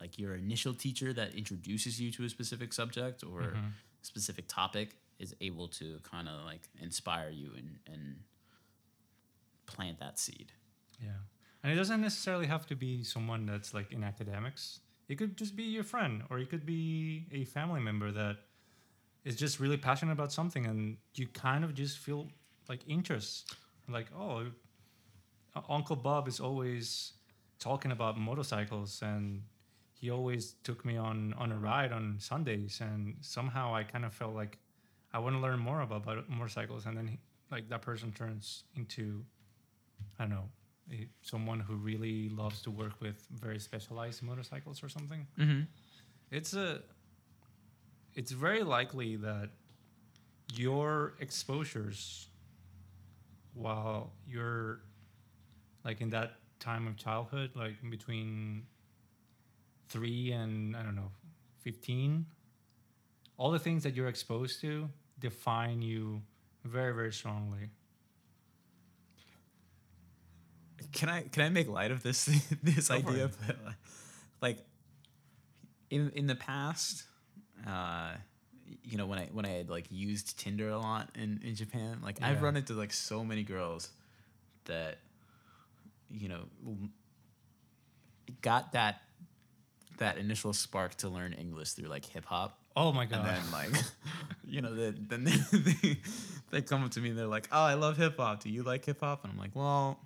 like 0.00 0.18
your 0.18 0.34
initial 0.34 0.74
teacher 0.74 1.12
that 1.12 1.34
introduces 1.34 2.00
you 2.00 2.10
to 2.12 2.24
a 2.24 2.28
specific 2.28 2.72
subject 2.72 3.22
or 3.24 3.40
Mm-hmm. 3.42 3.68
specific 4.02 4.46
topic 4.48 4.96
is 5.18 5.34
able 5.40 5.68
to 5.68 5.98
kind 6.02 6.28
of 6.28 6.44
like 6.44 6.62
inspire 6.80 7.30
you 7.30 7.50
and 7.56 7.78
and 7.92 8.16
plant 9.66 9.98
that 10.00 10.18
seed. 10.18 10.52
Yeah. 11.00 11.10
And 11.62 11.72
it 11.72 11.76
doesn't 11.76 12.00
necessarily 12.00 12.46
have 12.46 12.66
to 12.66 12.74
be 12.76 13.04
someone 13.04 13.46
that's 13.46 13.72
like 13.72 13.92
in 13.92 14.02
academics. 14.02 14.80
It 15.08 15.16
could 15.16 15.36
just 15.36 15.56
be 15.56 15.64
your 15.64 15.84
friend 15.84 16.22
or 16.30 16.38
it 16.38 16.48
could 16.50 16.64
be 16.64 17.26
a 17.32 17.44
family 17.44 17.80
member 17.80 18.10
that 18.12 18.36
is 19.24 19.36
just 19.36 19.60
really 19.60 19.76
passionate 19.76 20.12
about 20.12 20.32
something 20.32 20.66
and 20.66 20.96
you 21.14 21.26
kind 21.28 21.64
of 21.64 21.74
just 21.74 21.98
feel 21.98 22.28
like 22.68 22.80
interest. 22.88 23.54
Like, 23.88 24.06
oh, 24.16 24.46
Uncle 25.68 25.96
Bob 25.96 26.28
is 26.28 26.40
always 26.40 27.12
talking 27.58 27.92
about 27.92 28.18
motorcycles 28.18 29.02
and 29.02 29.42
he 29.92 30.10
always 30.10 30.54
took 30.64 30.84
me 30.84 30.96
on 30.96 31.32
on 31.34 31.52
a 31.52 31.56
ride 31.56 31.92
on 31.92 32.16
Sundays 32.18 32.80
and 32.80 33.16
somehow 33.20 33.74
I 33.74 33.84
kind 33.84 34.04
of 34.04 34.12
felt 34.12 34.34
like 34.34 34.58
I 35.12 35.18
want 35.18 35.36
to 35.36 35.40
learn 35.40 35.58
more 35.58 35.82
about, 35.82 36.28
motorcycles 36.28 36.86
and 36.86 36.96
then 36.96 37.06
he, 37.06 37.18
like 37.50 37.68
that 37.68 37.82
person 37.82 38.12
turns 38.12 38.64
into 38.76 39.24
I 40.18 40.24
don't 40.24 40.30
know, 40.30 40.48
someone 41.22 41.60
who 41.60 41.74
really 41.76 42.28
loves 42.28 42.62
to 42.62 42.70
work 42.70 42.92
with 43.00 43.26
very 43.30 43.58
specialized 43.58 44.22
motorcycles 44.22 44.82
or 44.82 44.88
something. 44.88 45.26
Mm-hmm. 45.38 45.62
It's 46.30 46.54
a 46.54 46.82
it's 48.14 48.32
very 48.32 48.62
likely 48.62 49.16
that 49.16 49.50
your 50.54 51.14
exposures 51.18 52.28
while 53.54 54.12
you're 54.26 54.80
like 55.84 56.00
in 56.00 56.10
that 56.10 56.32
time 56.58 56.86
of 56.86 56.96
childhood, 56.96 57.50
like 57.54 57.74
in 57.82 57.90
between 57.90 58.64
three 59.88 60.32
and 60.32 60.76
I 60.76 60.82
don't 60.82 60.94
know, 60.94 61.10
fifteen, 61.60 62.26
all 63.36 63.50
the 63.50 63.58
things 63.58 63.82
that 63.82 63.94
you're 63.94 64.08
exposed 64.08 64.60
to 64.60 64.88
define 65.18 65.82
you 65.82 66.22
very, 66.64 66.94
very 66.94 67.12
strongly. 67.12 67.70
Can 70.92 71.08
I 71.08 71.22
can 71.22 71.42
I 71.42 71.48
make 71.48 71.68
light 71.68 71.90
of 71.90 72.02
this 72.02 72.24
this 72.62 72.88
Go 72.88 72.96
idea? 72.96 73.30
But, 73.46 73.56
like 74.40 74.58
in 75.90 76.10
in 76.14 76.26
the 76.26 76.34
past, 76.34 77.04
uh, 77.66 78.12
you 78.84 78.98
know 78.98 79.06
when 79.06 79.18
I 79.18 79.28
when 79.32 79.44
I 79.44 79.50
had 79.50 79.70
like 79.70 79.86
used 79.90 80.38
Tinder 80.38 80.68
a 80.70 80.78
lot 80.78 81.10
in 81.14 81.40
in 81.44 81.54
Japan, 81.54 82.00
like 82.02 82.22
I've 82.22 82.42
run 82.42 82.56
into 82.56 82.74
like 82.74 82.92
so 82.92 83.24
many 83.24 83.42
girls 83.42 83.90
that 84.64 84.98
you 86.10 86.28
know 86.28 86.44
got 88.40 88.72
that 88.72 89.02
that 89.98 90.18
initial 90.18 90.52
spark 90.52 90.94
to 90.96 91.08
learn 91.08 91.32
English 91.32 91.72
through 91.72 91.88
like 91.88 92.04
hip 92.04 92.24
hop. 92.24 92.58
Oh 92.74 92.92
my 92.92 93.04
god. 93.04 93.20
And 93.20 93.28
then 93.28 93.52
like, 93.52 93.84
you 94.46 94.60
know, 94.62 94.74
the, 94.74 94.94
then 94.98 95.24
they, 95.24 95.36
they 95.52 95.96
they 96.50 96.62
come 96.62 96.84
up 96.84 96.90
to 96.92 97.00
me 97.00 97.10
and 97.10 97.18
they're 97.18 97.26
like, 97.26 97.48
"Oh, 97.52 97.62
I 97.62 97.74
love 97.74 97.96
hip 97.96 98.16
hop. 98.16 98.42
Do 98.42 98.50
you 98.50 98.62
like 98.62 98.84
hip 98.84 99.00
hop?" 99.00 99.24
And 99.24 99.32
I'm 99.32 99.38
like, 99.38 99.54
"Well, 99.54 100.00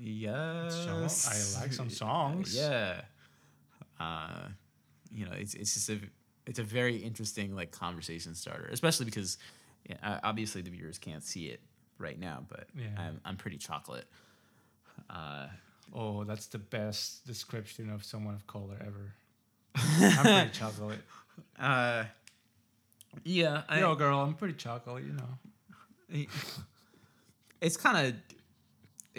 yes, 0.00 1.56
I 1.56 1.60
like 1.60 1.72
some 1.72 1.90
songs. 2.04 2.54
Yeah. 2.54 3.00
Uh, 4.00 4.48
you 5.12 5.24
know, 5.24 5.32
it's 5.32 5.54
it's 5.54 5.74
just 5.74 5.88
a 5.90 5.98
it's 6.46 6.58
a 6.58 6.62
very 6.62 6.96
interesting 6.96 7.54
like 7.54 7.70
conversation 7.70 8.34
starter, 8.34 8.68
especially 8.72 9.06
because 9.06 9.38
yeah, 9.88 10.20
obviously 10.22 10.62
the 10.62 10.70
viewers 10.70 10.98
can't 10.98 11.22
see 11.24 11.46
it 11.46 11.60
right 11.98 12.18
now, 12.18 12.44
but 12.48 12.68
Yeah. 12.76 12.86
I'm 12.96 13.20
I'm 13.24 13.36
pretty 13.36 13.58
chocolate. 13.58 14.06
Uh, 15.10 15.46
Oh, 15.94 16.22
that's 16.24 16.48
the 16.48 16.58
best 16.58 17.26
description 17.26 17.88
of 17.88 18.04
someone 18.04 18.34
of 18.34 18.46
color 18.46 18.76
ever. 18.86 19.14
I'm 20.18 20.22
pretty 20.24 20.50
chocolate. 20.58 20.98
uh, 21.58 22.04
yeah, 23.24 23.62
I, 23.70 23.80
Yo, 23.80 23.94
girl, 23.94 24.18
I'm 24.20 24.34
pretty 24.34 24.52
chocolate, 24.54 25.04
you 25.04 25.14
know. 25.14 26.26
it's 27.62 27.76
kind 27.78 28.06
of 28.06 28.14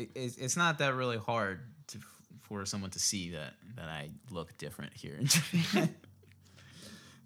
it, 0.01 0.09
it's, 0.15 0.37
it's 0.37 0.57
not 0.57 0.77
that 0.79 0.93
really 0.95 1.17
hard 1.17 1.59
to 1.87 1.99
for 2.41 2.65
someone 2.65 2.89
to 2.91 2.99
see 2.99 3.31
that 3.31 3.53
that 3.75 3.87
I 3.89 4.09
look 4.31 4.57
different 4.57 4.93
here 4.93 5.15
in 5.19 5.25
Japan. 5.27 5.95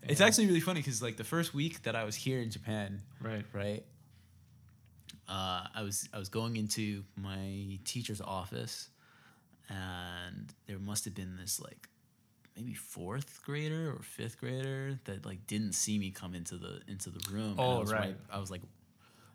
It's 0.03 0.19
actually 0.19 0.47
really 0.47 0.59
funny 0.59 0.82
because 0.82 1.01
like 1.01 1.15
the 1.17 1.24
first 1.24 1.53
week 1.53 1.84
that 1.84 1.95
I 1.95 2.03
was 2.03 2.15
here 2.15 2.41
in 2.41 2.49
Japan, 2.51 3.01
Right. 3.21 3.45
right? 3.53 3.84
Uh, 5.28 5.63
I 5.74 5.82
was 5.84 6.09
I 6.13 6.19
was 6.19 6.28
going 6.30 6.57
into 6.57 7.03
my 7.15 7.80
teacher's 7.86 8.19
office, 8.19 8.89
and 9.69 10.53
there 10.67 10.80
must 10.80 11.05
have 11.05 11.15
been 11.15 11.38
this 11.38 11.61
like 11.61 11.88
maybe 12.57 12.74
fourth 12.74 13.41
grader 13.45 13.91
or 13.95 14.01
fifth 14.03 14.38
grader 14.38 14.99
that 15.05 15.26
like 15.26 15.47
didn't 15.47 15.74
see 15.74 15.97
me 15.97 16.11
come 16.11 16.36
into 16.36 16.57
the 16.57 16.82
into 16.89 17.09
the 17.09 17.21
room. 17.32 17.51
and 17.53 17.61
I 17.61 17.63
Oh, 17.63 17.80
was 17.80 17.91
right. 17.93 18.15
I 18.30 18.39
was 18.39 18.51
like, 18.51 18.61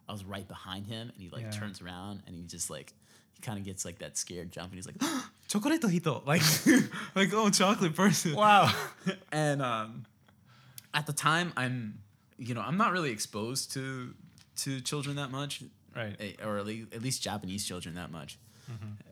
I 0.06 0.12
was 0.12 0.24
right 0.24 0.46
behind 0.46 0.86
him, 0.86 1.08
and 1.08 1.16
he 1.22 1.30
like 1.30 1.44
Yeah. 1.44 1.50
turns 1.50 1.80
around 1.80 2.22
and 2.26 2.36
he 2.36 2.42
just 2.42 2.68
like 2.68 2.92
he 3.38 3.46
kind 3.46 3.58
of 3.58 3.64
gets 3.64 3.84
like 3.84 3.98
that 3.98 4.16
scared 4.16 4.50
jump, 4.50 4.72
and 4.72 4.74
he's 4.74 4.86
like, 4.86 4.96
chocolate 5.48 5.82
hito, 5.84 6.22
like 6.26 6.42
like 7.14 7.32
oh 7.32 7.50
chocolate 7.50 7.94
person. 7.94 8.34
Wow. 8.34 8.72
and 9.32 9.62
um, 9.62 10.06
at 10.92 11.06
the 11.06 11.12
time, 11.12 11.52
I'm, 11.56 12.00
you 12.36 12.54
know, 12.54 12.60
I'm 12.60 12.76
not 12.76 12.92
really 12.92 13.10
exposed 13.10 13.72
to 13.74 14.14
to 14.56 14.80
children 14.80 15.16
that 15.16 15.30
much, 15.30 15.62
right. 15.94 16.16
eh, 16.18 16.32
or 16.44 16.58
at 16.58 16.66
least, 16.66 16.92
at 16.92 17.00
least 17.02 17.22
Japanese 17.22 17.64
children 17.64 17.94
that 17.94 18.10
much. 18.10 18.38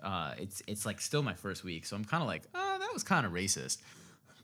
Uh, 0.03 0.35
it's 0.39 0.63
it's 0.67 0.85
like 0.85 1.01
still 1.01 1.23
my 1.23 1.33
first 1.33 1.65
week, 1.65 1.87
so 1.87 1.97
I'm 1.97 2.05
kind 2.05 2.23
of 2.23 2.29
like, 2.29 2.43
oh, 2.55 2.77
that 2.79 2.91
was 2.93 3.03
kind 3.03 3.25
of 3.25 3.33
racist, 3.33 3.79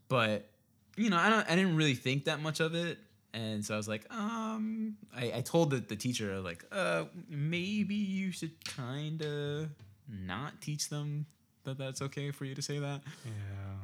but 0.09 0.49
you 0.97 1.11
know, 1.11 1.18
I 1.18 1.28
don't, 1.28 1.51
I 1.51 1.55
didn't 1.55 1.76
really 1.76 1.95
think 1.95 2.24
that 2.24 2.41
much 2.41 2.61
of 2.61 2.74
it, 2.74 2.99
and 3.35 3.64
so 3.64 3.74
I 3.74 3.76
was 3.76 3.89
like, 3.89 4.05
um, 4.12 4.97
I, 5.14 5.33
I 5.37 5.41
told 5.41 5.70
the, 5.70 5.78
the 5.78 5.97
teacher 5.97 6.39
like, 6.41 6.64
uh, 6.72 7.05
maybe 7.28 7.95
you 7.95 8.30
should 8.33 8.53
kind 8.64 9.22
of 9.22 9.68
not 10.09 10.61
teach 10.61 10.89
them 10.89 11.26
that 11.64 11.78
that's 11.78 12.03
okay 12.03 12.33
for 12.33 12.45
you 12.45 12.55
to 12.57 12.62
say 12.62 12.78
that. 12.80 13.03
Yeah. 13.24 13.30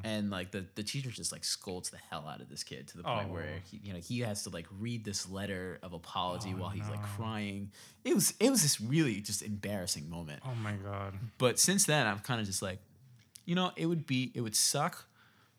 And 0.05 0.31
like 0.31 0.51
the 0.51 0.65
the 0.75 0.83
teacher 0.83 1.11
just 1.11 1.31
like 1.33 1.45
scolds 1.45 1.91
the 1.91 1.97
hell 2.11 2.27
out 2.29 2.41
of 2.41 2.49
this 2.49 2.65
kid 2.65 2.89
to 2.89 2.97
the 2.97 3.03
point 3.05 3.29
Oh. 3.31 3.33
where 3.33 3.61
he, 3.71 3.81
you 3.83 3.93
know 3.93 3.99
he 4.01 4.21
has 4.21 4.43
to 4.45 4.51
like 4.51 4.67
read 4.81 5.05
this 5.05 5.29
letter 5.29 5.79
of 5.83 5.93
apology 5.93 6.53
Oh, 6.57 6.61
while 6.61 6.71
he's 6.71 6.89
like 6.89 7.03
crying. 7.17 7.71
It 8.05 8.15
was 8.15 8.35
it 8.41 8.51
was 8.51 8.63
this 8.63 8.81
really 8.81 9.21
just 9.21 9.43
embarrassing 9.43 10.11
moment. 10.11 10.43
Oh 10.45 10.55
my 10.57 10.73
god. 10.73 11.15
But 11.39 11.59
since 11.61 11.85
then, 11.85 12.07
I'm 12.07 12.19
kind 12.19 12.41
of 12.41 12.47
just 12.47 12.63
like, 12.63 12.81
you 13.45 13.55
know, 13.55 13.71
it 13.77 13.87
would 13.87 14.07
be 14.07 14.33
it 14.35 14.41
would 14.41 14.57
suck 14.57 15.07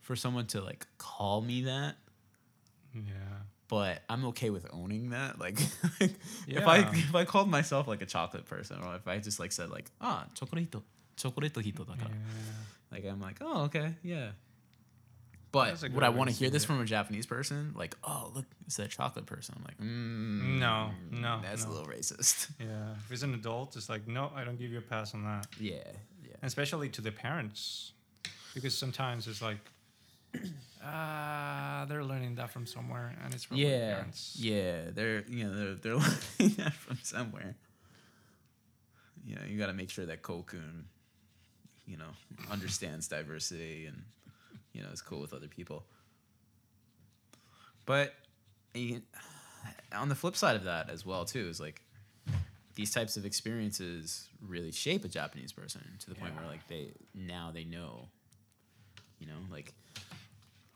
for 0.01 0.15
someone 0.17 0.45
to 0.47 0.59
like 0.61 0.87
call 0.97 1.39
me 1.41 1.61
that, 1.63 1.95
Yeah. 2.93 3.01
But 3.69 4.01
I'm 4.09 4.25
okay 4.25 4.49
with 4.49 4.65
owning 4.73 5.11
that. 5.11 5.39
Like, 5.39 5.57
if 6.47 6.67
I 6.67 6.79
if 6.91 7.15
I 7.15 7.23
called 7.23 7.49
myself 7.49 7.87
like 7.87 8.01
a 8.01 8.05
chocolate 8.05 8.45
person, 8.45 8.77
or 8.83 8.95
if 8.95 9.07
I 9.07 9.19
just 9.19 9.39
like 9.39 9.53
said 9.53 9.69
like 9.69 9.89
ah 10.01 10.25
chocolate 10.33 10.75
chocolate 11.15 11.55
hito 11.55 11.85
Yeah. 11.87 12.05
like 12.91 13.05
I'm 13.05 13.21
like 13.21 13.37
oh 13.41 13.63
okay 13.65 13.93
yeah. 14.03 14.31
But 15.51 15.81
would 15.93 16.03
I 16.03 16.09
want 16.09 16.29
to 16.29 16.35
hear 16.35 16.51
this 16.51 16.63
it. 16.63 16.67
from 16.67 16.79
a 16.79 16.85
Japanese 16.85 17.25
person? 17.25 17.73
Like, 17.75 17.97
oh, 18.03 18.31
look, 18.35 18.45
it's 18.67 18.77
that 18.77 18.91
chocolate 18.91 19.25
person. 19.25 19.55
I'm 19.57 19.63
like, 19.63 19.77
mm, 19.79 20.59
No, 20.59 20.91
no, 21.09 21.41
that's 21.41 21.65
no. 21.65 21.71
a 21.71 21.73
little 21.73 21.87
racist. 21.87 22.51
Yeah. 22.59 22.93
If 23.05 23.11
it's 23.11 23.23
an 23.23 23.33
adult, 23.33 23.75
it's 23.75 23.89
like, 23.89 24.07
no, 24.07 24.31
I 24.35 24.43
don't 24.43 24.59
give 24.59 24.71
you 24.71 24.77
a 24.77 24.81
pass 24.81 25.15
on 25.15 25.23
that. 25.23 25.47
yeah, 25.59 25.77
yeah. 26.23 26.35
especially 26.43 26.89
to 26.89 27.01
the 27.01 27.11
parents 27.11 27.93
because 28.53 28.77
sometimes 28.77 29.27
it's 29.27 29.41
like 29.41 29.57
ah 30.83 31.85
they're 31.89 32.03
learning 32.03 32.35
that 32.35 32.49
from 32.49 32.65
somewhere 32.65 33.15
and 33.23 33.33
it's 33.33 33.43
from 33.43 33.57
yeah, 33.57 33.95
parents 33.95 34.35
yeah, 34.39 34.81
they're 34.93 35.23
you 35.27 35.45
know 35.45 35.55
they're 35.55 35.75
they're 35.75 35.95
learning 36.39 36.55
that 36.57 36.73
from 36.73 36.97
somewhere. 37.03 37.55
You 39.25 39.35
know, 39.35 39.41
you 39.47 39.59
got 39.59 39.67
to 39.67 39.73
make 39.73 39.89
sure 39.89 40.05
that 40.05 40.23
Kokun, 40.23 40.85
you 41.85 41.97
know, 41.97 42.09
understands 42.49 43.07
diversity 43.07 43.85
and 43.85 44.03
you 44.73 44.81
know 44.81 44.89
is 44.89 45.01
cool 45.01 45.19
with 45.21 45.33
other 45.33 45.47
people. 45.47 45.83
But 47.85 48.13
eh, 48.75 48.99
on 49.93 50.09
the 50.09 50.15
flip 50.15 50.35
side 50.35 50.55
of 50.55 50.63
that 50.65 50.89
as 50.89 51.05
well 51.05 51.25
too 51.25 51.47
is 51.47 51.59
like 51.59 51.81
these 52.75 52.91
types 52.91 53.17
of 53.17 53.25
experiences 53.25 54.29
really 54.47 54.71
shape 54.71 55.03
a 55.03 55.07
Japanese 55.07 55.51
person 55.51 55.81
to 55.99 56.09
the 56.09 56.15
point 56.15 56.35
where 56.35 56.45
like 56.45 56.65
they 56.67 56.91
now 57.13 57.51
they 57.53 57.65
know, 57.65 58.07
you 59.19 59.27
know, 59.27 59.33
like 59.51 59.73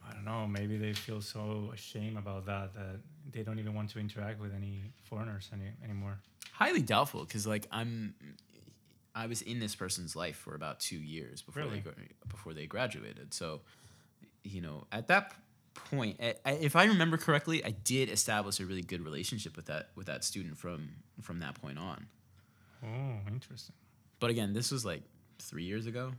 i 0.08 0.14
don't 0.14 0.26
know 0.26 0.46
maybe 0.48 0.78
they 0.78 0.94
feel 0.94 1.22
so 1.22 1.72
ashamed 1.74 2.18
about 2.18 2.46
that 2.46 2.74
that 2.74 3.00
they 3.32 3.42
don't 3.44 3.60
even 3.60 3.74
want 3.74 3.90
to 3.90 4.00
interact 4.00 4.40
with 4.40 4.54
any 4.54 4.82
foreigners 5.04 5.50
any, 5.54 5.72
anymore. 5.84 6.20
Highly 6.52 6.82
doubtful 6.82 7.24
because 7.26 7.48
like 7.48 7.68
i'm 7.72 8.14
i 9.16 9.28
was 9.28 9.42
in 9.42 9.60
this 9.60 9.76
person's 9.76 10.16
life 10.16 10.36
for 10.38 10.56
about 10.56 10.80
two 10.80 10.98
years 10.98 11.42
before 11.42 11.64
Really? 11.64 11.80
they 11.82 11.92
before 12.30 12.54
they 12.54 12.66
graduated. 12.66 13.34
So 13.34 13.62
you 14.44 14.62
know 14.62 14.86
at 14.92 15.08
that 15.08 15.34
point 15.74 16.18
I, 16.22 16.36
I- 16.46 16.52
if 16.62 16.76
i 16.76 16.84
remember 16.86 17.18
correctly 17.18 17.64
i 17.66 17.72
did 17.72 18.10
establish 18.10 18.60
a 18.60 18.66
really 18.66 18.84
good 18.84 19.02
relationship 19.04 19.56
with 19.56 19.66
that 19.68 19.90
with 19.96 20.06
that 20.08 20.24
student 20.24 20.58
from 20.58 20.90
from 21.22 21.40
that 21.40 21.56
point 21.62 21.80
on. 21.80 22.08
Oh 22.86 23.18
interesting. 23.32 23.74
But 24.20 24.30
again 24.30 24.54
this 24.54 24.70
was 24.72 24.84
like 24.86 25.02
three 25.40 25.64
years 25.64 25.86
ago 25.88 26.12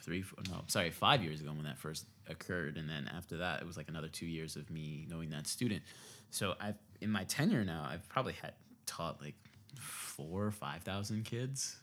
three 0.00 0.20
f- 0.20 0.34
no 0.50 0.62
sorry 0.66 0.90
five 0.90 1.22
years 1.22 1.40
ago 1.40 1.50
when 1.52 1.64
that 1.64 1.78
first 1.78 2.06
occurred 2.28 2.76
and 2.76 2.88
then 2.88 3.10
after 3.16 3.38
that 3.38 3.60
it 3.60 3.66
was 3.66 3.76
like 3.76 3.88
another 3.88 4.08
two 4.08 4.26
years 4.26 4.56
of 4.56 4.70
me 4.70 5.06
knowing 5.08 5.30
that 5.30 5.46
student. 5.46 5.82
So 6.30 6.54
i've 6.60 6.76
in 7.00 7.10
my 7.10 7.24
tenure 7.24 7.64
now 7.64 7.86
i've 7.90 8.08
probably 8.08 8.34
had 8.34 8.52
taught 8.86 9.20
like 9.22 9.34
four 9.78 10.44
or 10.44 10.50
five 10.50 10.82
thousand 10.82 11.24
kids. 11.24 11.76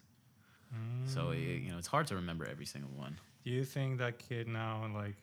So 1.05 1.27
y- 1.27 1.35
mm. 1.35 1.65
you 1.65 1.71
know 1.71 1.77
it's 1.77 1.87
hard 1.87 2.07
to 2.07 2.15
remember 2.15 2.45
every 2.45 2.65
single 2.65 2.91
one. 2.91 3.17
Do 3.43 3.51
you 3.51 3.63
think 3.63 3.99
that 3.99 4.19
kid 4.19 4.47
now 4.47 4.89
like 4.93 5.15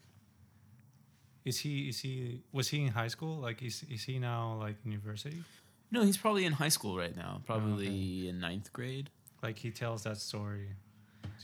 is 1.44 1.58
he 1.58 1.88
is 1.88 1.98
he 1.98 2.40
was 2.52 2.68
he 2.68 2.82
in 2.84 2.88
high 2.88 3.08
school? 3.08 3.36
Like 3.36 3.62
is, 3.62 3.84
is 3.90 4.04
he 4.04 4.18
now 4.18 4.56
like 4.60 4.76
in 4.84 4.92
university? 4.92 5.42
No 5.90 6.02
he's 6.02 6.16
probably 6.16 6.44
in 6.44 6.52
high 6.52 6.70
school 6.70 6.96
right 6.96 7.14
now 7.16 7.42
probably 7.46 8.24
oh, 8.26 8.30
in 8.30 8.40
ninth 8.40 8.72
grade. 8.72 9.10
Like 9.42 9.58
he 9.58 9.70
tells 9.70 10.04
that 10.04 10.18
story 10.18 10.68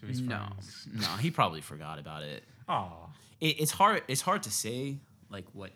to 0.00 0.06
his 0.06 0.20
no. 0.20 0.36
friends. 0.36 0.88
No 0.94 1.08
he 1.20 1.30
probably 1.30 1.60
forgot 1.60 1.98
about 1.98 2.22
it. 2.22 2.44
Oh 2.68 3.08
it, 3.40 3.60
it's 3.60 3.70
hard 3.70 4.02
it's 4.08 4.20
hard 4.20 4.42
to 4.44 4.50
say 4.50 4.96
like 5.30 5.46
what 5.52 5.70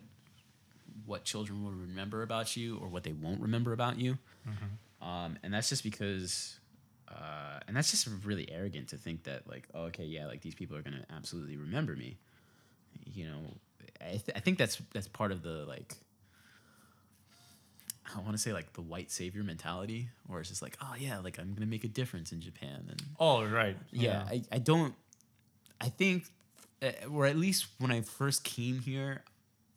what 1.07 1.25
children 1.25 1.65
will 1.65 1.73
remember 1.73 2.23
about 2.23 2.57
you 2.57 2.79
or 2.79 2.89
what 2.89 3.03
they 3.03 3.13
won't 3.13 3.41
remember 3.41 3.73
about 3.73 3.99
you. 3.99 4.19
Um, 5.01 5.37
and 5.43 5.53
that's 5.53 5.69
just 5.69 5.83
because 5.83 6.59
uh, 7.09 7.61
and 7.67 7.77
that's 7.77 7.91
just 7.91 8.09
really 8.25 8.51
arrogant 8.51 8.89
to 8.89 8.97
think 8.97 9.25
that 9.25 9.49
like 9.49 9.67
oh, 9.75 9.85
okay 9.85 10.05
yeah 10.05 10.27
like 10.27 10.43
these 10.43 10.55
people 10.55 10.77
are 10.77 10.83
gonna 10.83 11.05
absolutely 11.15 11.57
remember 11.57 11.97
me. 11.97 12.19
You 13.05 13.27
know 13.27 13.39
i, 14.01 14.11
th- 14.11 14.33
I 14.35 14.41
think 14.41 14.59
that's 14.59 14.81
that's 14.93 15.09
part 15.09 15.33
of 15.33 15.43
the 15.43 15.65
like 15.67 15.95
i 18.15 18.21
want 18.21 18.33
to 18.33 18.39
say 18.39 18.53
like 18.53 18.73
the 18.73 18.81
white 18.81 19.11
savior 19.11 19.43
mentality 19.43 20.09
or 20.29 20.41
it's 20.41 20.49
just 20.49 20.63
like 20.63 20.77
oh 20.83 20.95
yeah 20.99 21.19
like 21.19 21.39
i'm 21.39 21.55
gonna 21.55 21.67
make 21.67 21.85
a 21.85 21.89
difference 21.89 22.33
in 22.33 22.41
japan 22.41 22.85
and 22.89 23.03
oh 23.21 23.45
right. 23.45 23.77
Yeah, 23.91 24.25
I, 24.29 24.43
I 24.51 24.59
don't 24.59 24.95
i 25.81 25.89
think 25.89 26.25
uh, 26.83 26.91
or 27.11 27.27
at 27.27 27.37
least 27.37 27.67
when 27.79 27.91
i 27.91 28.01
first 28.01 28.45
came 28.45 28.81
here 28.81 29.23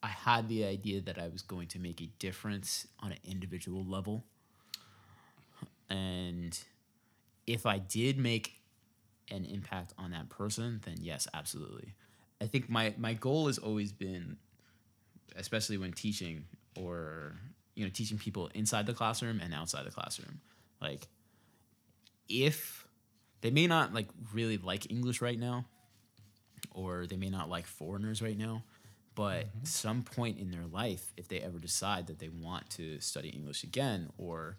i 0.02 0.08
had 0.08 0.50
the 0.50 0.66
idea 0.66 1.02
that 1.02 1.18
i 1.20 1.28
was 1.28 1.42
going 1.42 1.68
to 1.70 1.80
make 1.80 2.02
a 2.02 2.08
difference 2.20 2.88
on 3.00 3.12
an 3.12 3.20
individual 3.24 3.84
level. 3.84 4.24
And 5.90 6.58
if 7.46 7.66
i 7.66 7.78
did 7.78 8.18
make 8.18 8.54
an 9.32 9.46
impact 9.46 9.94
on 9.98 10.12
that 10.12 10.30
person 10.30 10.82
then 10.86 10.96
yes 11.00 11.28
absolutely. 11.34 11.94
I 12.42 12.48
think 12.48 12.70
my 12.70 12.94
my 12.98 13.14
goal 13.14 13.48
has 13.48 13.58
always 13.58 13.92
been 13.92 14.38
especially 15.36 15.78
when 15.78 15.94
teaching 15.94 16.46
or 16.76 17.36
you 17.76 17.84
know 17.86 17.92
teaching 17.94 18.18
people 18.18 18.50
inside 18.54 18.86
the 18.86 18.94
classroom 18.94 19.40
and 19.40 19.54
outside 19.54 19.86
the 19.86 19.92
classroom. 19.92 20.40
Like 20.82 21.08
if 22.28 22.88
they 23.42 23.52
may 23.52 23.68
not 23.68 23.94
like 23.94 24.08
really 24.34 24.58
like 24.58 24.90
English 24.90 25.22
right 25.22 25.40
now, 25.40 25.66
or 26.72 27.06
they 27.06 27.18
may 27.18 27.30
not 27.30 27.50
like 27.50 27.66
foreigners 27.68 28.22
right 28.22 28.38
now, 28.38 28.64
but 29.14 29.46
some 29.64 30.04
point 30.04 30.40
in 30.40 30.52
their 30.52 30.66
life, 30.66 31.14
if 31.16 31.28
they 31.28 31.40
ever 31.40 31.60
decide 31.60 32.08
that 32.08 32.20
they 32.20 32.30
want 32.30 32.70
to 32.72 33.00
study 33.00 33.30
English 33.30 33.64
again, 33.64 34.10
or 34.18 34.58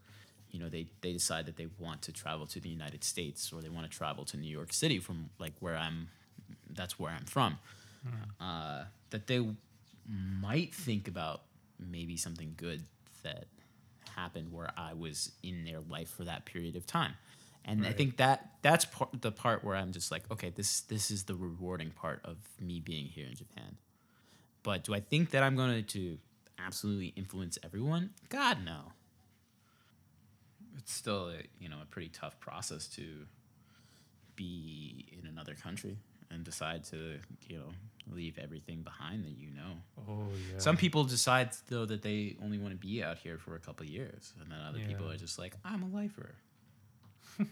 you 0.50 0.60
know 0.60 0.68
they 0.68 0.86
they 1.00 1.12
decide 1.12 1.46
that 1.46 1.56
they 1.56 1.68
want 1.78 2.02
to 2.02 2.12
travel 2.12 2.46
to 2.46 2.60
the 2.60 2.68
United 2.68 3.02
States 3.04 3.52
or 3.52 3.60
they 3.60 3.68
want 3.68 3.90
to 3.90 3.96
travel 3.96 4.24
to 4.24 4.36
New 4.36 4.50
York 4.50 4.72
City 4.72 4.98
from 4.98 5.30
like 5.38 5.52
where 5.60 5.76
I'm, 5.76 6.08
that's 6.70 6.98
where 6.98 7.12
I'm 7.12 7.24
from, 7.24 7.58
uh, 8.40 8.84
that 9.10 9.26
they 9.26 9.44
might 10.08 10.72
think 10.74 11.08
about 11.08 11.42
maybe 11.78 12.16
something 12.16 12.54
good 12.56 12.84
that 13.26 13.46
happened 14.16 14.52
where 14.52 14.70
I 14.76 14.94
was 14.94 15.32
in 15.42 15.64
their 15.64 15.80
life 15.80 16.08
for 16.08 16.24
that 16.24 16.46
period 16.46 16.76
of 16.76 16.86
time. 16.86 17.14
And 17.68 17.84
I 17.84 17.90
think 17.90 18.18
that 18.18 18.52
that's 18.62 18.84
part, 18.84 19.10
the 19.20 19.32
part 19.32 19.64
where 19.64 19.74
I'm 19.74 19.90
just 19.90 20.12
like, 20.12 20.22
okay, 20.30 20.50
this 20.50 20.82
this 20.82 21.10
is 21.10 21.24
the 21.24 21.34
rewarding 21.34 21.90
part 21.90 22.20
of 22.24 22.36
me 22.60 22.78
being 22.78 23.06
here 23.06 23.26
in 23.26 23.34
Japan. 23.34 23.76
But 24.62 24.84
do 24.84 24.94
I 24.94 25.00
think 25.00 25.30
that 25.30 25.42
I'm 25.42 25.56
going 25.56 25.84
to 25.84 26.18
absolutely 26.58 27.08
influence 27.16 27.58
everyone? 27.64 28.10
God 28.28 28.64
no. 28.64 28.92
It's 30.78 30.92
still 30.92 31.30
a, 31.30 31.42
you 31.58 31.68
know 31.68 31.78
a 31.82 31.86
pretty 31.86 32.08
tough 32.08 32.38
process 32.38 32.86
to 32.90 33.26
be 34.36 35.06
in 35.10 35.26
another 35.26 35.54
country 35.54 35.98
and 36.30 36.44
decide 36.44 36.84
to 36.84 37.18
you 37.48 37.58
know 37.58 37.72
leave 38.12 38.38
everything 38.38 38.82
behind 38.82 39.24
that 39.24 39.36
you 39.36 39.50
know. 39.50 39.72
Oh 40.08 40.28
yeah. 40.52 40.58
Some 40.58 40.76
people 40.76 41.04
decide 41.04 41.50
though 41.68 41.84
that 41.86 42.02
they 42.02 42.36
only 42.42 42.58
want 42.58 42.72
to 42.72 42.78
be 42.78 43.02
out 43.02 43.18
here 43.18 43.38
for 43.38 43.54
a 43.56 43.58
couple 43.58 43.84
of 43.84 43.90
years, 43.90 44.32
and 44.40 44.50
then 44.50 44.58
other 44.60 44.80
people 44.86 45.10
are 45.10 45.16
just 45.16 45.38
like, 45.38 45.54
I'm 45.64 45.82
a 45.82 45.88
lifer. 45.88 46.34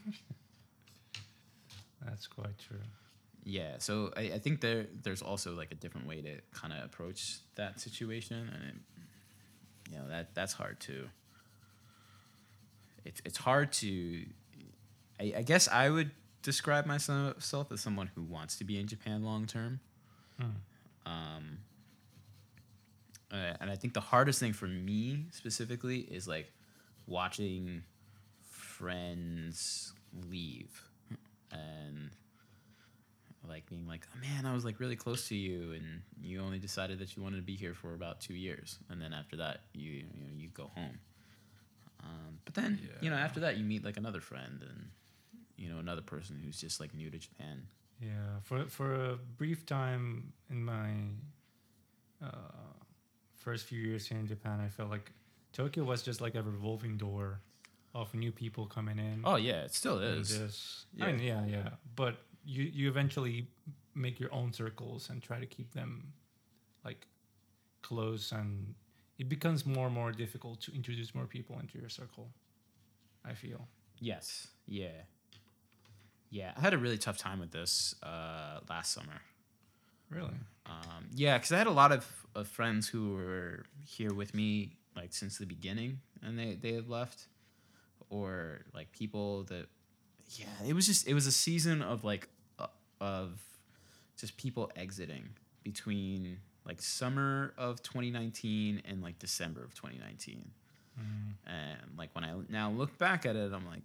That's 2.04 2.26
quite 2.26 2.58
true. 2.58 2.80
Yeah, 3.44 3.74
so 3.78 4.10
I, 4.16 4.22
I 4.34 4.38
think 4.38 4.60
there 4.60 4.86
there's 5.02 5.20
also 5.22 5.54
like 5.54 5.70
a 5.70 5.74
different 5.74 6.06
way 6.06 6.22
to 6.22 6.40
kind 6.52 6.72
of 6.72 6.82
approach 6.84 7.38
that 7.56 7.78
situation, 7.80 8.50
and 8.54 8.64
it, 8.64 8.74
you 9.92 9.98
know 9.98 10.08
that 10.08 10.34
that's 10.34 10.54
hard 10.54 10.80
too. 10.80 11.08
It's 13.04 13.20
it's 13.26 13.36
hard 13.36 13.72
to, 13.74 14.24
I, 15.20 15.34
I 15.36 15.42
guess 15.42 15.68
I 15.68 15.90
would 15.90 16.10
describe 16.44 16.86
myself 16.86 17.72
as 17.72 17.80
someone 17.80 18.10
who 18.14 18.22
wants 18.22 18.56
to 18.56 18.64
be 18.64 18.78
in 18.78 18.86
Japan 18.86 19.24
long 19.24 19.46
term. 19.46 19.80
Um, 21.06 21.58
uh, 23.32 23.54
and 23.60 23.70
I 23.70 23.74
think 23.74 23.94
the 23.94 24.00
hardest 24.00 24.38
thing 24.38 24.52
for 24.52 24.66
me 24.66 25.26
specifically 25.32 26.00
is 26.00 26.28
like 26.28 26.52
watching 27.06 27.82
friends 28.48 29.92
leave 30.30 30.80
and 31.50 32.10
like 33.48 33.68
being 33.68 33.86
like, 33.86 34.06
oh, 34.14 34.20
man, 34.20 34.46
I 34.46 34.54
was 34.54 34.64
like 34.64 34.80
really 34.80 34.96
close 34.96 35.28
to 35.28 35.34
you, 35.34 35.72
and 35.72 36.02
you 36.22 36.40
only 36.40 36.58
decided 36.58 36.98
that 37.00 37.16
you 37.16 37.22
wanted 37.22 37.36
to 37.36 37.42
be 37.42 37.56
here 37.56 37.74
for 37.74 37.94
about 37.94 38.20
two 38.20 38.34
years, 38.34 38.78
and 38.88 39.00
then 39.00 39.12
after 39.12 39.36
that, 39.36 39.60
you 39.74 39.90
you 39.92 40.02
know 40.02 40.32
you 40.34 40.48
go 40.48 40.70
home. 40.74 40.98
Um, 42.02 42.38
but 42.44 42.54
then 42.54 42.80
you 43.00 43.10
know 43.10 43.16
after 43.16 43.40
that, 43.40 43.56
you 43.58 43.64
meet 43.64 43.84
like 43.84 43.96
another 43.96 44.20
friend 44.20 44.62
and 44.62 44.88
you 45.56 45.68
know 45.70 45.78
another 45.78 46.02
person 46.02 46.40
who's 46.42 46.60
just 46.60 46.80
like 46.80 46.94
new 46.94 47.10
to 47.10 47.18
Japan, 47.18 47.66
Yeah, 48.00 48.40
for 48.42 48.66
for 48.68 48.94
a 49.12 49.16
brief 49.16 49.64
time 49.66 50.32
in 50.50 50.64
my 50.64 50.90
uh, 52.22 52.28
first 53.36 53.66
few 53.66 53.80
years 53.80 54.06
here 54.06 54.18
in 54.18 54.26
Japan, 54.26 54.60
I 54.60 54.68
felt 54.68 54.90
like 54.90 55.12
Tokyo 55.52 55.84
was 55.84 56.02
just 56.02 56.20
like 56.20 56.34
a 56.34 56.42
revolving 56.42 56.96
door 56.96 57.40
of 57.94 58.12
new 58.14 58.32
people 58.32 58.66
coming 58.66 58.98
in. 58.98 59.20
Oh 59.24 59.36
yeah, 59.36 59.62
it 59.64 59.74
still 59.74 59.98
is. 59.98 60.28
just- 60.38 60.86
I 61.00 61.12
mean, 61.12 61.20
yeah, 61.20 61.44
yeah. 61.46 61.68
But 61.96 62.16
you 62.44 62.64
you 62.64 62.88
eventually 62.88 63.46
make 63.94 64.18
your 64.20 64.32
own 64.34 64.52
circles 64.52 65.10
and 65.10 65.22
try 65.22 65.38
to 65.38 65.46
keep 65.46 65.72
them 65.72 66.12
like 66.84 67.06
close, 67.82 68.32
and 68.32 68.74
it 69.18 69.28
becomes 69.28 69.64
more 69.64 69.86
and 69.86 69.94
more 69.94 70.12
difficult 70.12 70.60
to 70.62 70.72
introduce 70.74 71.14
more 71.14 71.26
people 71.26 71.58
into 71.60 71.78
your 71.78 71.88
circle. 71.88 72.28
I 73.24 73.34
feel. 73.34 73.68
Yes. 74.00 74.48
Yeah. 74.66 75.04
Yeah, 76.34 76.50
I 76.56 76.62
had 76.62 76.74
a 76.74 76.78
really 76.78 76.98
tough 76.98 77.16
time 77.16 77.38
with 77.38 77.52
this 77.52 77.94
uh, 78.02 78.58
last 78.68 78.92
summer. 78.92 79.22
Really. 80.10 80.34
Um, 80.66 81.06
yeah, 81.14 81.38
because 81.38 81.52
I 81.52 81.58
had 81.58 81.68
a 81.68 81.72
lot 81.72 81.92
of, 81.92 82.04
of 82.34 82.48
friends 82.48 82.88
who 82.88 83.14
were 83.14 83.66
here 83.86 84.12
with 84.12 84.34
me 84.34 84.72
like 84.96 85.14
since 85.14 85.38
the 85.38 85.46
beginning, 85.46 86.00
and 86.24 86.36
they 86.36 86.58
they 86.60 86.72
had 86.72 86.88
left, 86.88 87.28
or 88.10 88.62
like 88.74 88.90
people 88.90 89.44
that, 89.44 89.66
yeah, 90.30 90.46
it 90.66 90.72
was 90.72 90.86
just 90.86 91.06
it 91.06 91.14
was 91.14 91.28
a 91.28 91.32
season 91.32 91.82
of 91.82 92.02
like 92.02 92.28
uh, 92.58 92.66
of 93.00 93.40
just 94.18 94.36
people 94.36 94.72
exiting 94.74 95.28
between 95.62 96.38
like 96.66 96.82
summer 96.82 97.54
of 97.56 97.80
2019 97.84 98.82
and 98.84 99.02
like 99.02 99.20
December 99.20 99.62
of 99.62 99.72
2019, 99.76 100.50
and 101.46 101.78
like 101.96 102.12
when 102.12 102.24
I 102.24 102.34
now 102.48 102.72
look 102.72 102.98
back 102.98 103.24
at 103.24 103.36
it, 103.36 103.52
I'm 103.52 103.68
like. 103.68 103.84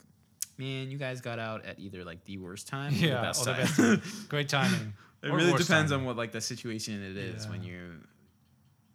Man, 0.59 0.91
you 0.91 0.97
guys 0.97 1.21
got 1.21 1.39
out 1.39 1.65
at 1.65 1.79
either 1.79 2.03
like 2.03 2.25
the 2.25 2.37
worst 2.37 2.67
time 2.67 2.93
or 2.93 2.97
the 2.97 3.07
Yeah, 3.07 3.21
best 3.21 3.41
or 3.47 3.53
the 3.53 3.61
best 3.61 3.75
time. 3.77 4.01
Great 4.29 4.49
timing. 4.49 4.93
It 5.23 5.29
Or 5.29 5.35
really 5.37 5.51
depends 5.53 5.89
timing. 5.91 5.93
on 6.01 6.05
what 6.05 6.17
like 6.17 6.31
the 6.33 6.41
situation 6.41 7.01
it 7.01 7.15
is 7.17 7.47
when 7.47 7.63
Yeah. 7.63 7.69
you, 7.71 7.91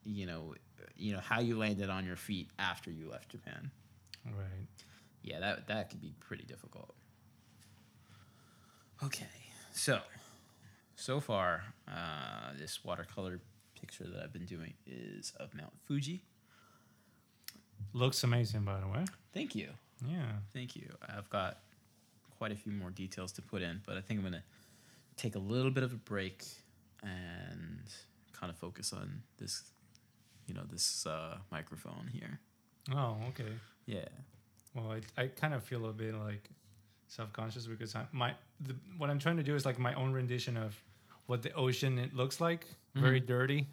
you 0.04 0.26
know, 0.26 0.54
you 0.96 1.12
know 1.14 1.20
how 1.20 1.40
you 1.40 1.56
landed 1.58 1.88
on 1.90 2.04
your 2.04 2.16
feet 2.16 2.50
after 2.58 2.90
you 2.90 3.08
left 3.10 3.30
Japan. 3.30 3.70
Right. 4.26 4.68
Yeah, 5.22 5.40
that 5.40 5.66
that 5.68 5.88
could 5.90 6.00
be 6.02 6.12
pretty 6.20 6.44
difficult. 6.44 6.94
Okay, 9.02 9.26
so 9.72 10.00
so 10.96 11.18
far, 11.20 11.64
uh, 11.88 12.52
this 12.58 12.84
watercolor 12.84 13.40
picture 13.80 14.04
that 14.06 14.22
I've 14.22 14.32
been 14.32 14.44
doing 14.46 14.74
is 14.86 15.32
of 15.40 15.54
Mount 15.54 15.72
Fuji. 15.86 16.24
Looks 17.92 18.22
amazing, 18.22 18.62
by 18.64 18.80
the 18.80 18.86
way. 18.86 19.04
Thank 19.32 19.54
you, 19.54 19.70
Yeah. 20.06 20.24
thank 20.52 20.76
you. 20.76 20.88
I've 21.08 21.28
got 21.30 21.58
quite 22.38 22.52
a 22.52 22.56
few 22.56 22.72
more 22.72 22.90
details 22.90 23.32
to 23.32 23.42
put 23.42 23.62
in, 23.62 23.80
but 23.86 23.96
I 23.96 24.00
think 24.00 24.18
I'm 24.20 24.24
gonna 24.24 24.42
take 25.16 25.34
a 25.34 25.38
little 25.38 25.70
bit 25.70 25.82
of 25.82 25.92
a 25.92 25.96
break 25.96 26.44
and 27.02 27.82
kind 28.32 28.50
of 28.50 28.56
focus 28.56 28.92
on 28.92 29.22
this, 29.38 29.62
you 30.46 30.54
know, 30.54 30.62
this 30.70 31.06
uh, 31.06 31.38
microphone 31.50 32.08
here. 32.12 32.40
Oh, 32.94 33.16
okay. 33.28 33.52
Yeah. 33.86 34.04
Well, 34.74 34.92
I, 35.16 35.22
I 35.22 35.26
kind 35.28 35.54
of 35.54 35.62
feel 35.62 35.86
a 35.86 35.92
bit 35.92 36.14
like 36.14 36.50
self-conscious 37.08 37.66
because 37.66 37.94
I, 37.94 38.06
my 38.12 38.34
the, 38.60 38.74
what 38.98 39.10
I'm 39.10 39.18
trying 39.18 39.36
to 39.36 39.42
do 39.42 39.54
is 39.54 39.64
like 39.64 39.78
my 39.78 39.94
own 39.94 40.12
rendition 40.12 40.56
of 40.56 40.76
what 41.26 41.42
the 41.42 41.52
ocean 41.54 41.98
it 41.98 42.14
looks 42.14 42.40
like. 42.40 42.66
Very 42.94 43.20
dirty. 43.20 43.66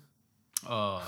Oh. 0.67 1.03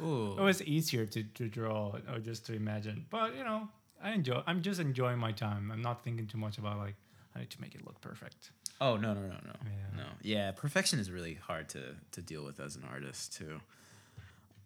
Ooh. 0.00 0.34
It 0.38 0.42
was 0.42 0.62
easier 0.62 1.06
to, 1.06 1.22
to 1.22 1.48
draw 1.48 1.92
or 2.12 2.18
just 2.20 2.46
to 2.46 2.54
imagine. 2.54 3.06
But 3.10 3.34
you 3.36 3.44
know, 3.44 3.68
I 4.02 4.12
enjoy. 4.12 4.42
I'm 4.46 4.62
just 4.62 4.80
enjoying 4.80 5.18
my 5.18 5.32
time. 5.32 5.70
I'm 5.72 5.82
not 5.82 6.02
thinking 6.04 6.26
too 6.26 6.38
much 6.38 6.58
about 6.58 6.78
like 6.78 6.94
I 7.34 7.40
need 7.40 7.50
to 7.50 7.60
make 7.60 7.74
it 7.74 7.84
look 7.84 8.00
perfect. 8.00 8.50
Oh 8.80 8.96
no 8.96 9.12
no 9.14 9.20
no 9.20 9.28
no 9.28 9.52
Yeah. 9.64 9.96
no 9.96 10.04
yeah 10.22 10.50
perfection 10.52 10.98
is 11.00 11.10
really 11.10 11.34
hard 11.34 11.68
to 11.70 11.96
to 12.12 12.22
deal 12.22 12.44
with 12.44 12.60
as 12.60 12.76
an 12.76 12.84
artist 12.90 13.34
too. 13.36 13.60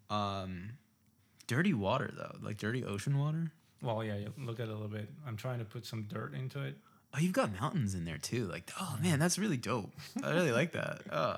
Um, 0.09 0.71
dirty 1.47 1.73
water 1.73 2.11
though, 2.15 2.35
like 2.41 2.57
dirty 2.57 2.83
ocean 2.83 3.17
water. 3.17 3.51
Well, 3.81 4.03
yeah, 4.03 4.15
you 4.17 4.33
look 4.37 4.59
at 4.59 4.67
it 4.67 4.69
a 4.69 4.73
little 4.73 4.87
bit. 4.87 5.09
I'm 5.27 5.35
trying 5.35 5.59
to 5.59 5.65
put 5.65 5.85
some 5.85 6.03
dirt 6.03 6.33
into 6.33 6.61
it. 6.63 6.77
Oh, 7.13 7.19
you've 7.19 7.33
got 7.33 7.51
mountains 7.59 7.93
in 7.95 8.05
there 8.05 8.17
too. 8.17 8.45
Like, 8.45 8.71
oh 8.79 8.97
man, 9.01 9.19
that's 9.19 9.37
really 9.37 9.57
dope. 9.57 9.91
I 10.23 10.31
really 10.31 10.51
like 10.51 10.71
that. 10.73 11.01
Oh. 11.11 11.37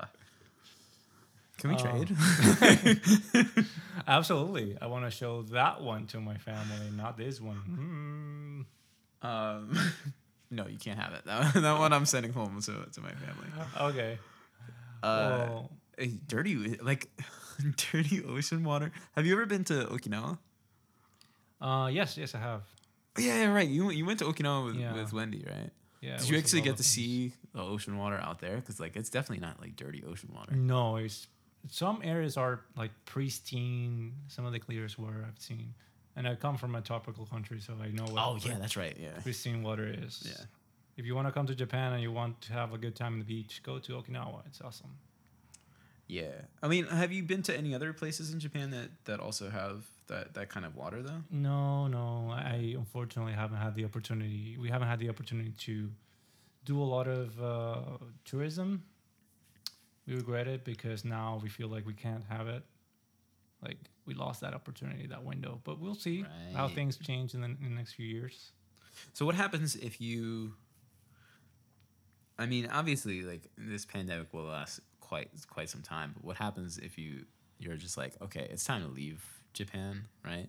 Can 1.58 1.70
we 1.70 1.76
trade? 1.76 2.14
Absolutely, 4.06 4.76
I 4.80 4.86
want 4.86 5.04
to 5.04 5.10
show 5.10 5.42
that 5.44 5.80
one 5.80 6.06
to 6.08 6.20
my 6.20 6.36
family, 6.36 6.90
not 6.94 7.16
this 7.16 7.40
one. 7.40 8.66
Hmm. 9.22 9.26
um, 9.26 9.78
no, 10.50 10.66
you 10.66 10.78
can't 10.78 10.98
have 10.98 11.14
it. 11.14 11.24
That, 11.24 11.54
that 11.62 11.78
one 11.78 11.92
I'm 11.92 12.04
sending 12.06 12.32
home 12.32 12.60
to 12.60 12.86
to 12.92 13.00
my 13.00 13.10
family. 13.12 13.48
Okay. 13.80 14.18
Uh, 15.02 15.46
well, 15.48 15.70
eh, 15.98 16.08
dirty 16.26 16.76
like 16.82 17.08
dirty 17.92 18.22
ocean 18.24 18.62
water. 18.64 18.92
Have 19.14 19.24
you 19.26 19.32
ever 19.32 19.46
been 19.46 19.64
to 19.64 19.84
Okinawa? 19.86 20.38
uh, 21.60 21.88
yes, 21.92 22.16
yes, 22.18 22.34
I 22.34 22.38
have. 22.38 22.62
Oh, 23.18 23.22
yeah, 23.22 23.40
yeah, 23.42 23.52
right. 23.52 23.68
You 23.68 23.90
you 23.90 24.04
went 24.04 24.18
to 24.18 24.26
Okinawa 24.26 24.66
with, 24.66 24.76
Yeah. 24.76 24.92
with 24.94 25.12
Wendy, 25.12 25.44
right? 25.48 25.70
Yeah. 26.02 26.18
Did 26.18 26.28
you 26.28 26.38
actually 26.38 26.60
get 26.60 26.76
to 26.76 26.82
fun. 26.82 26.84
see 26.84 27.32
the 27.54 27.62
ocean 27.62 27.96
water 27.96 28.16
out 28.18 28.40
there? 28.40 28.56
Because 28.56 28.78
like 28.78 28.94
it's 28.94 29.08
definitely 29.08 29.44
not 29.46 29.58
like 29.60 29.74
dirty 29.74 30.04
ocean 30.04 30.30
water. 30.34 30.54
No, 30.54 30.96
it's 30.96 31.26
some 31.70 32.00
areas 32.02 32.36
are 32.36 32.60
like 32.76 32.90
pristine. 33.04 34.12
Some 34.28 34.44
of 34.46 34.52
the 34.52 34.58
clearest 34.60 34.98
water 34.98 35.24
I've 35.26 35.38
seen, 35.40 35.74
and 36.16 36.26
I 36.26 36.34
come 36.34 36.56
from 36.56 36.74
a 36.74 36.80
tropical 36.80 37.26
country, 37.26 37.60
so 37.60 37.74
I 37.82 37.88
know 37.90 38.04
what 38.04 38.22
Oh 38.22 38.38
yeah, 38.42 38.58
that's 38.58 38.76
right. 38.76 38.96
Yeah. 39.00 39.18
pristine 39.22 39.62
water 39.62 39.86
is. 39.86 40.22
Yeah. 40.26 40.44
If 40.96 41.04
you 41.04 41.14
want 41.14 41.28
to 41.28 41.32
come 41.32 41.46
to 41.46 41.54
Japan 41.54 41.92
and 41.92 42.02
you 42.02 42.10
want 42.10 42.40
to 42.42 42.52
have 42.54 42.72
a 42.72 42.78
good 42.78 42.96
time 42.96 43.14
on 43.14 43.18
the 43.18 43.24
beach, 43.24 43.62
go 43.62 43.78
to 43.78 43.92
Okinawa. 43.92 44.46
It's 44.46 44.60
awesome. 44.62 44.96
Yeah. 46.08 46.32
I 46.62 46.68
mean, 46.68 46.86
have 46.86 47.12
you 47.12 47.22
been 47.22 47.42
to 47.42 47.56
any 47.56 47.74
other 47.74 47.92
places 47.92 48.32
in 48.32 48.40
Japan 48.40 48.70
that 48.70 48.90
that 49.04 49.20
also 49.20 49.50
have 49.50 49.84
that 50.06 50.34
that 50.34 50.48
kind 50.48 50.64
of 50.64 50.76
water 50.76 51.02
though? 51.02 51.22
No, 51.30 51.88
no, 51.88 52.30
I 52.30 52.74
unfortunately 52.76 53.32
haven't 53.32 53.58
had 53.58 53.74
the 53.74 53.84
opportunity. 53.84 54.56
We 54.58 54.68
haven't 54.70 54.88
had 54.88 54.98
the 55.00 55.08
opportunity 55.08 55.50
to 55.66 55.90
do 56.64 56.80
a 56.80 56.84
lot 56.84 57.08
of 57.08 57.40
uh, 57.42 57.98
tourism. 58.24 58.84
We 60.06 60.14
regret 60.14 60.46
it 60.46 60.64
because 60.64 61.04
now 61.04 61.40
we 61.42 61.48
feel 61.48 61.68
like 61.68 61.86
we 61.86 61.94
can't 61.94 62.24
have 62.28 62.48
it. 62.48 62.62
Like 63.62 63.78
we 64.04 64.14
lost 64.14 64.40
that 64.42 64.54
opportunity, 64.54 65.06
that 65.08 65.24
window. 65.24 65.60
But 65.64 65.80
we'll 65.80 65.94
see 65.94 66.24
how 66.54 66.68
things 66.68 66.96
change 66.96 67.34
in 67.34 67.40
the, 67.40 67.46
in 67.46 67.58
the 67.62 67.70
next 67.70 67.94
few 67.94 68.06
years. 68.06 68.52
So 69.12 69.26
what 69.26 69.34
happens 69.34 69.76
if 69.76 70.00
you? 70.00 70.54
I 72.38 72.46
mean, 72.46 72.68
obviously, 72.70 73.22
like 73.22 73.48
this 73.56 73.84
pandemic 73.84 74.32
will 74.32 74.44
last 74.44 74.80
quite 75.00 75.30
quite 75.48 75.68
some 75.68 75.82
time. 75.82 76.12
But 76.14 76.24
what 76.24 76.36
happens 76.36 76.78
if 76.78 76.98
you 76.98 77.24
you're 77.58 77.76
just 77.76 77.96
like, 77.96 78.12
okay, 78.22 78.46
it's 78.50 78.64
time 78.64 78.82
to 78.82 78.88
leave 78.88 79.24
Japan, 79.52 80.06
right? 80.24 80.48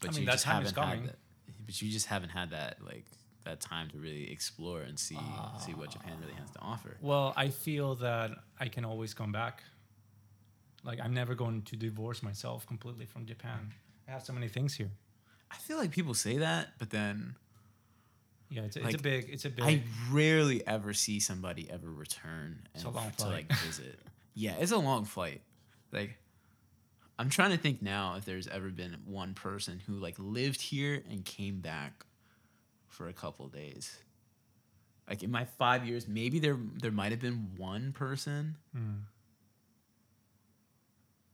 But 0.00 0.10
I 0.10 0.12
mean, 0.12 0.20
you 0.20 0.26
that 0.26 0.32
just 0.32 0.44
time 0.44 0.62
is 0.62 0.70
haven't 0.70 0.82
had 0.82 0.90
coming. 0.90 1.06
that. 1.06 1.16
But 1.66 1.82
you 1.82 1.90
just 1.90 2.06
haven't 2.06 2.30
had 2.30 2.50
that 2.50 2.78
like 2.84 3.04
that 3.44 3.60
time 3.60 3.88
to 3.90 3.98
really 3.98 4.30
explore 4.30 4.80
and 4.82 4.98
see 4.98 5.18
see 5.58 5.72
what 5.72 5.90
Japan 5.90 6.12
really 6.20 6.34
has 6.34 6.50
to 6.52 6.60
offer. 6.60 6.96
Well, 7.00 7.32
I 7.36 7.48
feel 7.48 7.94
that 7.96 8.30
I 8.58 8.68
can 8.68 8.84
always 8.84 9.14
come 9.14 9.32
back. 9.32 9.62
Like 10.82 11.00
I'm 11.00 11.14
never 11.14 11.34
going 11.34 11.62
to 11.62 11.76
divorce 11.76 12.22
myself 12.22 12.66
completely 12.66 13.06
from 13.06 13.26
Japan. 13.26 13.72
I 14.08 14.12
have 14.12 14.22
so 14.24 14.32
many 14.32 14.48
things 14.48 14.74
here. 14.74 14.90
I 15.50 15.56
feel 15.56 15.78
like 15.78 15.90
people 15.90 16.14
say 16.14 16.38
that, 16.38 16.70
but 16.78 16.90
then 16.90 17.36
Yeah, 18.50 18.62
it's, 18.62 18.76
it's 18.76 18.84
Like, 18.84 18.94
a 18.96 19.02
big, 19.02 19.28
it's 19.30 19.44
a 19.44 19.50
big. 19.50 19.64
I 19.64 19.82
rarely 20.10 20.66
ever 20.66 20.92
see 20.92 21.20
somebody 21.20 21.70
ever 21.70 21.88
return 21.90 22.66
It's 22.74 22.84
and 22.84 22.92
a 22.92 22.96
long 22.96 23.10
to 23.18 23.26
like 23.26 23.50
visit. 23.66 23.98
yeah, 24.34 24.56
it's 24.58 24.72
a 24.72 24.76
long 24.78 25.04
flight. 25.04 25.40
Like 25.92 26.18
I'm 27.18 27.30
trying 27.30 27.52
to 27.52 27.56
think 27.56 27.80
now 27.80 28.16
if 28.16 28.24
there's 28.24 28.48
ever 28.48 28.68
been 28.70 28.96
one 29.06 29.34
person 29.34 29.80
who 29.86 29.94
like 29.94 30.16
lived 30.18 30.60
here 30.60 31.02
and 31.08 31.24
came 31.24 31.60
back 31.60 32.04
for 32.94 33.08
a 33.08 33.12
couple 33.12 33.46
days. 33.48 33.98
Like 35.08 35.22
in 35.22 35.30
my 35.30 35.44
5 35.44 35.86
years, 35.86 36.08
maybe 36.08 36.38
there 36.38 36.56
there 36.80 36.90
might 36.90 37.10
have 37.10 37.20
been 37.20 37.50
one 37.56 37.92
person. 37.92 38.56
Hmm. 38.74 39.04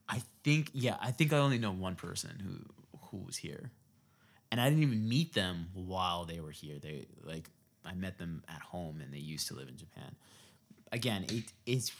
I 0.09 0.21
think 0.43 0.71
yeah, 0.73 0.97
I 0.99 1.11
think 1.11 1.31
I 1.31 1.37
only 1.37 1.57
know 1.57 1.71
one 1.71 1.95
person 1.95 2.31
who 2.45 2.97
who 3.07 3.25
was 3.25 3.37
here. 3.37 3.71
And 4.51 4.59
I 4.59 4.67
didn't 4.69 4.83
even 4.83 5.07
meet 5.07 5.33
them 5.33 5.67
while 5.73 6.25
they 6.25 6.41
were 6.41 6.51
here. 6.51 6.77
They 6.79 7.05
like 7.23 7.49
I 7.85 7.93
met 7.93 8.17
them 8.17 8.43
at 8.49 8.61
home 8.61 8.99
and 9.01 9.13
they 9.13 9.19
used 9.19 9.47
to 9.47 9.53
live 9.55 9.69
in 9.69 9.77
Japan. 9.77 10.15
Again, 10.91 11.25
it 11.29 11.45
it's 11.65 11.93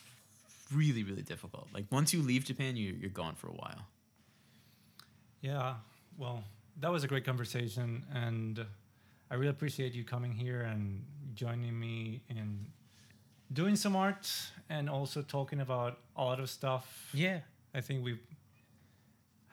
really 0.73 1.03
really 1.03 1.21
difficult. 1.21 1.69
Like 1.73 1.85
once 1.89 2.13
you 2.13 2.21
leave 2.21 2.43
Japan, 2.43 2.75
you 2.75 2.97
you're 2.99 3.09
gone 3.09 3.35
for 3.35 3.47
a 3.47 3.53
while. 3.53 3.87
Yeah, 5.41 5.75
well, 6.17 6.43
that 6.79 6.91
was 6.91 7.03
a 7.03 7.07
great 7.07 7.25
conversation, 7.25 8.05
and 8.13 8.65
I 9.31 9.35
really 9.35 9.49
appreciate 9.49 9.93
you 9.93 10.03
coming 10.03 10.33
here 10.33 10.61
and 10.63 11.05
joining 11.33 11.79
me 11.79 12.21
in 12.29 12.67
doing 13.53 13.77
some 13.77 13.95
art 13.95 14.29
and 14.69 14.89
also 14.89 15.21
talking 15.21 15.61
about 15.61 15.99
a 16.17 16.23
lot 16.23 16.41
of 16.41 16.49
stuff. 16.49 17.09
Yeah. 17.13 17.39
I 17.73 17.79
think 17.79 18.03
we've 18.03 18.19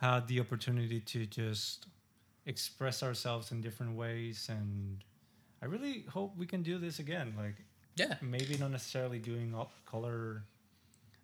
had 0.01 0.27
the 0.27 0.41
opportunity 0.41 0.99
to 1.01 1.27
just 1.27 1.87
express 2.47 3.05
ourselves 3.05 3.53
in 3.53 3.61
different 3.61 3.95
ways, 3.97 4.49
and 4.51 5.05
I 5.63 5.67
really 5.67 6.05
hope 6.09 6.37
we 6.37 6.47
can 6.47 6.63
do 6.65 6.79
this 6.79 6.99
again. 6.99 7.35
Like 7.39 7.55
Yeah. 7.97 8.17
maybe 8.21 8.57
not 8.59 8.73
necessarily 8.73 9.21
doing 9.21 9.55
all 9.55 9.71
color, 9.87 10.43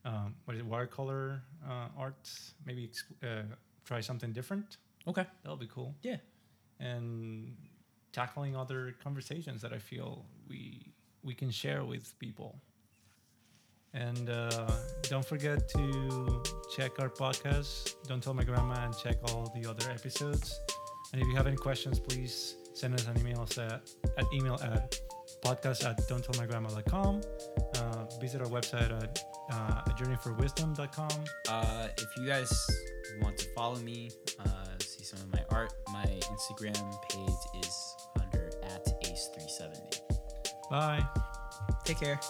um, 0.05 0.37
what 0.45 0.55
is 0.55 0.61
it, 0.61 0.67
watercolor 0.67 1.43
uh, 1.69 1.89
arts. 1.99 2.53
Maybe 2.65 2.87
exp- 2.87 3.19
uh, 3.25 3.43
try 3.85 4.01
something 4.01 4.33
different. 4.33 4.77
Okay. 5.09 5.27
That'll 5.43 5.57
be 5.57 5.67
cool. 5.67 5.97
Yeah. 6.03 6.19
And 6.79 7.57
tackling 8.15 8.57
other 8.57 8.95
conversations 9.03 9.61
that 9.63 9.73
I 9.73 9.79
feel 9.79 10.25
we 10.49 10.93
we 11.23 11.35
can 11.35 11.51
share 11.51 11.85
with 11.85 12.19
people. 12.19 12.61
And 13.93 14.29
uh, 14.29 14.71
don't 15.05 15.25
forget 15.25 15.69
to 15.71 16.43
check 16.77 16.93
our 16.99 17.09
podcast. 17.09 17.95
Don't 18.09 18.23
tell 18.23 18.35
my 18.35 18.45
grandma 18.45 18.85
and 18.85 18.97
check 18.97 19.17
all 19.29 19.53
the 19.55 19.69
other 19.69 19.89
episodes. 19.91 20.61
And 21.13 21.23
if 21.23 21.29
you 21.29 21.37
have 21.37 21.47
any 21.47 21.57
questions, 21.57 22.01
please 22.01 22.57
send 22.75 22.95
us 22.95 23.07
an 23.07 23.19
email 23.21 23.43
at, 23.43 23.59
at 23.61 24.27
email 24.33 24.59
at 24.63 24.99
podcast 25.45 25.85
at 25.89 25.97
don't 26.09 26.25
tell 26.25 26.35
my 26.41 26.47
grandma.com. 26.47 27.21
Uh, 27.77 28.05
visit 28.21 28.41
our 28.41 28.49
website 28.49 28.91
at 29.03 29.23
uh, 29.53 29.83
a 29.87 29.91
journeyforwisdom.com. 29.91 31.25
Uh, 31.49 31.89
if 31.97 32.09
you 32.17 32.27
guys 32.27 32.67
want 33.23 33.39
to 33.39 33.47
follow 33.55 33.77
me, 33.77 34.11
uh, 34.41 34.74
see 35.05 35.17
some 35.17 35.25
of 35.25 35.33
my 35.33 35.45
art, 35.51 35.73
my 35.93 36.05
Instagram 36.05 37.09
page 37.09 37.65
is 37.65 37.97
under 38.21 38.51
at 38.63 38.87
ace370. 39.03 40.01
Bye. 40.71 41.05
Take 41.85 42.01
care. 42.01 42.21